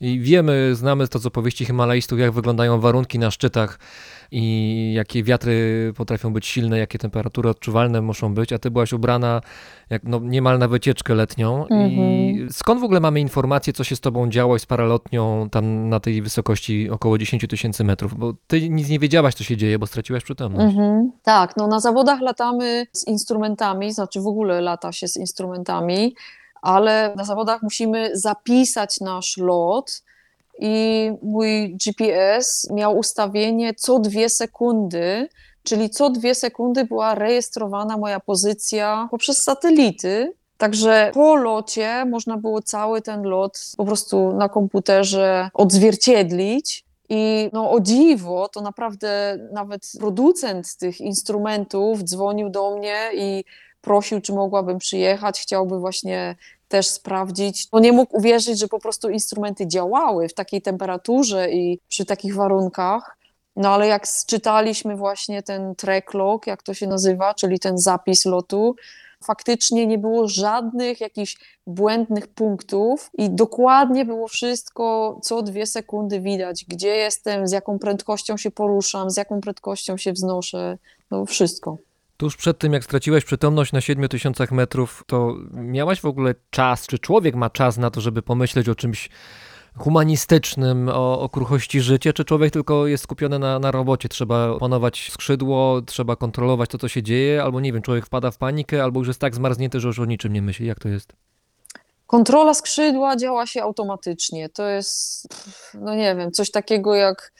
I 0.00 0.20
wiemy, 0.20 0.74
znamy 0.74 1.08
to 1.08 1.18
z 1.18 1.26
opowieści 1.26 1.64
Himalajstów, 1.64 2.18
jak 2.18 2.32
wyglądają 2.32 2.80
warunki 2.80 3.18
na 3.18 3.30
szczytach 3.30 3.78
i 4.30 4.92
jakie 4.96 5.22
wiatry 5.22 5.92
potrafią 5.96 6.32
być 6.32 6.46
silne, 6.46 6.78
jakie 6.78 6.98
temperatury 6.98 7.48
odczuwalne 7.48 8.00
muszą 8.02 8.34
być, 8.34 8.52
a 8.52 8.58
ty 8.58 8.70
byłaś 8.70 8.92
ubrana 8.92 9.40
jak 9.90 10.02
no, 10.04 10.20
niemal 10.22 10.58
na 10.58 10.68
wycieczkę 10.68 11.14
letnią. 11.14 11.66
I 11.66 11.72
Mhm. 11.74 12.50
skąd 12.52 12.80
w 12.80 12.84
ogóle 12.84 13.00
mamy 13.00 13.20
informację, 13.20 13.72
co 13.72 13.84
się 13.84 13.96
z 13.96 14.00
tobą 14.00 14.30
działo 14.30 14.56
i 14.56 14.58
z 14.58 14.66
paralotnią 14.66 15.48
tam 15.50 15.88
na 15.88 16.00
tej 16.00 16.22
wysokości 16.22 16.90
około 16.90 17.18
10 17.18 17.46
tysięcy 17.48 17.84
metrów? 17.84 18.18
Bo 18.18 18.32
ty 18.46 18.68
nic 18.70 18.88
nie 18.88 18.98
wiedziałaś, 18.98 19.34
co 19.34 19.44
się 19.44 19.56
dzieje, 19.56 19.78
bo 19.78 19.86
straciłaś 19.86 20.24
przytomność. 20.24 20.74
Mhm. 20.76 21.12
Tak, 21.22 21.56
no 21.56 21.66
na 21.66 21.80
zawodach 21.80 22.20
latamy 22.32 22.86
z 22.92 23.06
instrumentami, 23.06 23.92
znaczy 23.92 24.20
w 24.20 24.26
ogóle 24.26 24.60
lata 24.60 24.92
się 24.92 25.08
z 25.08 25.16
instrumentami, 25.16 26.14
ale 26.62 27.14
na 27.16 27.24
zawodach 27.24 27.62
musimy 27.62 28.10
zapisać 28.14 29.00
nasz 29.00 29.36
lot 29.36 30.02
i 30.58 31.10
mój 31.22 31.76
GPS 31.76 32.70
miał 32.70 32.98
ustawienie 32.98 33.74
co 33.74 33.98
dwie 33.98 34.28
sekundy, 34.28 35.28
czyli 35.62 35.90
co 35.90 36.10
dwie 36.10 36.34
sekundy 36.34 36.84
była 36.84 37.14
rejestrowana 37.14 37.96
moja 37.96 38.20
pozycja 38.20 39.08
poprzez 39.10 39.42
satelity. 39.42 40.32
Także 40.58 41.10
po 41.14 41.36
locie 41.36 42.04
można 42.04 42.36
było 42.36 42.62
cały 42.62 43.02
ten 43.02 43.22
lot 43.22 43.58
po 43.76 43.84
prostu 43.84 44.32
na 44.32 44.48
komputerze 44.48 45.50
odzwierciedlić. 45.54 46.84
I 47.14 47.50
no 47.52 47.70
o 47.70 47.80
dziwo, 47.80 48.48
to 48.48 48.60
naprawdę 48.60 49.38
nawet 49.52 49.92
producent 49.98 50.76
tych 50.76 51.00
instrumentów 51.00 52.04
dzwonił 52.04 52.50
do 52.50 52.76
mnie 52.76 53.10
i 53.14 53.44
prosił, 53.80 54.20
czy 54.20 54.32
mogłabym 54.32 54.78
przyjechać, 54.78 55.40
chciałby 55.40 55.78
właśnie 55.78 56.36
też 56.68 56.88
sprawdzić. 56.88 57.68
No 57.72 57.78
nie 57.78 57.92
mógł 57.92 58.16
uwierzyć, 58.16 58.58
że 58.58 58.68
po 58.68 58.78
prostu 58.78 59.10
instrumenty 59.10 59.66
działały 59.66 60.28
w 60.28 60.34
takiej 60.34 60.62
temperaturze 60.62 61.50
i 61.50 61.80
przy 61.88 62.04
takich 62.04 62.34
warunkach. 62.34 63.16
No 63.56 63.68
ale 63.68 63.86
jak 63.86 64.06
czytaliśmy 64.26 64.96
właśnie 64.96 65.42
ten 65.42 65.74
track 65.74 66.14
log, 66.14 66.46
jak 66.46 66.62
to 66.62 66.74
się 66.74 66.86
nazywa, 66.86 67.34
czyli 67.34 67.58
ten 67.58 67.78
zapis 67.78 68.24
lotu, 68.24 68.76
faktycznie 69.22 69.86
nie 69.86 69.98
było 69.98 70.28
żadnych 70.28 71.00
jakichś 71.00 71.36
błędnych 71.66 72.26
punktów 72.26 73.10
i 73.18 73.30
dokładnie 73.30 74.04
było 74.04 74.28
wszystko, 74.28 75.18
co 75.22 75.42
dwie 75.42 75.66
sekundy 75.66 76.20
widać, 76.20 76.64
gdzie 76.68 76.88
jestem, 76.88 77.48
z 77.48 77.52
jaką 77.52 77.78
prędkością 77.78 78.36
się 78.36 78.50
poruszam, 78.50 79.10
z 79.10 79.16
jaką 79.16 79.40
prędkością 79.40 79.96
się 79.96 80.12
wznoszę, 80.12 80.78
no 81.10 81.26
wszystko. 81.26 81.78
Tuż 82.16 82.36
przed 82.36 82.58
tym, 82.58 82.72
jak 82.72 82.84
straciłaś 82.84 83.24
przytomność 83.24 83.72
na 83.72 83.80
7 83.80 84.08
tysiącach 84.08 84.52
metrów, 84.52 85.04
to 85.06 85.34
miałaś 85.52 86.00
w 86.00 86.06
ogóle 86.06 86.34
czas, 86.50 86.86
czy 86.86 86.98
człowiek 86.98 87.34
ma 87.34 87.50
czas 87.50 87.78
na 87.78 87.90
to, 87.90 88.00
żeby 88.00 88.22
pomyśleć 88.22 88.68
o 88.68 88.74
czymś 88.74 89.08
humanistycznym, 89.78 90.88
o, 90.88 91.20
o 91.20 91.28
kruchości 91.28 91.80
życia, 91.80 92.12
czy 92.12 92.24
człowiek 92.24 92.52
tylko 92.52 92.86
jest 92.86 93.04
skupiony 93.04 93.38
na, 93.38 93.58
na 93.58 93.70
robocie? 93.70 94.08
Trzeba 94.08 94.48
opanować 94.48 95.10
skrzydło, 95.10 95.82
trzeba 95.86 96.16
kontrolować 96.16 96.70
to, 96.70 96.78
co 96.78 96.88
się 96.88 97.02
dzieje, 97.02 97.42
albo 97.42 97.60
nie 97.60 97.72
wiem, 97.72 97.82
człowiek 97.82 98.06
wpada 98.06 98.30
w 98.30 98.38
panikę, 98.38 98.82
albo 98.82 99.00
już 99.00 99.08
jest 99.08 99.20
tak 99.20 99.34
zmarznięty, 99.34 99.80
że 99.80 99.88
już 99.88 99.98
o 99.98 100.04
niczym 100.04 100.32
nie 100.32 100.42
myśli. 100.42 100.66
Jak 100.66 100.80
to 100.80 100.88
jest? 100.88 101.12
Kontrola 102.06 102.54
skrzydła 102.54 103.16
działa 103.16 103.46
się 103.46 103.62
automatycznie. 103.62 104.48
To 104.48 104.68
jest, 104.68 105.28
no 105.74 105.94
nie 105.94 106.16
wiem, 106.16 106.32
coś 106.32 106.50
takiego 106.50 106.94
jak, 106.94 107.32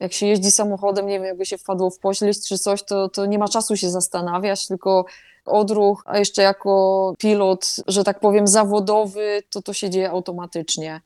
jak 0.00 0.12
się 0.12 0.26
jeździ 0.26 0.50
samochodem, 0.50 1.06
nie 1.06 1.14
wiem, 1.14 1.24
jakby 1.24 1.46
się 1.46 1.58
wpadło 1.58 1.90
w 1.90 1.98
poślizg 1.98 2.48
czy 2.48 2.58
coś, 2.58 2.82
to, 2.82 3.08
to 3.08 3.26
nie 3.26 3.38
ma 3.38 3.48
czasu 3.48 3.76
się 3.76 3.90
zastanawiać, 3.90 4.66
tylko 4.66 5.04
odruch, 5.44 6.02
a 6.06 6.18
jeszcze 6.18 6.42
jako 6.42 7.14
pilot, 7.18 7.76
że 7.86 8.04
tak 8.04 8.20
powiem, 8.20 8.46
zawodowy, 8.46 9.42
to 9.50 9.62
to 9.62 9.72
się 9.72 9.90
dzieje 9.90 10.10
automatycznie. 10.10 11.00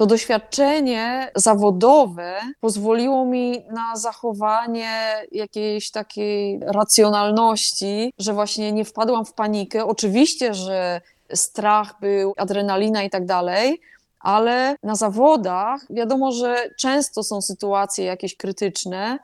To 0.00 0.06
doświadczenie 0.06 1.30
zawodowe 1.36 2.34
pozwoliło 2.60 3.24
mi 3.24 3.64
na 3.70 3.96
zachowanie 3.96 5.14
jakiejś 5.32 5.90
takiej 5.90 6.60
racjonalności, 6.62 8.12
że 8.18 8.32
właśnie 8.32 8.72
nie 8.72 8.84
wpadłam 8.84 9.24
w 9.24 9.32
panikę. 9.32 9.84
Oczywiście, 9.84 10.54
że 10.54 11.00
strach 11.34 12.00
był, 12.00 12.34
adrenalina 12.36 13.02
i 13.02 13.10
tak 13.10 13.26
dalej, 13.26 13.80
ale 14.20 14.76
na 14.82 14.94
zawodach 14.94 15.80
wiadomo, 15.90 16.32
że 16.32 16.70
często 16.78 17.22
są 17.22 17.42
sytuacje 17.42 18.04
jakieś 18.04 18.36
krytyczne 18.36 19.18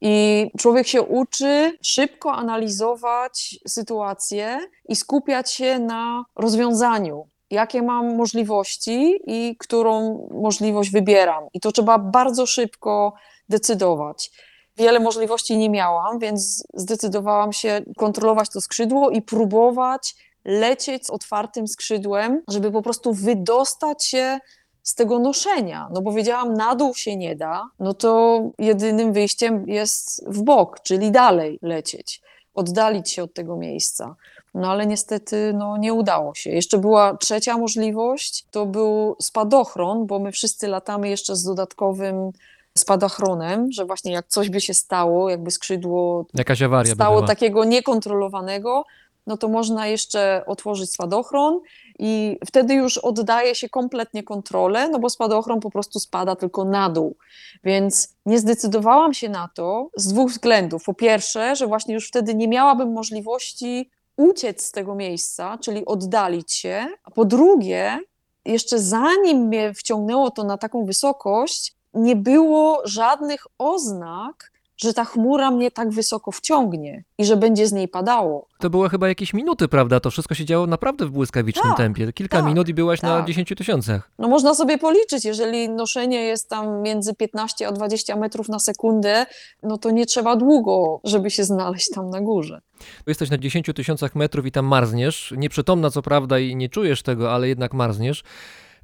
i 0.00 0.46
człowiek 0.58 0.86
się 0.86 1.02
uczy 1.02 1.78
szybko 1.82 2.32
analizować 2.32 3.58
sytuację 3.68 4.58
i 4.88 4.96
skupiać 4.96 5.52
się 5.52 5.78
na 5.78 6.24
rozwiązaniu. 6.36 7.26
Jakie 7.50 7.82
mam 7.82 8.16
możliwości 8.16 9.20
i 9.26 9.56
którą 9.58 10.18
możliwość 10.30 10.90
wybieram. 10.90 11.44
I 11.54 11.60
to 11.60 11.72
trzeba 11.72 11.98
bardzo 11.98 12.46
szybko 12.46 13.12
decydować. 13.48 14.30
Wiele 14.76 15.00
możliwości 15.00 15.58
nie 15.58 15.70
miałam, 15.70 16.18
więc 16.18 16.64
zdecydowałam 16.74 17.52
się 17.52 17.82
kontrolować 17.96 18.50
to 18.50 18.60
skrzydło 18.60 19.10
i 19.10 19.22
próbować 19.22 20.14
lecieć 20.44 21.06
z 21.06 21.10
otwartym 21.10 21.68
skrzydłem, 21.68 22.42
żeby 22.48 22.72
po 22.72 22.82
prostu 22.82 23.12
wydostać 23.12 24.04
się 24.04 24.38
z 24.82 24.94
tego 24.94 25.18
noszenia. 25.18 25.88
No 25.94 26.02
bo 26.02 26.12
wiedziałam, 26.12 26.54
na 26.54 26.74
dół 26.74 26.94
się 26.94 27.16
nie 27.16 27.36
da, 27.36 27.68
no 27.80 27.94
to 27.94 28.40
jedynym 28.58 29.12
wyjściem 29.12 29.68
jest 29.68 30.28
w 30.28 30.42
bok, 30.42 30.80
czyli 30.80 31.10
dalej 31.10 31.58
lecieć, 31.62 32.22
oddalić 32.54 33.10
się 33.10 33.22
od 33.22 33.34
tego 33.34 33.56
miejsca. 33.56 34.16
No 34.56 34.70
ale 34.70 34.86
niestety 34.86 35.52
no, 35.54 35.76
nie 35.76 35.94
udało 35.94 36.34
się. 36.34 36.50
Jeszcze 36.50 36.78
była 36.78 37.16
trzecia 37.16 37.58
możliwość, 37.58 38.44
to 38.50 38.66
był 38.66 39.16
spadochron, 39.22 40.06
bo 40.06 40.18
my 40.18 40.32
wszyscy 40.32 40.68
latamy 40.68 41.08
jeszcze 41.08 41.36
z 41.36 41.44
dodatkowym 41.44 42.30
spadochronem, 42.78 43.72
że 43.72 43.84
właśnie 43.84 44.12
jak 44.12 44.26
coś 44.28 44.50
by 44.50 44.60
się 44.60 44.74
stało, 44.74 45.30
jakby 45.30 45.50
skrzydło 45.50 46.26
Jakaś 46.34 46.62
awaria 46.62 46.92
by 46.92 46.94
stało 46.94 47.16
była. 47.16 47.26
takiego 47.26 47.64
niekontrolowanego, 47.64 48.84
no 49.26 49.36
to 49.36 49.48
można 49.48 49.86
jeszcze 49.86 50.42
otworzyć 50.46 50.92
spadochron 50.92 51.60
i 51.98 52.38
wtedy 52.46 52.74
już 52.74 52.98
oddaje 52.98 53.54
się 53.54 53.68
kompletnie 53.68 54.22
kontrolę, 54.22 54.88
no 54.88 54.98
bo 54.98 55.10
spadochron 55.10 55.60
po 55.60 55.70
prostu 55.70 56.00
spada 56.00 56.36
tylko 56.36 56.64
na 56.64 56.90
dół. 56.90 57.16
Więc 57.64 58.14
nie 58.26 58.38
zdecydowałam 58.38 59.14
się 59.14 59.28
na 59.28 59.48
to 59.54 59.90
z 59.96 60.08
dwóch 60.08 60.30
względów. 60.30 60.84
Po 60.84 60.94
pierwsze, 60.94 61.56
że 61.56 61.66
właśnie 61.66 61.94
już 61.94 62.08
wtedy 62.08 62.34
nie 62.34 62.48
miałabym 62.48 62.92
możliwości 62.92 63.90
uciec 64.16 64.64
z 64.64 64.72
tego 64.72 64.94
miejsca, 64.94 65.58
czyli 65.58 65.86
oddalić 65.86 66.52
się, 66.52 66.86
a 67.04 67.10
po 67.10 67.24
drugie, 67.24 67.98
jeszcze 68.44 68.78
zanim 68.78 69.38
mnie 69.38 69.74
wciągnęło 69.74 70.30
to 70.30 70.44
na 70.44 70.58
taką 70.58 70.84
wysokość, 70.84 71.74
nie 71.94 72.16
było 72.16 72.82
żadnych 72.84 73.46
oznak, 73.58 74.52
że 74.76 74.94
ta 74.94 75.04
chmura 75.04 75.50
mnie 75.50 75.70
tak 75.70 75.90
wysoko 75.90 76.32
wciągnie 76.32 77.04
i 77.18 77.24
że 77.24 77.36
będzie 77.36 77.66
z 77.66 77.72
niej 77.72 77.88
padało. 77.88 78.46
To 78.58 78.70
było 78.70 78.88
chyba 78.88 79.08
jakieś 79.08 79.34
minuty, 79.34 79.68
prawda? 79.68 80.00
To 80.00 80.10
wszystko 80.10 80.34
się 80.34 80.44
działo 80.44 80.66
naprawdę 80.66 81.06
w 81.06 81.10
błyskawicznym 81.10 81.68
Tak, 81.68 81.76
tempie. 81.76 82.12
Kilka 82.12 82.36
tak, 82.36 82.46
minut 82.46 82.68
i 82.68 82.74
byłaś 82.74 83.02
na 83.02 83.16
tak. 83.16 83.26
10 83.26 83.48
tysiącach. 83.56 84.10
No 84.18 84.28
można 84.28 84.54
sobie 84.54 84.78
policzyć, 84.78 85.24
jeżeli 85.24 85.68
noszenie 85.68 86.22
jest 86.22 86.48
tam 86.50 86.82
między 86.82 87.14
15 87.14 87.68
a 87.68 87.72
20 87.72 88.16
metrów 88.16 88.48
na 88.48 88.58
sekundę, 88.58 89.26
no 89.62 89.78
to 89.78 89.90
nie 89.90 90.06
trzeba 90.06 90.36
długo, 90.36 91.00
żeby 91.04 91.30
się 91.30 91.44
znaleźć 91.44 91.90
tam 91.94 92.10
na 92.10 92.20
górze. 92.20 92.60
Jesteś 93.06 93.30
na 93.30 93.38
10 93.38 93.70
tysiącach 93.74 94.14
metrów 94.14 94.46
i 94.46 94.52
tam 94.52 94.66
marzniesz. 94.66 95.34
Nieprzytomna 95.36 95.90
co 95.90 96.02
prawda 96.02 96.38
i 96.38 96.56
nie 96.56 96.68
czujesz 96.68 97.02
tego, 97.02 97.32
ale 97.32 97.48
jednak 97.48 97.74
marzniesz. 97.74 98.24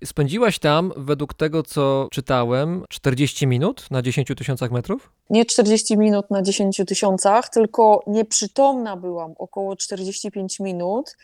Spędziłaś 0.05 0.59
tam, 0.59 0.93
według 0.97 1.35
tego 1.35 1.63
co 1.63 2.09
czytałem, 2.11 2.85
40 2.89 3.47
minut 3.47 3.87
na 3.91 4.03
10 4.03 4.29
tysiącach 4.37 4.71
metrów? 4.71 5.11
Nie 5.31 5.45
40 5.45 5.99
minut 5.99 6.31
na 6.31 6.43
10 6.43 6.83
tysiącach, 6.87 7.49
tylko 7.49 8.03
nieprzytomna 8.07 8.97
byłam 8.97 9.35
około 9.39 9.77
45 9.77 10.61
minut, 10.61 11.17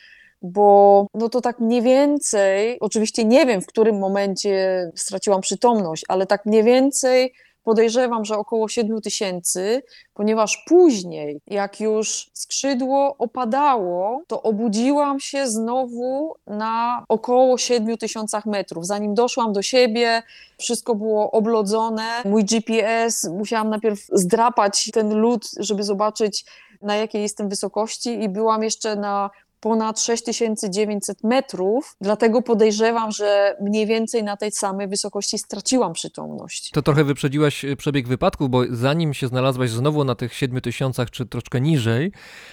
bo 0.42 1.06
no 1.14 1.28
to 1.28 1.40
tak 1.40 1.60
mniej 1.60 1.82
więcej, 1.82 2.80
oczywiście 2.80 3.24
nie 3.24 3.46
wiem 3.46 3.60
w 3.60 3.66
którym 3.66 3.98
momencie 3.98 4.90
straciłam 4.94 5.40
przytomność, 5.40 6.04
ale 6.08 6.26
tak 6.26 6.46
mniej 6.46 6.64
więcej 6.64 7.32
podejrzewam, 7.68 8.24
że 8.24 8.36
około 8.36 8.68
7 8.68 9.00
tysięcy, 9.00 9.82
ponieważ 10.14 10.64
później, 10.66 11.40
jak 11.46 11.80
już 11.80 12.30
skrzydło 12.32 13.16
opadało, 13.18 14.22
to 14.26 14.42
obudziłam 14.42 15.20
się 15.20 15.46
znowu 15.46 16.34
na 16.46 17.04
około 17.08 17.58
7 17.58 17.98
tysiącach 17.98 18.46
metrów. 18.46 18.86
Zanim 18.86 19.14
doszłam 19.14 19.52
do 19.52 19.62
siebie, 19.62 20.22
wszystko 20.58 20.94
było 20.94 21.30
oblodzone. 21.30 22.22
Mój 22.24 22.44
GPS, 22.44 23.24
musiałam 23.24 23.70
najpierw 23.70 24.06
zdrapać 24.12 24.90
ten 24.92 25.14
lód, 25.14 25.50
żeby 25.56 25.82
zobaczyć, 25.82 26.44
na 26.82 26.96
jakiej 26.96 27.22
jestem 27.22 27.48
wysokości, 27.48 28.22
i 28.22 28.28
byłam 28.28 28.62
jeszcze 28.62 28.96
na 28.96 29.30
ponad 29.60 30.00
6900 30.00 31.24
metrów, 31.24 31.96
dlatego 32.00 32.42
podejrzewam, 32.42 33.12
że 33.12 33.56
mniej 33.60 33.86
więcej 33.86 34.24
na 34.24 34.36
tej 34.36 34.52
samej 34.52 34.88
wysokości 34.88 35.38
straciłam 35.38 35.92
przytomność. 35.92 36.70
To 36.70 36.82
trochę 36.82 37.04
wyprzedziłaś 37.04 37.64
e, 37.64 37.76
przebieg 37.76 38.08
wypadku, 38.08 38.48
bo 38.48 38.62
zanim 38.70 39.14
się 39.14 39.28
znalazłaś 39.28 39.70
znowu 39.70 40.04
na 40.04 40.14
tych 40.14 40.34
7000 40.34 41.06
czy 41.06 41.26
troszkę 41.26 41.60
niżej, 41.60 42.12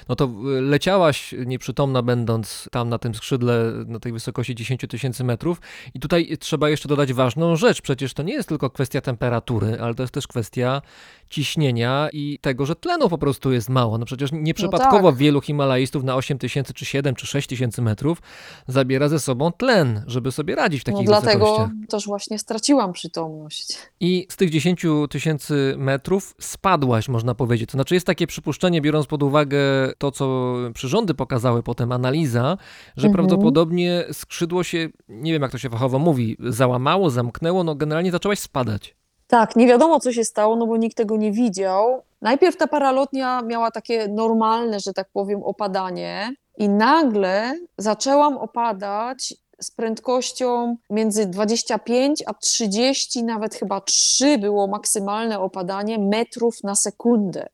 no 0.10 0.16
to 0.16 0.26
e, 0.26 0.62
leciałaś 0.62 1.36
nieprzytomna, 1.46 2.02
będąc 2.02 2.70
tam 2.72 2.90
na 2.90 3.00
tym 3.00 3.16
skrzydle, 3.16 3.72
na 3.88 4.00
tej 4.00 4.12
wysokości 4.12 4.56
10 4.56 4.82
tysięcy 4.90 5.24
metrów. 5.24 5.62
I 5.94 6.00
tutaj 6.00 6.38
trzeba 6.40 6.70
jeszcze 6.70 6.90
dodać 6.90 7.14
ważną 7.14 7.56
rzecz. 7.56 7.82
Przecież 7.82 8.14
to 8.14 8.24
nie 8.24 8.34
jest 8.34 8.50
tylko 8.50 8.70
kwestia 8.70 9.02
temperatury, 9.02 9.78
ale 9.82 9.96
to 9.96 10.04
jest 10.04 10.14
też 10.14 10.28
kwestia 10.28 10.82
ciśnienia 11.30 12.10
i 12.14 12.40
tego, 12.42 12.66
że 12.66 12.76
tlenu 12.76 13.10
po 13.10 13.18
prostu 13.18 13.52
jest 13.52 13.70
mało. 13.70 13.98
No 13.98 14.06
przecież 14.06 14.32
nieprzypadkowo 14.32 15.10
tak. 15.12 15.20
wielu 15.20 15.42
himalajstów 15.42 16.04
na 16.04 16.16
8 16.16 16.38
tysięcy, 16.38 16.74
czy 16.74 16.86
7, 16.96 17.16
czy 17.16 17.28
6 17.28 17.48
tysięcy 17.48 17.82
metrów 17.82 18.22
zabiera 18.68 19.10
ze 19.10 19.20
sobą 19.20 19.52
tlen, 19.52 20.04
żeby 20.08 20.32
sobie 20.32 20.56
radzić 20.56 20.82
w 20.84 20.88
No 20.88 20.94
takich 20.94 21.08
dlatego 21.08 21.46
wysokościach. 21.46 21.70
też 21.90 22.06
właśnie 22.06 22.40
straciłam 22.40 22.94
przytomność. 22.94 23.78
I 24.00 24.28
z 24.32 24.36
tych 24.36 24.50
10 24.50 24.86
tysięcy 25.10 25.76
metrów 25.78 26.36
spadłaś, 26.42 27.10
można 27.10 27.36
powiedzieć. 27.36 27.70
To 27.70 27.78
znaczy 27.78 27.94
jest 27.94 28.08
takie 28.08 28.28
przypuszczenie, 28.28 28.82
biorąc 28.82 29.08
pod 29.08 29.24
uwagę 29.24 29.58
to, 29.98 30.12
co 30.12 30.56
przyrządy 30.74 31.14
pokazały, 31.14 31.64
potem 31.64 31.92
analiza, 31.92 32.58
że 32.98 33.08
Mhm. 33.08 33.14
prawdopodobnie 33.14 34.04
skrzydło 34.12 34.64
się, 34.64 34.90
nie 35.10 35.34
wiem 35.34 35.42
jak 35.42 35.52
to 35.52 35.58
się 35.58 35.70
fachowo 35.70 36.00
mówi, 36.00 36.38
załamało, 36.40 37.10
zamknęło, 37.10 37.64
no 37.64 37.76
generalnie 37.76 38.12
zaczęłaś 38.12 38.40
spadać. 38.40 38.96
Tak, 39.28 39.56
nie 39.56 39.68
wiadomo 39.68 40.00
co 40.00 40.12
się 40.14 40.24
stało, 40.24 40.56
no 40.56 40.68
bo 40.68 40.78
nikt 40.78 40.98
tego 40.98 41.18
nie 41.18 41.32
widział. 41.32 42.02
Najpierw 42.22 42.58
ta 42.58 42.68
paralotnia 42.68 43.42
miała 43.42 43.72
takie 43.72 44.08
normalne, 44.08 44.80
że 44.80 44.94
tak 44.94 45.08
powiem, 45.14 45.44
opadanie 45.44 46.34
i 46.58 46.70
nagle 46.70 47.60
zaczęłam 47.78 48.38
opadać 48.38 49.34
z 49.62 49.72
prędkością 49.72 50.78
między 50.90 51.26
25 51.26 52.24
a 52.26 52.34
30, 52.34 53.24
nawet 53.24 53.56
chyba 53.56 53.82
3 53.82 54.38
było 54.38 54.68
maksymalne 54.68 55.40
opadanie 55.40 56.00
metrów 56.00 56.64
na 56.64 56.76
sekundę. 56.76 57.48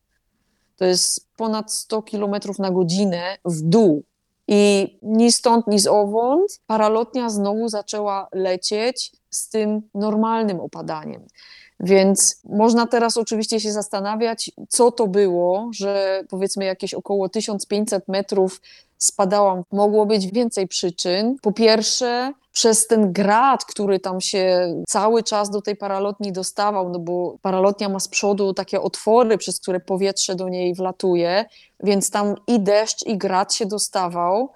To 0.78 0.86
jest 0.86 1.28
ponad 1.38 1.74
100 1.74 2.02
km 2.02 2.36
na 2.60 2.72
godzinę 2.72 3.38
w 3.46 3.62
dół. 3.62 4.04
I 4.48 4.98
ni 5.02 5.32
stąd, 5.32 5.68
ni 5.68 5.80
zowąd 5.80 6.60
paralotnia 6.68 7.30
znowu 7.30 7.68
zaczęła 7.68 8.28
lecieć 8.34 9.12
z 9.30 9.50
tym 9.50 9.82
normalnym 9.94 10.60
opadaniem. 10.60 11.28
Więc 11.80 12.42
można 12.44 12.88
teraz 12.88 13.18
oczywiście 13.18 13.60
się 13.60 13.72
zastanawiać, 13.72 14.52
co 14.70 14.92
to 14.92 15.08
było, 15.08 15.70
że 15.74 16.24
powiedzmy 16.30 16.66
jakieś 16.66 16.94
około 16.94 17.30
1500 17.30 18.08
metrów 18.08 18.62
spadałam. 19.04 19.64
Mogło 19.72 20.06
być 20.06 20.32
więcej 20.32 20.68
przyczyn. 20.68 21.36
Po 21.42 21.52
pierwsze, 21.52 22.34
przez 22.52 22.88
ten 22.88 23.14
grad, 23.14 23.66
który 23.66 24.00
tam 24.00 24.22
się 24.22 24.76
cały 24.88 25.24
czas 25.24 25.50
do 25.50 25.62
tej 25.62 25.76
paralotni 25.76 26.32
dostawał, 26.32 26.90
no 26.90 27.00
bo 27.00 27.38
paralotnia 27.42 27.90
ma 27.90 28.00
z 28.00 28.08
przodu 28.08 28.54
takie 28.54 28.82
otwory, 28.82 29.38
przez 29.38 29.60
które 29.60 29.80
powietrze 29.80 30.36
do 30.36 30.50
niej 30.50 30.74
wlatuje, 30.74 31.46
więc 31.84 32.12
tam 32.12 32.36
i 32.48 32.60
deszcz, 32.60 33.06
i 33.06 33.18
grad 33.18 33.54
się 33.54 33.66
dostawał 33.66 34.50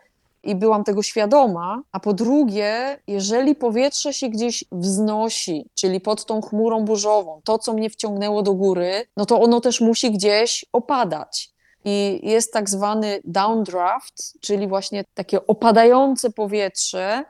i 0.43 0.55
byłam 0.55 0.83
tego 0.83 1.03
świadoma. 1.03 1.81
A 1.91 1.99
po 1.99 2.13
drugie, 2.13 2.99
jeżeli 3.07 3.55
powietrze 3.55 4.13
się 4.13 4.29
gdzieś 4.29 4.63
wznosi, 4.71 5.69
czyli 5.73 6.01
pod 6.01 6.25
tą 6.25 6.41
chmurą 6.41 6.85
burzową, 6.85 7.41
to 7.43 7.57
co 7.57 7.73
mnie 7.73 7.89
wciągnęło 7.89 8.41
do 8.41 8.53
góry, 8.53 9.07
no 9.17 9.25
to 9.25 9.41
ono 9.41 9.61
też 9.61 9.81
musi 9.81 10.11
gdzieś 10.11 10.65
opadać. 10.73 11.54
I 11.85 12.19
jest 12.23 12.53
tak 12.53 12.69
zwany 12.69 13.19
downdraft, 13.23 14.41
czyli 14.41 14.67
właśnie 14.67 15.03
takie 15.13 15.47
opadające 15.47 16.31
powietrze, 16.31 17.23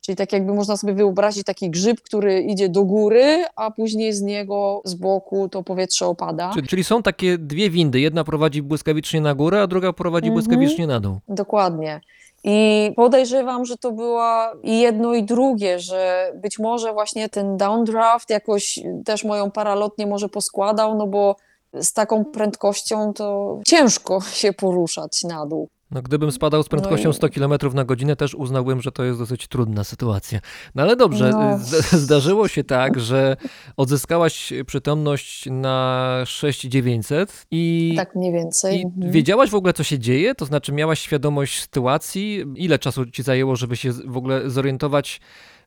czyli 0.00 0.16
tak 0.16 0.32
jakby 0.32 0.54
można 0.54 0.76
sobie 0.76 0.94
wyobrazić 0.94 1.44
taki 1.44 1.70
grzyb, 1.70 2.00
który 2.00 2.40
idzie 2.42 2.68
do 2.68 2.84
góry, 2.84 3.44
a 3.56 3.70
później 3.70 4.12
z 4.12 4.22
niego 4.22 4.82
z 4.84 4.94
boku 4.94 5.48
to 5.48 5.62
powietrze 5.62 6.06
opada. 6.06 6.52
Czyli, 6.68 6.84
są 6.84 7.02
takie 7.02 7.38
dwie 7.38 7.70
windy, 7.70 8.00
jedna 8.00 8.24
prowadzi 8.24 8.62
błyskawicznie 8.62 9.20
na 9.20 9.34
górę, 9.34 9.62
a 9.62 9.66
druga 9.66 9.92
prowadzi 9.92 10.28
Mhm. 10.28 10.34
błyskawicznie 10.44 10.86
na 10.86 11.00
dół. 11.00 11.18
Dokładnie. 11.28 12.00
I 12.44 12.92
podejrzewam, 12.96 13.64
że 13.64 13.76
to 13.76 13.92
była 13.92 14.52
i 14.62 14.80
jedno 14.80 15.14
i 15.14 15.22
drugie, 15.22 15.78
że 15.78 16.32
być 16.34 16.58
może 16.58 16.92
właśnie 16.92 17.28
ten 17.28 17.56
downdraft 17.56 18.30
jakoś 18.30 18.78
też 19.04 19.24
moją 19.24 19.50
paralotnię 19.50 20.06
może 20.06 20.28
poskładał, 20.28 20.94
no 20.98 21.06
bo 21.06 21.36
z 21.74 21.92
taką 21.92 22.24
prędkością 22.24 23.12
to 23.12 23.58
ciężko 23.66 24.20
się 24.20 24.52
poruszać 24.52 25.24
na 25.24 25.46
dół. 25.46 25.68
No, 25.90 26.02
gdybym 26.02 26.32
spadał 26.32 26.62
z 26.62 26.68
prędkością 26.68 27.04
No 27.04 27.10
i- 27.10 27.14
100 27.14 27.28
km 27.28 27.52
na 27.74 27.84
godzinę, 27.84 28.16
też 28.16 28.34
uznałbym, 28.34 28.80
że 28.82 28.92
to 28.92 29.04
jest 29.04 29.18
dosyć 29.18 29.48
trudna 29.48 29.84
sytuacja. 29.84 30.40
No 30.74 30.82
ale 30.82 30.96
dobrze, 30.96 31.30
No. 31.30 31.58
z- 31.58 31.90
zdarzyło 32.04 32.48
się 32.48 32.64
tak, 32.64 33.00
że 33.00 33.36
odzyskałaś 33.76 34.52
przytomność 34.66 35.48
na 35.50 36.22
6900 36.26 37.46
i, 37.50 37.92
Tak 37.96 38.14
mniej 38.16 38.32
więcej. 38.32 38.82
Mhm. 38.82 39.12
wiedziałaś 39.12 39.50
w 39.50 39.54
ogóle, 39.54 39.72
co 39.72 39.82
się 39.84 39.98
dzieje? 39.98 40.34
To 40.34 40.44
znaczy, 40.44 40.72
miałaś 40.72 41.00
świadomość 41.00 41.60
sytuacji? 41.62 42.44
Ile 42.56 42.78
czasu 42.78 43.06
ci 43.06 43.22
zajęło, 43.22 43.56
żeby 43.56 43.76
się 43.76 43.92
w 43.92 44.16
ogóle 44.16 44.50
zorientować, 44.50 45.20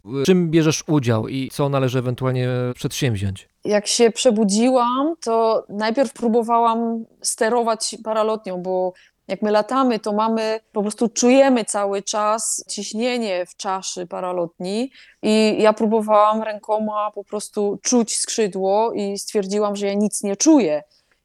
w 0.05 0.23
czym 0.23 0.49
bierzesz 0.49 0.83
udział 0.87 1.27
i 1.27 1.49
co 1.53 1.69
należy 1.69 1.99
ewentualnie 1.99 2.49
przedsięwziąć? 2.75 3.49
Jak 3.65 3.87
się 3.87 4.11
przebudziłam, 4.11 5.15
to 5.23 5.65
najpierw 5.69 6.13
próbowałam 6.13 7.05
sterować 7.21 7.95
paralotnią, 8.03 8.61
bo 8.61 8.93
jak 9.27 9.41
my 9.41 9.51
latamy, 9.51 9.99
to 9.99 10.13
mamy, 10.13 10.59
po 10.71 10.81
prostu 10.81 11.09
czujemy 11.09 11.65
cały 11.65 12.01
czas 12.01 12.63
ciśnienie 12.69 13.45
w 13.45 13.55
czaszy 13.55 14.07
paralotni 14.07 14.91
i 15.23 15.55
ja 15.59 15.73
próbowałam 15.73 16.43
rękoma 16.43 17.11
po 17.11 17.23
prostu 17.23 17.79
czuć 17.81 18.17
skrzydło 18.17 18.93
i 18.93 19.17
stwierdziłam, 19.17 19.75
że 19.75 19.87
ja 19.87 19.93
nic 19.93 20.23
nie 20.23 20.35
czuję. 20.35 20.83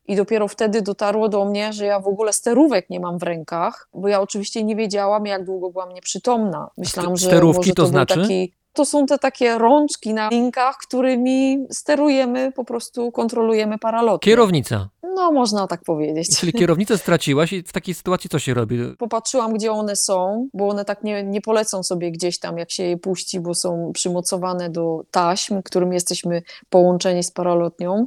I 0.09 0.17
dopiero 0.17 0.49
wtedy 0.49 0.83
dotarło 0.83 1.29
do 1.29 1.45
mnie, 1.45 1.73
że 1.73 1.85
ja 1.85 2.01
w 2.01 2.07
ogóle 2.07 2.33
sterówek 2.33 2.91
nie 2.91 3.01
mam 3.01 3.19
w 3.19 3.23
rękach, 3.23 3.89
bo 3.95 4.09
ja 4.09 4.21
oczywiście 4.21 4.65
nie 4.65 4.77
wiedziałam, 4.77 5.27
jak 5.27 5.45
długo 5.45 5.71
byłam 5.71 5.95
nieprzytomna. 5.95 6.71
Myślałam, 6.79 7.17
że 7.17 7.27
sterówki 7.27 7.61
może 7.61 7.75
to 7.75 7.83
to, 7.83 7.89
znaczy? 7.89 8.21
taki 8.21 8.53
to 8.77 8.85
są 8.85 9.07
te 9.07 9.19
takie 9.19 9.59
rączki 9.59 10.15
na 10.15 10.29
linkach, 10.29 10.77
którymi 10.77 11.67
sterujemy, 11.71 12.53
po 12.53 12.65
prostu 12.65 13.13
kontrolujemy 13.13 13.79
paralotnię. 13.79 14.33
Kierownica. 14.33 14.89
No, 15.15 15.33
można 15.33 15.67
tak 15.67 15.83
powiedzieć. 15.85 16.41
Czyli 16.41 16.53
kierownicę 16.53 16.99
straciłaś 16.99 17.53
i 17.53 17.63
w 17.63 17.73
takiej 17.73 17.95
sytuacji 17.95 18.31
co 18.31 18.39
się 18.39 18.55
robi? 18.55 18.79
Popatrzyłam, 18.99 19.55
gdzie 19.55 19.73
one 19.73 19.97
są, 19.97 20.49
bo 20.55 20.69
one 20.69 20.85
tak 20.85 21.05
nie, 21.05 21.23
nie 21.23 21.41
polecą 21.41 21.83
sobie 21.83 22.11
gdzieś 22.11 22.39
tam, 22.39 22.59
jak 22.59 22.71
się 22.71 22.83
je 22.83 22.97
puści, 22.97 23.41
bo 23.41 23.55
są 23.55 23.91
przymocowane 23.95 24.71
do 24.71 25.03
taśm, 25.11 25.63
którym 25.63 25.93
jesteśmy 25.93 26.43
połączeni 26.71 27.23
z 27.23 27.31
paralotnią. 27.31 28.07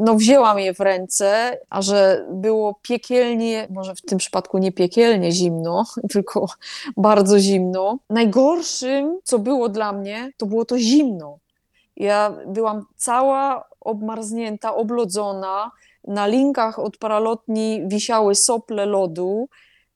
No, 0.00 0.14
wzięłam 0.14 0.58
je 0.58 0.74
w 0.74 0.80
ręce, 0.80 1.58
a 1.70 1.82
że 1.82 2.26
było 2.32 2.74
piekielnie, 2.82 3.66
może 3.70 3.94
w 3.94 4.02
tym 4.02 4.18
przypadku 4.18 4.58
nie 4.58 4.72
piekielnie 4.72 5.32
zimno, 5.32 5.84
tylko 6.12 6.46
bardzo 6.96 7.38
zimno. 7.38 7.98
Najgorszym, 8.10 9.18
co 9.24 9.38
było 9.38 9.68
dla 9.68 9.92
mnie, 9.92 10.32
to 10.36 10.46
było 10.46 10.64
to 10.64 10.78
zimno. 10.78 11.38
Ja 11.96 12.36
byłam 12.46 12.84
cała 12.96 13.68
obmarznięta, 13.80 14.74
oblodzona. 14.74 15.70
Na 16.06 16.26
linkach 16.26 16.78
od 16.78 16.96
paralotni 16.96 17.82
wisiały 17.86 18.34
sople 18.34 18.86
lodu. 18.86 19.48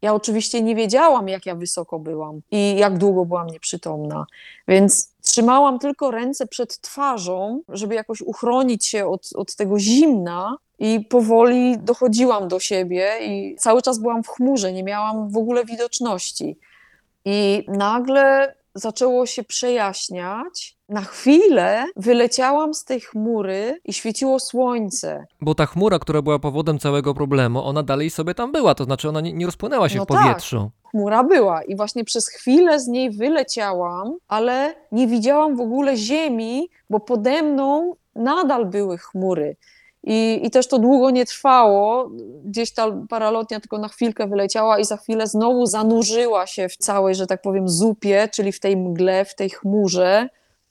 Ja 0.03 0.14
oczywiście 0.14 0.62
nie 0.62 0.74
wiedziałam, 0.74 1.28
jak 1.28 1.46
ja 1.46 1.55
wysoko 1.55 1.99
byłam 1.99 2.40
i 2.51 2.76
jak 2.76 2.99
długo 2.99 3.24
byłam 3.24 3.46
nieprzytomna. 3.46 4.26
Więc 4.68 5.14
trzymałam 5.28 5.78
tylko 5.78 6.10
ręce 6.10 6.46
przed 6.46 6.80
twarzą, 6.80 7.62
żeby 7.68 7.94
jakoś 7.94 8.20
uchronić 8.20 8.86
się 8.86 9.06
od, 9.06 9.30
od 9.34 9.56
tego 9.56 9.78
zimna. 9.78 10.56
I 10.78 11.00
powoli 11.00 11.78
dochodziłam 11.78 12.48
do 12.48 12.60
siebie, 12.60 13.12
i 13.22 13.56
cały 13.56 13.82
czas 13.82 13.98
byłam 13.98 14.22
w 14.22 14.28
chmurze, 14.28 14.72
nie 14.72 14.84
miałam 14.84 15.30
w 15.30 15.36
ogóle 15.36 15.64
widoczności. 15.64 16.58
I 17.24 17.64
nagle 17.68 18.54
zaczęło 18.74 19.26
się 19.26 19.44
przejaśniać, 19.44 20.77
na 20.89 21.01
chwilę 21.01 21.84
wyleciałam 21.97 22.74
z 22.74 22.84
tej 22.84 23.01
chmury 23.01 23.80
i 23.84 23.93
świeciło 23.93 24.41
słońce. 24.41 25.26
Bo 25.41 25.55
ta 25.55 25.66
chmura, 25.66 25.99
która 25.99 26.22
była 26.22 26.39
powodem 26.39 26.78
całego 26.78 27.14
problemu, 27.14 27.64
ona 27.64 27.82
dalej 27.82 28.11
sobie 28.11 28.34
tam 28.34 28.53
była, 28.53 28.74
to 28.74 28.84
znaczy 28.84 29.09
ona 29.09 29.20
nie, 29.20 29.32
nie 29.32 29.47
rozpłynęła 29.47 29.89
się 29.89 29.99
No 29.99 30.05
w 30.05 30.07
powietrzu. 30.07 30.70
Chmura 30.91 31.24
była 31.24 31.62
i 31.62 31.76
właśnie 31.76 32.05
przez 32.05 32.28
chwilę 32.28 32.80
z 32.80 32.86
niej 32.86 33.11
wyleciałam, 33.11 34.16
ale 34.28 34.74
nie 34.93 35.07
widziałam 35.07 35.57
w 35.57 35.61
ogóle 35.61 35.97
ziemi, 35.97 36.68
bo 36.91 37.01
pode 37.01 37.43
mną 37.43 37.97
nadal 38.14 38.66
były 38.66 38.99
chmury. 38.99 39.57
I, 40.05 40.41
I 40.43 40.51
też 40.51 40.68
to 40.68 40.78
długo 40.78 41.11
nie 41.11 41.26
trwało. 41.26 42.11
Gdzieś 42.45 42.72
ta 42.72 42.86
paralotnia 43.09 43.61
tylko 43.61 43.78
na 43.78 43.89
chwilkę 43.89 44.26
wyleciała 44.26 44.78
i 44.78 44.84
za 44.84 44.97
chwilę 44.97 45.26
znowu 45.26 45.66
zanurzyła 45.66 46.47
się 46.47 46.68
w 46.68 46.76
całej, 46.76 47.14
że 47.14 47.26
tak 47.26 47.43
powiem, 47.43 47.68
zupie, 47.68 48.28
czyli 48.32 48.53
w 48.53 48.61
tej 48.61 48.76
mgle, 48.76 49.24
w 49.24 49.34
tej 49.34 49.51
chmurze, 49.51 50.28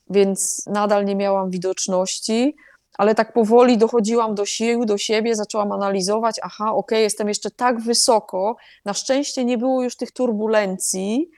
więc 0.09 0.65
nadal 0.67 1.05
nie 1.05 1.15
miałam 1.15 1.49
widoczności. 1.49 2.55
Ale 2.97 3.15
tak 3.15 3.33
powoli 3.33 3.77
dochodziłam 3.77 4.35
do 4.35 4.45
sił, 4.45 4.85
do 4.85 4.97
siebie, 4.97 5.35
zaczęłam 5.35 5.71
analizować, 5.71 6.35
aha, 6.43 6.73
okej, 6.73 7.03
jestem 7.03 7.27
jeszcze 7.27 7.51
tak 7.51 7.81
wysoko, 7.81 8.55
na 8.85 8.93
szczęście 8.93 9.45
nie 9.45 9.57
było 9.57 9.83
już 9.83 9.95
tych 9.95 10.11
turbulencji 10.11 11.29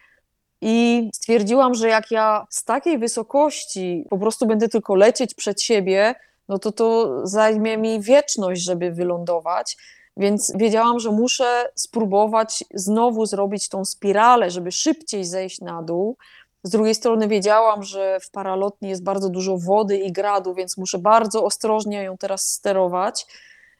i 0.62 1.10
stwierdziłam, 1.14 1.74
że 1.74 1.88
jak 1.88 2.12
ja 2.12 2.46
z 2.50 2.64
takiej 2.64 2.98
wysokości 2.98 4.06
po 4.10 4.18
prostu 4.18 4.46
będę 4.46 4.70
tylko 4.70 4.96
lecieć 4.96 5.34
przed 5.34 5.62
siebie, 5.62 6.16
no 6.50 6.60
to 6.60 6.72
to 6.72 7.20
zajmie 7.28 7.78
mi 7.78 8.02
wieczność, 8.02 8.62
żeby 8.62 8.92
wylądować. 8.92 9.78
Więc 10.18 10.52
wiedziałam, 10.56 11.00
że 11.00 11.12
muszę 11.12 11.72
spróbować 11.76 12.64
znowu 12.74 13.26
zrobić 13.26 13.70
tą 13.70 13.86
spiralę, 13.86 14.52
żeby 14.52 14.72
szybciej 14.72 15.26
zejść 15.26 15.62
na 15.62 15.84
dół. 15.84 16.18
Z 16.64 16.70
drugiej 16.70 16.96
strony 16.96 17.28
wiedziałam, 17.28 17.84
że 17.84 18.20
w 18.20 18.32
paralotni 18.32 18.90
jest 18.90 19.04
bardzo 19.04 19.30
dużo 19.30 19.58
wody 19.58 19.98
i 19.98 20.12
gradu, 20.12 20.54
więc 20.54 20.78
muszę 20.78 20.98
bardzo 20.98 21.46
ostrożnie 21.46 22.04
ją 22.04 22.18
teraz 22.18 22.52
sterować 22.52 23.26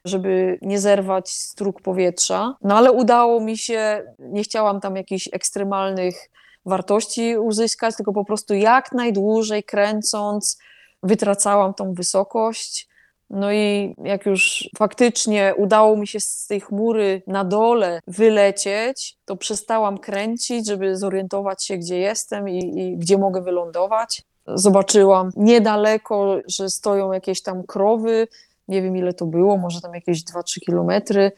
żeby 0.04 0.58
nie 0.62 0.78
zerwać 0.78 1.30
strug 1.30 1.82
powietrza. 1.82 2.56
No 2.62 2.76
ale 2.76 2.92
udało 2.92 3.40
mi 3.40 3.58
się, 3.58 4.04
nie 4.18 4.42
chciałam 4.42 4.80
tam 4.80 4.96
jakichś 4.96 5.28
ekstremalnych 5.32 6.30
wartości 6.66 7.38
uzyskać, 7.38 7.96
tylko 7.96 8.12
po 8.12 8.24
prostu 8.24 8.54
jak 8.54 8.92
najdłużej 8.92 9.64
kręcąc, 9.64 10.58
wytracałam 11.02 11.74
tą 11.74 11.94
wysokość. 11.94 12.88
No 13.30 13.52
i 13.52 13.94
jak 14.04 14.26
już 14.26 14.70
faktycznie 14.78 15.54
udało 15.56 15.96
mi 15.96 16.06
się 16.06 16.20
z 16.20 16.46
tej 16.46 16.60
chmury 16.60 17.22
na 17.26 17.44
dole 17.44 18.00
wylecieć, 18.06 19.16
to 19.24 19.36
przestałam 19.36 19.98
kręcić, 19.98 20.66
żeby 20.66 20.96
zorientować 20.96 21.64
się, 21.64 21.76
gdzie 21.76 21.98
jestem 21.98 22.48
i, 22.48 22.58
i 22.58 22.96
gdzie 22.96 23.18
mogę 23.18 23.42
wylądować. 23.42 24.22
Zobaczyłam 24.46 25.30
niedaleko, 25.36 26.36
że 26.46 26.70
stoją 26.70 27.12
jakieś 27.12 27.42
tam 27.42 27.62
krowy, 27.62 28.28
nie 28.68 28.82
wiem 28.82 28.96
ile 28.96 29.12
to 29.12 29.26
było, 29.26 29.56
może 29.56 29.80
tam 29.80 29.94
jakieś 29.94 30.24
2-3 30.24 30.60
kilometry, 30.60 31.32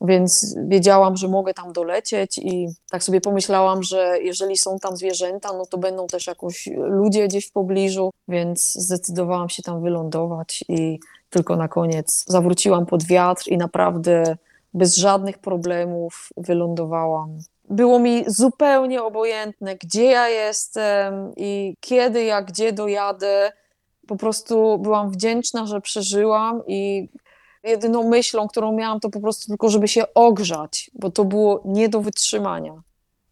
więc 0.00 0.56
wiedziałam, 0.66 1.16
że 1.16 1.28
mogę 1.28 1.54
tam 1.54 1.72
dolecieć 1.72 2.38
i 2.38 2.68
tak 2.90 3.04
sobie 3.04 3.20
pomyślałam, 3.20 3.82
że 3.82 4.18
jeżeli 4.22 4.56
są 4.56 4.78
tam 4.78 4.96
zwierzęta, 4.96 5.52
no 5.52 5.66
to 5.66 5.78
będą 5.78 6.06
też 6.06 6.26
jakoś 6.26 6.68
ludzie 6.76 7.28
gdzieś 7.28 7.46
w 7.46 7.52
pobliżu, 7.52 8.10
więc 8.28 8.72
zdecydowałam 8.72 9.48
się 9.48 9.62
tam 9.62 9.82
wylądować 9.82 10.64
i 10.68 10.98
tylko 11.34 11.56
na 11.56 11.68
koniec 11.68 12.24
zawróciłam 12.28 12.86
pod 12.86 13.04
wiatr 13.04 13.48
i 13.48 13.56
naprawdę 13.56 14.36
bez 14.74 14.96
żadnych 14.96 15.38
problemów 15.38 16.28
wylądowałam. 16.36 17.38
Było 17.70 17.98
mi 17.98 18.24
zupełnie 18.26 19.02
obojętne, 19.02 19.76
gdzie 19.76 20.04
ja 20.04 20.28
jestem 20.28 21.32
i 21.36 21.76
kiedy 21.80 22.24
ja 22.24 22.42
gdzie 22.42 22.72
dojadę. 22.72 23.52
Po 24.06 24.16
prostu 24.16 24.78
byłam 24.78 25.10
wdzięczna, 25.10 25.66
że 25.66 25.80
przeżyłam 25.80 26.62
i 26.66 27.08
jedyną 27.64 28.08
myślą, 28.08 28.48
którą 28.48 28.72
miałam, 28.72 29.00
to 29.00 29.10
po 29.10 29.20
prostu 29.20 29.48
tylko, 29.48 29.68
żeby 29.68 29.88
się 29.88 30.14
ogrzać, 30.14 30.90
bo 30.94 31.10
to 31.10 31.24
było 31.24 31.62
nie 31.64 31.88
do 31.88 32.00
wytrzymania. 32.00 32.82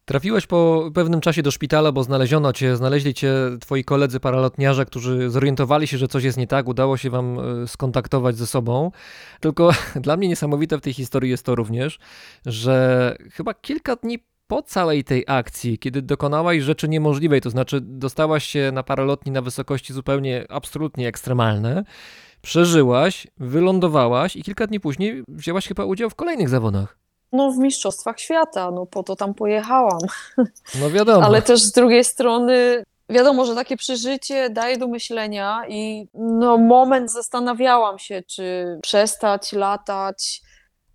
Trafiłeś 0.05 0.47
po 0.47 0.91
pewnym 0.93 1.21
czasie 1.21 1.43
do 1.43 1.51
szpitala, 1.51 1.91
bo 1.91 2.03
znaleziono 2.03 2.53
cię, 2.53 2.75
znaleźli 2.75 3.13
cię 3.13 3.33
twoi 3.59 3.83
koledzy 3.83 4.19
paralotniarze, 4.19 4.85
którzy 4.85 5.29
zorientowali 5.29 5.87
się, 5.87 5.97
że 5.97 6.07
coś 6.07 6.23
jest 6.23 6.37
nie 6.37 6.47
tak, 6.47 6.67
udało 6.67 6.97
się 6.97 7.09
wam 7.09 7.39
e, 7.39 7.67
skontaktować 7.67 8.37
ze 8.37 8.47
sobą. 8.47 8.91
Tylko 9.39 9.71
dla 9.95 10.17
mnie 10.17 10.27
niesamowite 10.27 10.77
w 10.77 10.81
tej 10.81 10.93
historii 10.93 11.31
jest 11.31 11.45
to 11.45 11.55
również, 11.55 11.99
że 12.45 13.15
chyba 13.31 13.53
kilka 13.53 13.95
dni 13.95 14.19
po 14.47 14.61
całej 14.61 15.03
tej 15.03 15.23
akcji, 15.27 15.79
kiedy 15.79 16.01
dokonałaś 16.01 16.61
rzeczy 16.61 16.89
niemożliwej, 16.89 17.41
to 17.41 17.49
znaczy 17.49 17.81
dostałaś 17.81 18.45
się 18.45 18.71
na 18.73 18.83
paralotni 18.83 19.31
na 19.31 19.41
wysokości 19.41 19.93
zupełnie 19.93 20.45
absolutnie 20.49 21.07
ekstremalne, 21.07 21.83
przeżyłaś, 22.41 23.27
wylądowałaś 23.37 24.35
i 24.35 24.43
kilka 24.43 24.67
dni 24.67 24.79
później 24.79 25.23
wzięłaś 25.27 25.67
chyba 25.67 25.85
udział 25.85 26.09
w 26.09 26.15
kolejnych 26.15 26.49
zawodach. 26.49 27.02
No 27.33 27.51
w 27.51 27.57
Mistrzostwach 27.57 28.19
Świata, 28.19 28.71
no 28.71 28.85
po 28.85 29.03
to 29.03 29.15
tam 29.15 29.33
pojechałam. 29.33 29.99
No 30.81 30.89
wiadomo. 30.89 31.25
Ale 31.25 31.41
też 31.41 31.61
z 31.61 31.71
drugiej 31.71 32.03
strony 32.03 32.83
wiadomo, 33.09 33.45
że 33.45 33.55
takie 33.55 33.77
przeżycie 33.77 34.49
daje 34.49 34.77
do 34.77 34.87
myślenia 34.87 35.61
i 35.67 36.07
no 36.13 36.57
moment 36.57 37.11
zastanawiałam 37.11 37.99
się, 37.99 38.23
czy 38.27 38.79
przestać 38.81 39.53
latać, 39.53 40.41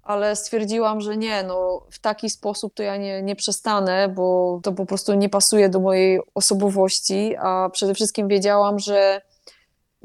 ale 0.03 0.37
stwierdziłam, 0.37 1.01
że 1.01 1.17
nie, 1.17 1.43
no 1.43 1.83
w 1.91 1.99
taki 1.99 2.31
sposób 2.31 2.75
to 2.75 2.83
ja 2.83 2.97
nie, 2.97 3.23
nie 3.23 3.37
przestanę, 3.37 4.09
bo 4.09 4.61
to 4.63 4.73
po 4.73 4.87
prostu 4.87 5.15
nie 5.15 5.29
pasuje 5.29 5.69
do 5.69 5.81
mojej 5.81 6.21
osobowości, 6.35 7.37
a 7.37 7.71
przede 7.73 7.95
wszystkim 7.95 8.29
wiedziałam, 8.29 8.79
że 8.79 9.21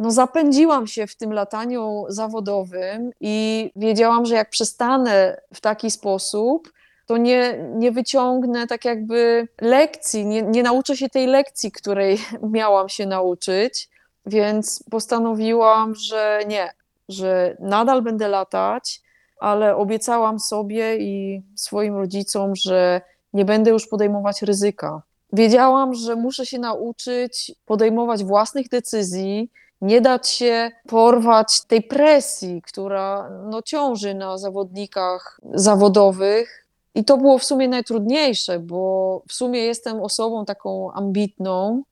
no 0.03 0.11
zapędziłam 0.11 0.87
się 0.87 1.07
w 1.07 1.15
tym 1.15 1.33
lataniu 1.33 2.05
zawodowym 2.07 3.11
i 3.21 3.71
wiedziałam, 3.75 4.25
że 4.25 4.35
jak 4.35 4.49
przestanę 4.49 5.41
w 5.53 5.61
taki 5.61 5.91
sposób, 5.91 6.71
to 7.05 7.17
nie, 7.17 7.57
nie 7.75 7.91
wyciągnę 7.91 8.67
tak 8.67 8.85
jakby 8.85 9.47
lekcji, 9.61 10.25
nie, 10.25 10.41
nie 10.41 10.63
nauczę 10.63 10.97
się 10.97 11.09
tej 11.09 11.27
lekcji, 11.27 11.71
której 11.71 12.17
miałam 12.59 12.89
się 12.89 13.05
nauczyć, 13.05 13.89
więc 14.25 14.83
postanowiłam, 14.91 15.95
że 15.95 16.39
nie, 16.47 16.73
że 17.09 17.57
nadal 17.59 18.01
będę 18.01 18.27
latać, 18.27 19.01
ale 19.39 19.75
obiecałam 19.75 20.39
sobie 20.39 20.97
i 20.97 21.41
swoim 21.55 21.95
rodzicom, 21.95 22.55
że 22.55 23.01
nie 23.33 23.45
będę 23.45 23.71
już 23.71 23.87
podejmować 23.87 24.41
ryzyka. 24.41 25.01
Wiedziałam, 25.33 25.93
że 25.93 26.15
muszę 26.15 26.45
się 26.45 26.59
nauczyć 26.59 27.51
podejmować 27.65 28.23
własnych 28.23 28.69
decyzji, 28.69 29.49
nie 29.83 30.01
dać 30.01 30.29
się 30.29 30.71
porwać 30.87 31.61
tej 31.61 31.81
presji, 31.81 32.61
która 32.61 33.29
no, 33.29 33.61
ciąży 33.61 34.13
na 34.13 34.37
zawodnikach 34.37 35.39
zawodowych. 35.53 36.67
I 36.95 37.05
to 37.05 37.17
było 37.17 37.37
w 37.37 37.43
sumie 37.43 37.67
najtrudniejsze, 37.67 38.59
bo 38.59 39.21
w 39.27 39.33
sumie 39.33 39.59
jestem 39.59 40.01
osobą 40.01 40.45
taką 40.45 40.91
ambitną, 40.91 41.83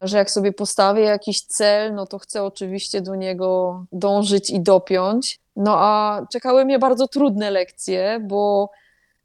że 0.00 0.18
jak 0.18 0.30
sobie 0.30 0.52
postawię 0.52 1.02
jakiś 1.02 1.42
cel, 1.42 1.94
no 1.94 2.06
to 2.06 2.18
chcę 2.18 2.42
oczywiście 2.42 3.00
do 3.00 3.14
niego 3.14 3.84
dążyć 3.92 4.50
i 4.50 4.60
dopiąć. 4.60 5.40
No 5.56 5.76
a 5.78 6.20
czekały 6.32 6.64
mnie 6.64 6.78
bardzo 6.78 7.08
trudne 7.08 7.50
lekcje, 7.50 8.20
bo 8.22 8.70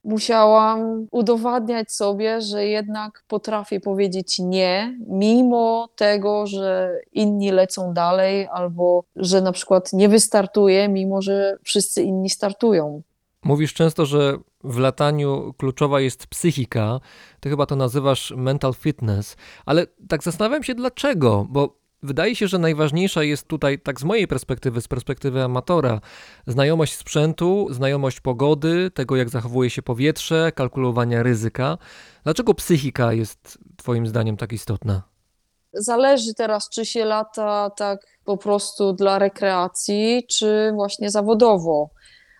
musiałam 0.03 1.07
udowadniać 1.11 1.91
sobie, 1.91 2.41
że 2.41 2.65
jednak 2.65 3.23
potrafię 3.27 3.79
powiedzieć 3.79 4.39
nie, 4.39 4.97
mimo 5.07 5.89
tego, 5.95 6.47
że 6.47 6.99
inni 7.11 7.51
lecą 7.51 7.93
dalej, 7.93 8.47
albo 8.51 9.03
że 9.15 9.41
na 9.41 9.51
przykład 9.51 9.93
nie 9.93 10.09
wystartuję, 10.09 10.89
mimo 10.89 11.21
że 11.21 11.57
wszyscy 11.63 12.03
inni 12.03 12.29
startują. 12.29 13.01
Mówisz 13.43 13.73
często, 13.73 14.05
że 14.05 14.37
w 14.63 14.77
lataniu 14.77 15.53
kluczowa 15.57 16.01
jest 16.01 16.27
psychika. 16.27 16.99
Ty 17.39 17.49
chyba 17.49 17.65
to 17.65 17.75
nazywasz 17.75 18.33
mental 18.37 18.73
fitness, 18.73 19.35
ale 19.65 19.87
tak 20.07 20.23
zastanawiam 20.23 20.63
się 20.63 20.75
dlaczego, 20.75 21.47
bo 21.49 21.80
Wydaje 22.03 22.35
się, 22.35 22.47
że 22.47 22.57
najważniejsza 22.57 23.23
jest 23.23 23.47
tutaj, 23.47 23.79
tak 23.79 23.99
z 23.99 24.03
mojej 24.03 24.27
perspektywy, 24.27 24.81
z 24.81 24.87
perspektywy 24.87 25.43
amatora, 25.43 26.01
znajomość 26.47 26.95
sprzętu, 26.95 27.67
znajomość 27.69 28.19
pogody, 28.19 28.91
tego 28.91 29.15
jak 29.15 29.29
zachowuje 29.29 29.69
się 29.69 29.81
powietrze, 29.81 30.51
kalkulowania 30.51 31.23
ryzyka. 31.23 31.77
Dlaczego 32.23 32.53
psychika 32.53 33.13
jest 33.13 33.57
Twoim 33.77 34.07
zdaniem 34.07 34.37
tak 34.37 34.53
istotna? 34.53 35.01
Zależy 35.73 36.33
teraz, 36.33 36.69
czy 36.69 36.85
się 36.85 37.05
lata 37.05 37.69
tak 37.69 37.99
po 38.25 38.37
prostu 38.37 38.93
dla 38.93 39.19
rekreacji, 39.19 40.25
czy 40.29 40.71
właśnie 40.75 41.09
zawodowo. 41.09 41.89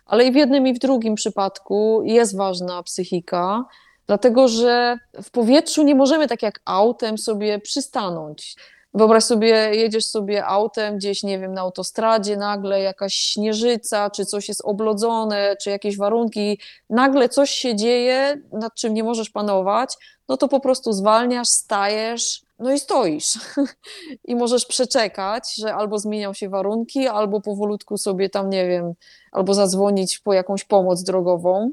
Ale 0.06 0.24
i 0.24 0.32
w 0.32 0.34
jednym, 0.34 0.66
i 0.66 0.74
w 0.74 0.78
drugim 0.78 1.14
przypadku 1.14 2.02
jest 2.04 2.36
ważna 2.36 2.82
psychika, 2.82 3.64
dlatego 4.06 4.48
że 4.48 4.96
w 5.22 5.30
powietrzu 5.30 5.82
nie 5.82 5.94
możemy 5.94 6.28
tak 6.28 6.42
jak 6.42 6.60
autem 6.64 7.18
sobie 7.18 7.58
przystanąć. 7.58 8.56
Wyobraź 8.94 9.24
sobie, 9.24 9.74
jedziesz 9.74 10.06
sobie 10.06 10.46
autem 10.46 10.96
gdzieś, 10.96 11.22
nie 11.22 11.38
wiem, 11.38 11.54
na 11.54 11.60
autostradzie, 11.60 12.36
nagle 12.36 12.80
jakaś 12.80 13.14
śnieżyca, 13.14 14.10
czy 14.10 14.26
coś 14.26 14.48
jest 14.48 14.62
oblodzone, 14.64 15.56
czy 15.62 15.70
jakieś 15.70 15.96
warunki, 15.96 16.58
nagle 16.90 17.28
coś 17.28 17.50
się 17.50 17.76
dzieje, 17.76 18.42
nad 18.52 18.74
czym 18.74 18.94
nie 18.94 19.04
możesz 19.04 19.30
panować, 19.30 19.94
no 20.28 20.36
to 20.36 20.48
po 20.48 20.60
prostu 20.60 20.92
zwalniasz, 20.92 21.48
stajesz, 21.48 22.42
no 22.58 22.72
i 22.72 22.78
stoisz. 22.78 23.38
I 24.24 24.36
możesz 24.36 24.66
przeczekać, 24.66 25.54
że 25.54 25.74
albo 25.74 25.98
zmienią 25.98 26.32
się 26.34 26.48
warunki, 26.48 27.08
albo 27.08 27.40
powolutku 27.40 27.98
sobie 27.98 28.30
tam, 28.30 28.50
nie 28.50 28.68
wiem, 28.68 28.92
albo 29.32 29.54
zadzwonić 29.54 30.18
po 30.18 30.32
jakąś 30.32 30.64
pomoc 30.64 31.02
drogową. 31.02 31.70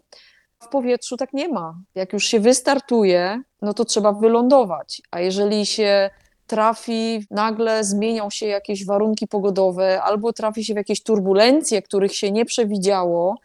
W 0.59 0.67
powietrzu 0.67 1.17
tak 1.17 1.33
nie 1.33 1.49
ma. 1.49 1.75
Jak 1.95 2.13
już 2.13 2.25
się 2.25 2.39
wystartuje, 2.39 3.41
no 3.61 3.73
to 3.73 3.85
trzeba 3.85 4.11
wylądować. 4.11 5.01
A 5.11 5.19
jeżeli 5.19 5.65
się 5.65 6.09
trafi, 6.49 7.25
nagle 7.31 7.83
zmienią 7.83 8.29
się 8.29 8.45
jakieś 8.45 8.85
warunki 8.85 9.27
pogodowe, 9.27 10.01
albo 10.01 10.33
trafi 10.33 10.65
się 10.65 10.73
w 10.73 10.77
jakieś 10.77 11.03
turbulencje, 11.03 11.81
których 11.81 12.15
się 12.15 12.31
nie 12.31 12.45
przewidziało, 12.45 13.37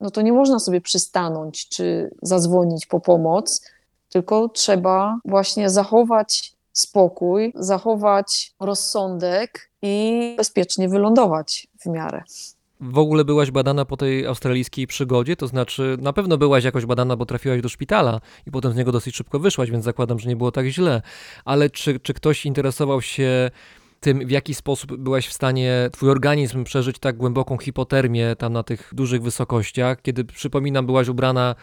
no 0.00 0.10
to 0.10 0.22
nie 0.22 0.32
można 0.32 0.58
sobie 0.58 0.80
przystanąć 0.80 1.68
czy 1.68 2.10
zadzwonić 2.22 2.86
po 2.86 3.00
pomoc, 3.00 3.70
tylko 4.08 4.48
trzeba 4.48 5.18
właśnie 5.24 5.70
zachować 5.70 6.52
spokój, 6.72 7.52
zachować 7.54 8.54
rozsądek 8.60 9.70
i 9.82 10.34
bezpiecznie 10.36 10.88
wylądować 10.88 11.68
w 11.80 11.86
miarę. 11.86 12.22
W 12.80 12.98
ogóle 12.98 13.24
byłaś 13.24 13.50
badana 13.50 13.84
po 13.84 13.96
tej 13.96 14.26
australijskiej 14.26 14.86
przygodzie? 14.86 15.36
To 15.36 15.46
znaczy, 15.46 15.96
na 16.00 16.12
pewno 16.12 16.38
byłaś 16.38 16.64
jakoś 16.64 16.86
badana, 16.86 17.16
bo 17.16 17.26
trafiłaś 17.26 17.60
do 17.60 17.68
szpitala 17.68 18.20
i 18.46 18.50
potem 18.50 18.72
z 18.72 18.76
niego 18.76 18.92
dosyć 18.92 19.16
szybko 19.16 19.38
wyszłaś, 19.38 19.70
więc 19.70 19.84
zakładam, 19.84 20.18
że 20.18 20.28
nie 20.28 20.36
było 20.36 20.52
tak 20.52 20.66
źle. 20.66 21.02
Ale 21.44 21.70
czy, 21.70 22.00
czy 22.00 22.14
ktoś 22.14 22.46
interesował 22.46 23.02
się 23.02 23.50
tym, 24.00 24.26
w 24.26 24.30
jaki 24.30 24.54
sposób 24.54 24.96
byłaś 24.96 25.28
w 25.28 25.32
stanie 25.32 25.88
twój 25.92 26.10
organizm 26.10 26.64
przeżyć 26.64 26.98
tak 26.98 27.16
głęboką 27.16 27.58
hipotermię 27.58 28.36
tam 28.36 28.52
na 28.52 28.62
tych 28.62 28.90
dużych 28.94 29.22
wysokościach, 29.22 30.02
kiedy 30.02 30.24
przypominam, 30.24 30.86
byłaś 30.86 31.08
ubrana 31.08 31.54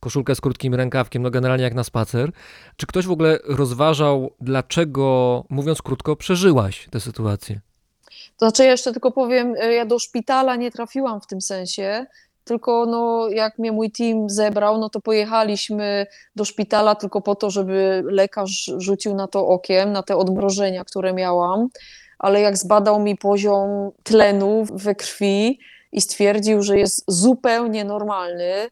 koszulkę 0.00 0.34
z 0.34 0.40
krótkim 0.40 0.74
rękawkiem, 0.74 1.22
no 1.22 1.30
generalnie 1.30 1.64
jak 1.64 1.74
na 1.74 1.84
spacer. 1.84 2.32
Czy 2.76 2.86
ktoś 2.86 3.06
w 3.06 3.10
ogóle 3.10 3.38
rozważał, 3.44 4.34
dlaczego, 4.40 5.44
mówiąc 5.50 5.82
krótko, 5.82 6.16
przeżyłaś 6.16 6.88
tę 6.90 7.00
sytuację? 7.00 7.71
To 8.36 8.46
znaczy, 8.46 8.64
ja 8.64 8.70
jeszcze 8.70 8.92
tylko 8.92 9.12
powiem, 9.12 9.54
y, 9.56 9.72
ja 9.72 9.86
do 9.86 9.98
szpitala 9.98 10.56
nie 10.56 10.70
trafiłam 10.70 11.20
w 11.20 11.26
tym 11.26 11.40
sensie, 11.40 12.06
tylko 12.44 12.86
no, 12.86 13.28
jak 13.28 13.58
mnie 13.58 13.72
mój 13.72 13.90
team 13.90 14.30
zebrał, 14.30 14.78
no 14.78 14.90
to 14.90 15.00
pojechaliśmy 15.00 16.06
do 16.36 16.44
szpitala 16.44 16.94
tylko 16.94 17.20
po 17.20 17.34
to, 17.34 17.50
żeby 17.50 18.02
lekarz 18.04 18.70
rzucił 18.76 19.14
na 19.14 19.28
to 19.28 19.46
okiem, 19.46 19.92
na 19.92 20.02
te 20.02 20.16
odmrożenia, 20.16 20.84
które 20.84 21.12
miałam, 21.12 21.68
ale 22.18 22.40
jak 22.40 22.56
zbadał 22.56 23.00
mi 23.00 23.16
poziom 23.16 23.90
tlenu 24.02 24.64
we 24.72 24.94
krwi 24.94 25.58
i 25.92 26.00
stwierdził, 26.00 26.62
że 26.62 26.78
jest 26.78 27.04
zupełnie 27.08 27.84
normalny, 27.84 28.68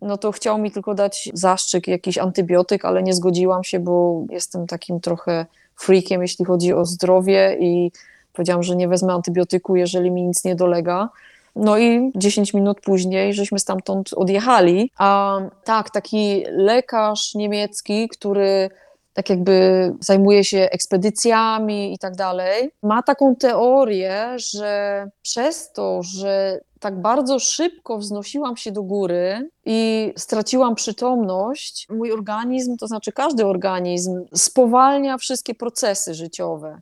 no 0.00 0.18
to 0.18 0.32
chciał 0.32 0.58
mi 0.58 0.70
tylko 0.70 0.94
dać 0.94 1.30
zastrzyk, 1.34 1.88
jakiś 1.88 2.18
antybiotyk, 2.18 2.84
ale 2.84 3.02
nie 3.02 3.14
zgodziłam 3.14 3.64
się, 3.64 3.80
bo 3.80 4.24
jestem 4.30 4.66
takim 4.66 5.00
trochę 5.00 5.46
freakiem, 5.76 6.22
jeśli 6.22 6.44
chodzi 6.44 6.72
o 6.72 6.84
zdrowie 6.84 7.56
i 7.60 7.92
powiedziałam, 8.38 8.62
że 8.62 8.76
nie 8.76 8.88
wezmę 8.88 9.12
antybiotyku, 9.12 9.76
jeżeli 9.76 10.10
mi 10.10 10.22
nic 10.22 10.44
nie 10.44 10.54
dolega. 10.54 11.08
No 11.56 11.78
i 11.78 12.12
10 12.16 12.54
minut 12.54 12.80
później 12.80 13.34
żeśmy 13.34 13.58
stamtąd 13.58 14.10
odjechali. 14.16 14.90
A 14.98 15.38
tak, 15.64 15.90
taki 15.90 16.44
lekarz 16.50 17.34
niemiecki, 17.34 18.08
który 18.08 18.70
tak 19.14 19.30
jakby 19.30 19.94
zajmuje 20.00 20.44
się 20.44 20.58
ekspedycjami 20.58 21.94
i 21.94 21.98
tak 21.98 22.16
dalej, 22.16 22.70
ma 22.82 23.02
taką 23.02 23.36
teorię, 23.36 24.34
że 24.36 25.04
przez 25.22 25.72
to, 25.72 26.02
że 26.02 26.60
tak 26.80 27.00
bardzo 27.00 27.38
szybko 27.38 27.98
wznosiłam 27.98 28.56
się 28.56 28.72
do 28.72 28.82
góry 28.82 29.50
i 29.64 30.12
straciłam 30.16 30.74
przytomność, 30.74 31.86
mój 31.90 32.12
organizm, 32.12 32.76
to 32.76 32.86
znaczy 32.86 33.12
każdy 33.12 33.46
organizm, 33.46 34.24
spowalnia 34.34 35.18
wszystkie 35.18 35.54
procesy 35.54 36.14
życiowe. 36.14 36.80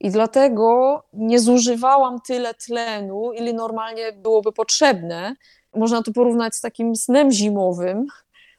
I 0.00 0.10
dlatego 0.10 1.02
nie 1.12 1.40
zużywałam 1.40 2.20
tyle 2.26 2.54
tlenu, 2.54 3.32
ile 3.32 3.52
normalnie 3.52 4.12
byłoby 4.12 4.52
potrzebne. 4.52 5.36
Można 5.76 6.02
to 6.02 6.12
porównać 6.12 6.54
z 6.54 6.60
takim 6.60 6.96
snem 6.96 7.32
zimowym, 7.32 8.06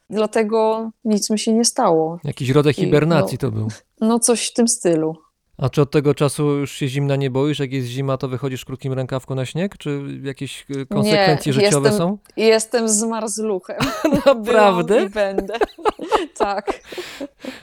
dlatego 0.09 0.89
nic 1.05 1.29
mi 1.29 1.39
się 1.39 1.53
nie 1.53 1.65
stało. 1.65 2.19
Jakiś 2.23 2.49
rodzaj 2.49 2.71
I, 2.71 2.75
hibernacji 2.75 3.37
no. 3.41 3.49
to 3.49 3.55
był. 3.55 3.67
No 4.01 4.19
coś 4.19 4.47
w 4.47 4.53
tym 4.53 4.67
stylu. 4.67 5.15
A 5.57 5.69
czy 5.69 5.81
od 5.81 5.91
tego 5.91 6.15
czasu 6.15 6.43
już 6.43 6.71
się 6.71 6.87
zimna 6.87 7.15
nie 7.15 7.29
boisz? 7.29 7.59
Jak 7.59 7.73
jest 7.73 7.87
zima, 7.87 8.17
to 8.17 8.27
wychodzisz 8.27 8.61
w 8.61 8.65
krótkim 8.65 8.93
rękawku 8.93 9.35
na 9.35 9.45
śnieg? 9.45 9.77
Czy 9.77 10.01
jakieś 10.23 10.65
e, 10.69 10.85
konsekwencje 10.85 11.53
Nie, 11.53 11.53
życiowe 11.53 11.89
jestem- 11.89 12.07
są? 12.07 12.17
Jestem 12.37 12.89
zmarzluchem. 12.89 13.77
Naprawdę? 14.25 14.93
Byłam 14.95 15.07
i 15.07 15.09
będę. 15.09 15.53
tak. 16.37 16.81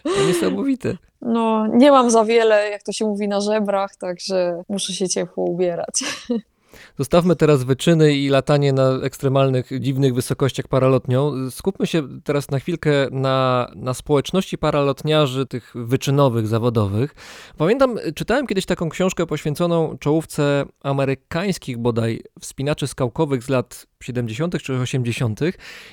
To 0.02 0.26
niesamowite. 0.26 0.96
No, 1.20 1.66
nie 1.66 1.90
mam 1.90 2.10
za 2.10 2.24
wiele, 2.24 2.70
jak 2.70 2.82
to 2.82 2.92
się 2.92 3.04
mówi, 3.04 3.28
na 3.28 3.40
żebrach, 3.40 3.96
także 3.96 4.62
muszę 4.68 4.92
się 4.92 5.08
ciepło 5.08 5.44
ubierać. 5.44 6.04
Zostawmy 6.98 7.36
teraz 7.36 7.64
wyczyny 7.64 8.14
i 8.14 8.28
latanie 8.28 8.72
na 8.72 8.90
ekstremalnych, 9.02 9.70
dziwnych 9.80 10.14
wysokościach 10.14 10.68
paralotnią. 10.68 11.50
Skupmy 11.50 11.86
się 11.86 12.02
teraz 12.24 12.50
na 12.50 12.58
chwilkę 12.58 12.90
na, 13.10 13.70
na 13.76 13.94
społeczności 13.94 14.58
paralotniarzy, 14.58 15.46
tych 15.46 15.72
wyczynowych, 15.74 16.46
zawodowych. 16.46 17.14
Pamiętam, 17.56 17.98
czytałem 18.14 18.46
kiedyś 18.46 18.66
taką 18.66 18.88
książkę 18.88 19.26
poświęconą 19.26 19.98
czołówce 19.98 20.64
amerykańskich 20.82 21.78
bodaj 21.78 22.22
wspinaczy 22.40 22.86
skałkowych 22.86 23.42
z 23.42 23.48
lat 23.48 23.86
70. 24.02 24.62
czy 24.62 24.74
80. 24.74 25.40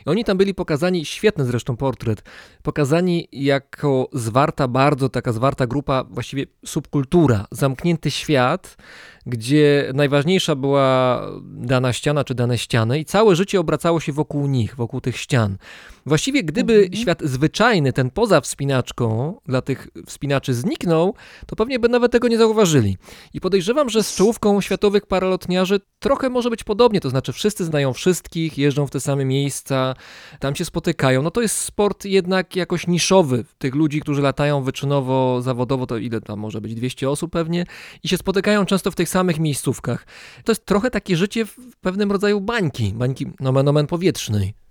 I 0.06 0.10
oni 0.10 0.24
tam 0.26 0.38
byli 0.38 0.54
pokazani, 0.54 1.06
świetny 1.06 1.46
zresztą 1.46 1.78
portret, 1.78 2.24
pokazani 2.64 3.28
jako 3.32 4.10
zwarta, 4.14 4.68
bardzo 4.68 5.10
taka 5.10 5.32
zwarta 5.32 5.68
grupa, 5.68 6.04
właściwie 6.04 6.46
subkultura, 6.66 7.46
zamknięty 7.52 8.12
świat, 8.12 8.78
gdzie 9.26 9.92
najważniejsza 9.94 10.56
była 10.56 11.22
dana 11.44 11.94
ściana 11.94 12.24
czy 12.24 12.36
dane 12.36 12.58
ściany 12.58 13.00
i 13.00 13.06
całe 13.06 13.36
życie 13.36 13.60
obracało 13.60 14.00
się 14.00 14.14
wokół 14.14 14.48
nich, 14.48 14.76
wokół 14.76 15.02
tych 15.02 15.18
ścian. 15.18 15.58
Właściwie 16.08 16.44
gdyby 16.44 16.74
Mhm. 16.74 16.94
świat 16.94 17.22
zwyczajny, 17.24 17.94
ten 17.94 18.10
poza 18.10 18.42
wspinaczką, 18.42 19.38
dla 19.46 19.62
tych 19.62 19.88
wspinaczy 20.06 20.54
zniknął, 20.54 21.14
to 21.48 21.56
pewnie 21.56 21.80
by 21.80 21.90
nawet 21.90 22.12
tego 22.12 22.28
nie 22.28 22.38
zauważyli. 22.38 22.98
I 23.34 23.42
podejrzewam, 23.42 23.90
że 23.90 24.04
z 24.04 24.16
czołówką 24.16 24.62
światowych 24.62 25.06
paralotniarzy 25.06 25.80
trochę 26.00 26.30
może 26.30 26.50
być 26.50 26.64
podobnie, 26.64 27.02
to 27.02 27.10
znaczy 27.10 27.34
wszyscy 27.34 27.66
znają 27.66 27.94
wszystkich, 27.94 28.58
jeżdżą 28.58 28.88
w 28.88 28.92
te 28.92 29.00
same 29.00 29.26
miejsca, 29.26 29.96
tam 30.40 30.56
się 30.56 30.66
spotykają. 30.66 31.22
No 31.22 31.32
to 31.32 31.42
jest 31.42 31.56
sport 31.56 32.06
jednak 32.06 32.56
jakoś 32.56 32.88
niszowy. 32.88 33.46
Tych 33.58 33.76
ludzi, 33.76 34.02
którzy 34.02 34.22
latają 34.22 34.64
wyczynowo, 34.64 35.42
zawodowo, 35.42 35.88
to 35.88 35.98
ile 35.98 36.22
tam 36.22 36.40
może 36.40 36.62
być? 36.62 36.76
200 36.76 37.10
osób 37.10 37.32
pewnie 37.32 37.66
i 38.04 38.08
się 38.08 38.18
spotykają 38.18 38.66
często 38.66 38.92
w 38.92 38.96
tych 38.96 39.10
samych 39.10 39.40
miejscówkach. 39.40 40.08
To 40.44 40.52
jest 40.52 40.66
trochę 40.66 40.92
takie 40.92 41.18
życie 41.18 41.46
w 41.46 41.58
pewnym 41.82 42.12
rodzaju 42.12 42.42
bańki, 42.42 42.94
bańki 42.94 43.26
nomen 43.40 43.68
omen 43.68 43.88
powietrznej. 43.88 44.65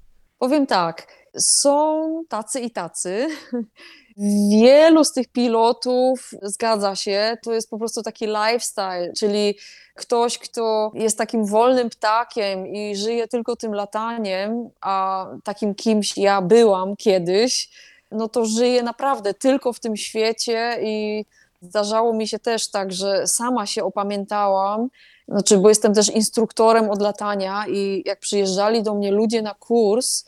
Powiem 0.44 0.66
tak, 0.66 1.06
są 1.38 2.24
tacy 2.28 2.60
i 2.60 2.70
tacy. 2.70 3.28
Wielu 4.50 5.04
z 5.04 5.12
tych 5.12 5.28
pilotów 5.28 6.30
zgadza 6.42 6.96
się, 6.96 7.36
to 7.42 7.52
jest 7.52 7.70
po 7.70 7.78
prostu 7.78 8.02
taki 8.02 8.26
lifestyle, 8.26 9.12
czyli 9.18 9.54
ktoś, 9.94 10.38
kto 10.38 10.92
jest 10.94 11.18
takim 11.18 11.46
wolnym 11.46 11.90
ptakiem 11.90 12.66
i 12.66 12.96
żyje 12.96 13.28
tylko 13.28 13.56
tym 13.56 13.74
lataniem, 13.74 14.70
a 14.80 15.26
takim 15.44 15.74
kimś 15.74 16.16
ja 16.16 16.42
byłam 16.42 16.96
kiedyś, 16.96 17.70
no 18.10 18.28
to 18.28 18.46
żyje 18.46 18.82
naprawdę 18.82 19.34
tylko 19.34 19.72
w 19.72 19.80
tym 19.80 19.96
świecie 19.96 20.78
i 20.82 21.24
zdarzało 21.62 22.12
mi 22.12 22.28
się 22.28 22.38
też 22.38 22.70
tak, 22.70 22.92
że 22.92 23.26
sama 23.26 23.66
się 23.66 23.84
opamiętałam, 23.84 24.88
znaczy, 25.28 25.58
bo 25.58 25.68
jestem 25.68 25.94
też 25.94 26.08
instruktorem 26.08 26.90
od 26.90 27.02
latania 27.02 27.64
i 27.68 28.02
jak 28.06 28.20
przyjeżdżali 28.20 28.82
do 28.82 28.94
mnie 28.94 29.12
ludzie 29.12 29.42
na 29.42 29.54
kurs, 29.54 30.24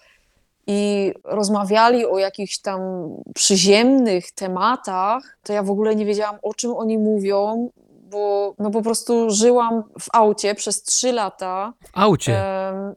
i 0.67 1.13
rozmawiali 1.25 2.07
o 2.07 2.19
jakichś 2.19 2.59
tam 2.59 2.81
przyziemnych 3.35 4.33
tematach, 4.33 5.39
to 5.43 5.53
ja 5.53 5.63
w 5.63 5.71
ogóle 5.71 5.97
nie 5.97 6.05
wiedziałam, 6.05 6.39
o 6.43 6.55
czym 6.55 6.75
oni 6.75 6.99
mówią, 6.99 7.71
bo 8.11 8.55
no 8.59 8.71
po 8.71 8.83
prostu 8.83 9.31
żyłam 9.31 9.83
w 10.01 10.07
aucie 10.13 10.55
przez 10.55 10.83
trzy 10.83 11.13
lata. 11.13 11.73
W 11.85 11.99
aucie. 11.99 12.43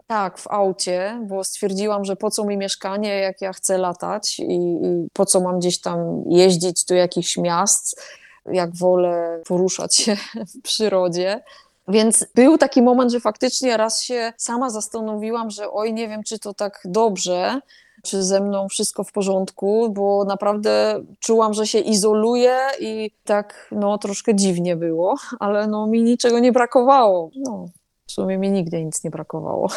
Tak, 0.07 0.38
w 0.38 0.47
aucie, 0.47 1.20
bo 1.28 1.43
stwierdziłam, 1.43 2.05
że 2.05 2.15
po 2.15 2.32
co 2.32 2.45
mi 2.45 2.57
mieszkanie, 2.57 3.20
jak 3.20 3.41
ja 3.41 3.53
chcę 3.53 3.78
latać 3.78 4.39
i, 4.39 4.53
i 4.53 5.07
po 5.13 5.26
co 5.26 5.41
mam 5.41 5.59
gdzieś 5.59 5.82
tam 5.82 6.24
jeździć 6.30 6.86
do 6.86 6.95
jakichś 6.95 7.38
miast, 7.38 8.01
jak 8.45 8.76
wolę 8.76 9.41
poruszać 9.47 9.95
się 9.95 10.17
w 10.55 10.61
przyrodzie. 10.61 11.41
Więc 11.89 12.25
był 12.35 12.57
taki 12.57 12.81
moment, 12.81 13.11
że 13.11 13.19
faktycznie 13.19 13.77
raz 13.77 14.01
się 14.01 14.33
sama 14.37 14.69
zastanowiłam, 14.69 15.49
że 15.49 15.71
oj, 15.71 15.93
nie 15.93 16.07
wiem, 16.07 16.23
czy 16.23 16.39
to 16.39 16.53
tak 16.53 16.81
dobrze, 16.85 17.61
czy 18.03 18.23
ze 18.23 18.39
mną 18.39 18.67
wszystko 18.69 19.03
w 19.03 19.11
porządku, 19.11 19.89
bo 19.93 20.25
naprawdę 20.25 21.03
czułam, 21.19 21.53
że 21.53 21.67
się 21.67 21.79
izoluję 21.79 22.57
i 22.79 23.11
tak 23.23 23.67
no 23.71 23.97
troszkę 23.97 24.35
dziwnie 24.35 24.75
było, 24.75 25.15
ale 25.39 25.67
no 25.67 25.87
mi 25.87 26.03
niczego 26.03 26.39
nie 26.39 26.51
brakowało. 26.51 27.29
No, 27.35 27.65
w 28.07 28.11
sumie 28.11 28.37
mi 28.37 28.51
nigdy 28.51 28.85
nic 28.85 29.03
nie 29.03 29.09
brakowało. 29.09 29.69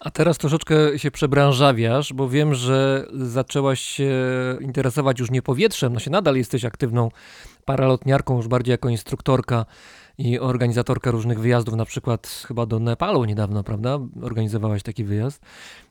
A 0.00 0.10
teraz 0.10 0.38
troszeczkę 0.38 0.98
się 0.98 1.10
przebranżawiasz, 1.10 2.12
bo 2.12 2.28
wiem, 2.28 2.54
że 2.54 3.06
zaczęłaś 3.12 3.80
się 3.80 4.12
interesować 4.60 5.20
już 5.20 5.30
nie 5.30 5.42
powietrzem, 5.42 5.92
no 5.92 6.00
się 6.00 6.10
nadal 6.10 6.36
jesteś 6.36 6.64
aktywną 6.64 7.08
paralotniarką, 7.64 8.36
już 8.36 8.48
bardziej 8.48 8.72
jako 8.72 8.88
instruktorka 8.88 9.66
i 10.18 10.38
organizatorka 10.38 11.10
różnych 11.10 11.40
wyjazdów, 11.40 11.74
na 11.74 11.84
przykład 11.84 12.44
chyba 12.46 12.66
do 12.66 12.78
Nepalu 12.78 13.24
niedawno, 13.24 13.64
prawda? 13.64 13.98
Organizowałaś 14.22 14.82
taki 14.82 15.04
wyjazd. 15.04 15.42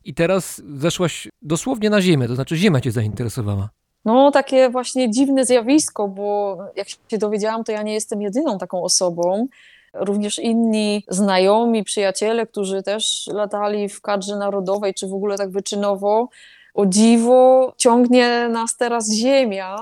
I 0.05 0.13
teraz 0.13 0.61
zeszłaś 0.75 1.27
dosłownie 1.41 1.89
na 1.89 2.01
ziemię, 2.01 2.27
to 2.27 2.35
znaczy 2.35 2.55
ziemia 2.55 2.81
cię 2.81 2.91
zainteresowała. 2.91 3.69
No, 4.05 4.31
takie 4.31 4.69
właśnie 4.69 5.11
dziwne 5.11 5.45
zjawisko, 5.45 6.07
bo 6.07 6.57
jak 6.75 6.87
się 6.89 7.17
dowiedziałam, 7.17 7.63
to 7.63 7.71
ja 7.71 7.81
nie 7.81 7.93
jestem 7.93 8.21
jedyną 8.21 8.57
taką 8.57 8.83
osobą. 8.83 9.47
Również 9.93 10.39
inni 10.39 11.03
znajomi, 11.07 11.83
przyjaciele, 11.83 12.47
którzy 12.47 12.83
też 12.83 13.29
latali 13.33 13.89
w 13.89 14.01
kadrze 14.01 14.35
narodowej, 14.35 14.93
czy 14.93 15.07
w 15.07 15.13
ogóle 15.13 15.37
tak 15.37 15.49
wyczynowo, 15.49 16.29
o 16.73 16.85
dziwo 16.85 17.73
ciągnie 17.77 18.49
nas 18.49 18.77
teraz 18.77 19.11
ziemia. 19.11 19.77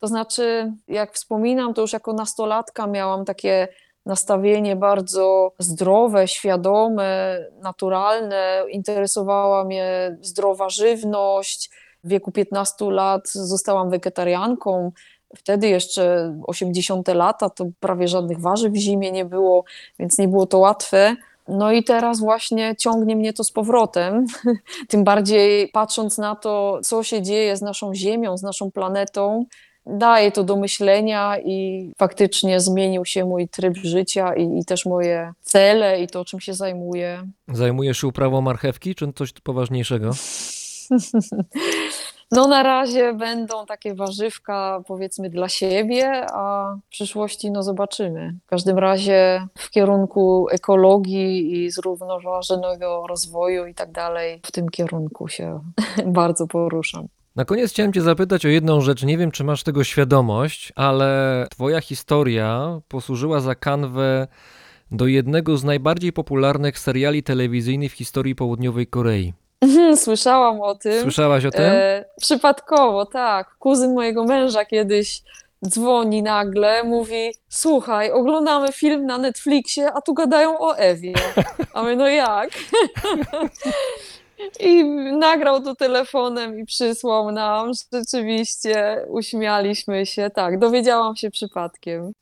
To 0.00 0.06
znaczy, 0.06 0.72
jak 0.88 1.12
wspominam, 1.12 1.74
to 1.74 1.82
już 1.82 1.92
jako 1.92 2.12
nastolatka 2.12 2.86
miałam 2.86 3.24
takie 3.24 3.68
nastawienie 4.06 4.76
bardzo 4.76 5.52
zdrowe, 5.58 6.28
świadome, 6.28 7.38
naturalne. 7.62 8.64
Interesowała 8.70 9.64
mnie 9.64 10.16
zdrowa 10.20 10.68
żywność. 10.68 11.70
W 12.04 12.08
wieku 12.08 12.32
15 12.32 12.84
lat 12.90 13.28
zostałam 13.28 13.90
wegetarianką. 13.90 14.92
Wtedy 15.36 15.68
jeszcze 15.68 16.34
80 16.46 17.08
lata, 17.08 17.50
to 17.50 17.64
prawie 17.80 18.08
żadnych 18.08 18.40
warzyw 18.40 18.72
w 18.72 18.76
zimie 18.76 19.12
nie 19.12 19.24
było, 19.24 19.64
więc 19.98 20.18
nie 20.18 20.28
było 20.28 20.46
to 20.46 20.58
łatwe. 20.58 21.16
No 21.48 21.72
i 21.72 21.84
teraz 21.84 22.20
właśnie 22.20 22.76
ciągnie 22.76 23.16
mnie 23.16 23.32
to 23.32 23.44
z 23.44 23.52
powrotem. 23.52 24.26
Tym 24.88 25.04
bardziej 25.04 25.68
patrząc 25.68 26.18
na 26.18 26.36
to, 26.36 26.80
co 26.82 27.02
się 27.02 27.22
dzieje 27.22 27.56
z 27.56 27.62
naszą 27.62 27.94
Ziemią, 27.94 28.36
z 28.36 28.42
naszą 28.42 28.70
planetą, 28.70 29.44
daje 29.86 30.32
to 30.32 30.44
do 30.44 30.56
myślenia 30.56 31.38
i 31.44 31.90
faktycznie 31.98 32.60
zmienił 32.60 33.04
się 33.04 33.24
mój 33.24 33.48
tryb 33.48 33.76
życia 33.76 34.34
i, 34.34 34.58
i 34.58 34.64
też 34.64 34.86
moje 34.86 35.32
cele 35.40 36.02
i 36.02 36.06
to, 36.06 36.24
czym 36.24 36.40
się 36.40 36.54
zajmuję. 36.54 37.28
Zajmujesz 37.48 37.98
się 37.98 38.06
uprawą 38.06 38.40
marchewki, 38.40 38.94
czy 38.94 39.12
coś 39.12 39.32
poważniejszego? 39.32 40.10
No 42.30 42.48
na 42.48 42.62
razie 42.62 43.14
będą 43.14 43.66
takie 43.66 43.94
warzywka 43.94 44.82
powiedzmy 44.86 45.30
dla 45.30 45.48
siebie, 45.48 46.26
a 46.32 46.74
w 46.86 46.88
przyszłości 46.88 47.50
no 47.50 47.62
zobaczymy. 47.62 48.34
W 48.46 48.48
każdym 48.48 48.78
razie 48.78 49.46
w 49.58 49.70
kierunku 49.70 50.46
ekologii 50.50 51.52
i 51.52 51.70
zrównoważonego 51.70 53.06
rozwoju 53.06 53.66
i 53.66 53.74
tak 53.74 53.92
dalej, 53.92 54.40
w 54.46 54.52
tym 54.52 54.68
kierunku 54.68 55.28
się 55.28 55.60
bardzo 56.06 56.46
poruszam. 56.46 57.06
Na 57.36 57.44
koniec 57.44 57.70
chciałem 57.70 57.92
Cię 57.92 58.02
zapytać 58.02 58.46
o 58.46 58.48
jedną 58.48 58.80
rzecz. 58.80 59.02
Nie 59.02 59.18
wiem, 59.18 59.30
czy 59.30 59.44
masz 59.44 59.62
tego 59.62 59.84
świadomość, 59.84 60.72
ale 60.76 61.46
Twoja 61.50 61.80
historia 61.80 62.80
posłużyła 62.88 63.40
za 63.40 63.54
kanwę 63.54 64.26
do 64.90 65.06
jednego 65.06 65.56
z 65.56 65.64
najbardziej 65.64 66.12
popularnych 66.12 66.78
seriali 66.78 67.22
telewizyjnych 67.22 67.92
w 67.92 67.94
historii 67.94 68.34
południowej 68.34 68.86
Korei. 68.86 69.32
Słyszałam 70.04 70.60
o 70.60 70.74
tym. 70.74 71.02
Słyszałaś 71.02 71.44
o 71.44 71.50
tym? 71.50 71.64
E, 71.64 72.04
przypadkowo, 72.20 73.06
tak. 73.06 73.56
Kuzyn 73.58 73.94
mojego 73.94 74.24
męża 74.24 74.64
kiedyś 74.64 75.22
dzwoni 75.68 76.22
nagle, 76.22 76.84
mówi: 76.84 77.34
Słuchaj, 77.48 78.10
oglądamy 78.10 78.72
film 78.72 79.06
na 79.06 79.18
Netflixie, 79.18 79.92
a 79.92 80.00
tu 80.00 80.14
gadają 80.14 80.58
o 80.58 80.76
Ewie. 80.76 81.14
A 81.74 81.82
my, 81.82 81.96
no 81.96 82.08
jak? 82.08 82.50
I 84.60 84.84
nagrał 85.12 85.62
to 85.62 85.74
telefonem 85.74 86.58
i 86.58 86.64
przysłał 86.64 87.32
nam. 87.32 87.72
Rzeczywiście 87.92 89.04
uśmialiśmy 89.08 90.06
się. 90.06 90.30
Tak, 90.30 90.58
dowiedziałam 90.58 91.16
się 91.16 91.30
przypadkiem. 91.30 92.12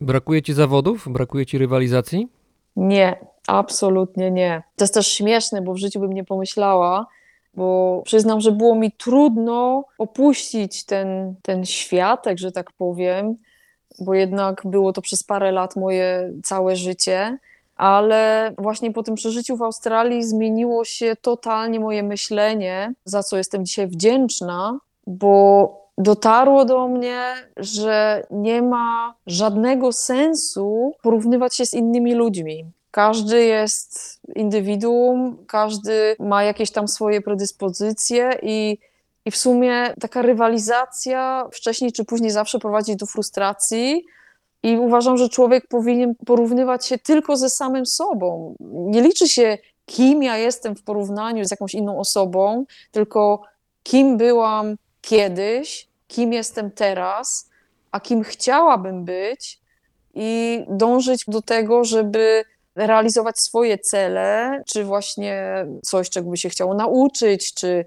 Brakuje 0.00 0.42
Ci 0.42 0.52
zawodów? 0.52 1.08
Brakuje 1.08 1.46
Ci 1.46 1.58
rywalizacji? 1.58 2.28
Nie, 2.76 3.16
absolutnie 3.46 4.30
nie. 4.30 4.62
To 4.76 4.84
jest 4.84 4.94
też 4.94 5.06
śmieszne, 5.06 5.62
bo 5.62 5.74
w 5.74 5.78
życiu 5.78 6.00
bym 6.00 6.12
nie 6.12 6.24
pomyślała, 6.24 7.06
bo 7.54 8.02
przyznam, 8.04 8.40
że 8.40 8.52
było 8.52 8.74
mi 8.74 8.92
trudno 8.92 9.84
opuścić 9.98 10.84
ten, 10.84 11.34
ten 11.42 11.64
światek, 11.64 12.38
że 12.38 12.52
tak 12.52 12.72
powiem, 12.72 13.36
bo 13.98 14.14
jednak 14.14 14.62
było 14.64 14.92
to 14.92 15.02
przez 15.02 15.22
parę 15.22 15.52
lat 15.52 15.76
moje 15.76 16.32
całe 16.42 16.76
życie, 16.76 17.38
ale 17.76 18.52
właśnie 18.58 18.92
po 18.92 19.02
tym 19.02 19.14
przeżyciu 19.14 19.56
w 19.56 19.62
Australii 19.62 20.24
zmieniło 20.24 20.84
się 20.84 21.16
totalnie 21.20 21.80
moje 21.80 22.02
myślenie, 22.02 22.94
za 23.04 23.22
co 23.22 23.36
jestem 23.36 23.64
dzisiaj 23.64 23.86
wdzięczna, 23.86 24.78
bo 25.06 25.82
dotarło 25.98 26.64
do 26.64 26.88
mnie, 26.88 27.34
że 27.56 28.26
nie 28.30 28.62
ma 28.62 29.14
żadnego 29.26 29.92
sensu 29.92 30.92
porównywać 31.02 31.56
się 31.56 31.66
z 31.66 31.74
innymi 31.74 32.14
ludźmi. 32.14 32.64
Każdy 32.90 33.44
jest 33.44 34.20
indywiduum, 34.36 35.44
każdy 35.46 36.16
ma 36.18 36.44
jakieś 36.44 36.70
tam 36.70 36.88
swoje 36.88 37.20
predyspozycje 37.20 38.38
i, 38.42 38.78
i 39.24 39.30
w 39.30 39.36
sumie 39.36 39.94
taka 40.00 40.22
rywalizacja 40.22 41.48
wcześniej 41.52 41.92
czy 41.92 42.04
później 42.04 42.30
zawsze 42.30 42.58
prowadzi 42.58 42.96
do 42.96 43.06
frustracji. 43.06 44.04
I 44.62 44.78
uważam, 44.78 45.16
że 45.16 45.28
człowiek 45.28 45.66
powinien 45.68 46.14
porównywać 46.26 46.86
się 46.86 46.98
tylko 46.98 47.36
ze 47.36 47.50
samym 47.50 47.86
sobą. 47.86 48.54
Nie 48.60 49.00
liczy 49.02 49.28
się, 49.28 49.58
kim 49.86 50.22
ja 50.22 50.38
jestem 50.38 50.76
w 50.76 50.82
porównaniu 50.82 51.44
z 51.44 51.50
jakąś 51.50 51.74
inną 51.74 51.98
osobą, 51.98 52.64
tylko 52.90 53.42
kim 53.82 54.16
byłam 54.16 54.76
kiedyś, 55.00 55.88
kim 56.08 56.32
jestem 56.32 56.70
teraz, 56.70 57.50
a 57.90 58.00
kim 58.00 58.22
chciałabym 58.22 59.04
być 59.04 59.60
i 60.14 60.64
dążyć 60.68 61.24
do 61.28 61.42
tego, 61.42 61.84
żeby 61.84 62.44
realizować 62.74 63.40
swoje 63.40 63.78
cele, 63.78 64.62
czy 64.66 64.84
właśnie 64.84 65.66
coś, 65.82 66.10
czego 66.10 66.30
by 66.30 66.36
się 66.36 66.48
chciało 66.48 66.74
nauczyć, 66.74 67.54
czy 67.54 67.84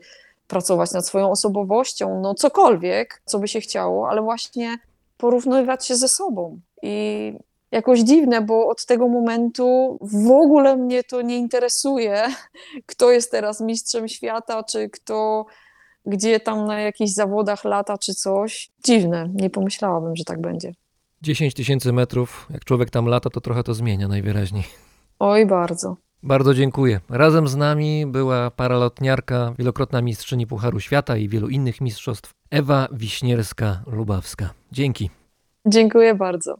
pracować 0.48 0.92
nad 0.92 1.08
swoją 1.08 1.32
osobowością, 1.32 2.22
no 2.22 2.36
cokolwiek, 2.36 3.22
co 3.26 3.40
by 3.40 3.48
się 3.48 3.62
chciało, 3.62 4.10
ale 4.10 4.22
właśnie 4.22 4.78
porównywać 5.18 5.86
się 5.86 5.96
ze 5.96 6.08
sobą. 6.08 6.60
I 6.82 7.34
jakoś 7.72 8.00
dziwne, 8.00 8.42
bo 8.42 8.68
od 8.68 8.86
tego 8.86 9.08
momentu 9.08 9.98
w 10.02 10.32
ogóle 10.32 10.78
mnie 10.78 11.04
to 11.04 11.22
nie 11.22 11.38
interesuje, 11.38 12.24
kto 12.92 13.12
jest 13.12 13.32
teraz 13.32 13.62
mistrzem 13.62 14.08
świata, 14.08 14.64
czy 14.64 14.90
kto 14.90 15.46
gdzie 16.06 16.40
tam 16.40 16.66
na 16.66 16.80
jakichś 16.80 17.12
zawodach 17.12 17.64
lata, 17.64 17.98
czy 17.98 18.14
coś. 18.14 18.72
Dziwne, 18.84 19.30
nie 19.34 19.50
pomyślałabym, 19.50 20.16
że 20.16 20.24
tak 20.24 20.42
będzie. 20.42 20.74
10 21.22 21.54
tysięcy 21.54 21.94
metrów, 21.94 22.48
jak 22.50 22.66
człowiek 22.66 22.90
tam 22.90 23.06
lata, 23.06 23.30
to 23.30 23.42
trochę 23.42 23.64
to 23.64 23.74
zmienia 23.74 24.08
najwyraźniej. 24.08 24.64
Oj, 25.20 25.46
bardzo. 25.46 25.98
Bardzo 26.26 26.54
dziękuję. 26.54 27.00
Razem 27.10 27.48
z 27.48 27.56
nami 27.56 28.06
była 28.06 28.52
paralotniarka, 28.52 29.54
wielokrotna 29.58 30.02
mistrzyni 30.02 30.48
Pucharu 30.48 30.80
Świata 30.80 31.18
i 31.18 31.30
wielu 31.30 31.48
innych 31.48 31.82
mistrzostw, 31.82 32.32
Ewa 32.52 32.88
Wiśnierska-Lubawska. 32.92 34.46
Dzięki. 34.72 35.10
Dziękuję 35.66 36.16
bardzo. 36.16 36.58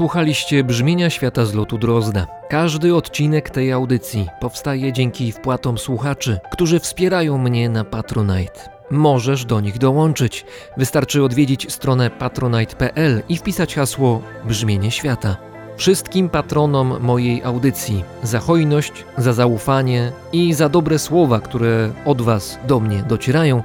Słuchaliście 0.00 0.64
brzmienia 0.64 1.10
świata 1.10 1.44
z 1.44 1.54
lotu 1.54 1.78
Drozda. 1.78 2.26
Każdy 2.48 2.94
odcinek 2.94 3.50
tej 3.50 3.72
audycji 3.72 4.26
powstaje 4.40 4.92
dzięki 4.92 5.32
wpłatom 5.32 5.78
słuchaczy, 5.78 6.38
którzy 6.52 6.80
wspierają 6.80 7.38
mnie 7.38 7.68
na 7.68 7.84
Patronite. 7.84 8.60
Możesz 8.90 9.44
do 9.44 9.60
nich 9.60 9.78
dołączyć. 9.78 10.44
Wystarczy 10.76 11.24
odwiedzić 11.24 11.72
stronę 11.72 12.10
patronite.pl 12.10 13.22
i 13.28 13.36
wpisać 13.36 13.74
hasło 13.74 14.22
Brzmienie 14.44 14.90
świata. 14.90 15.36
Wszystkim 15.76 16.28
patronom 16.28 17.00
mojej 17.00 17.44
audycji 17.44 18.04
za 18.22 18.38
hojność, 18.38 18.92
za 19.18 19.32
zaufanie 19.32 20.12
i 20.32 20.54
za 20.54 20.68
dobre 20.68 20.98
słowa, 20.98 21.40
które 21.40 21.90
od 22.04 22.22
Was 22.22 22.58
do 22.66 22.80
mnie 22.80 23.02
docierają, 23.08 23.62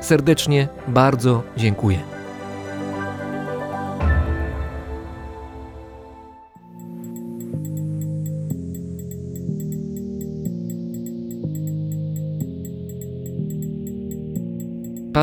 serdecznie 0.00 0.68
bardzo 0.88 1.42
dziękuję. 1.56 2.15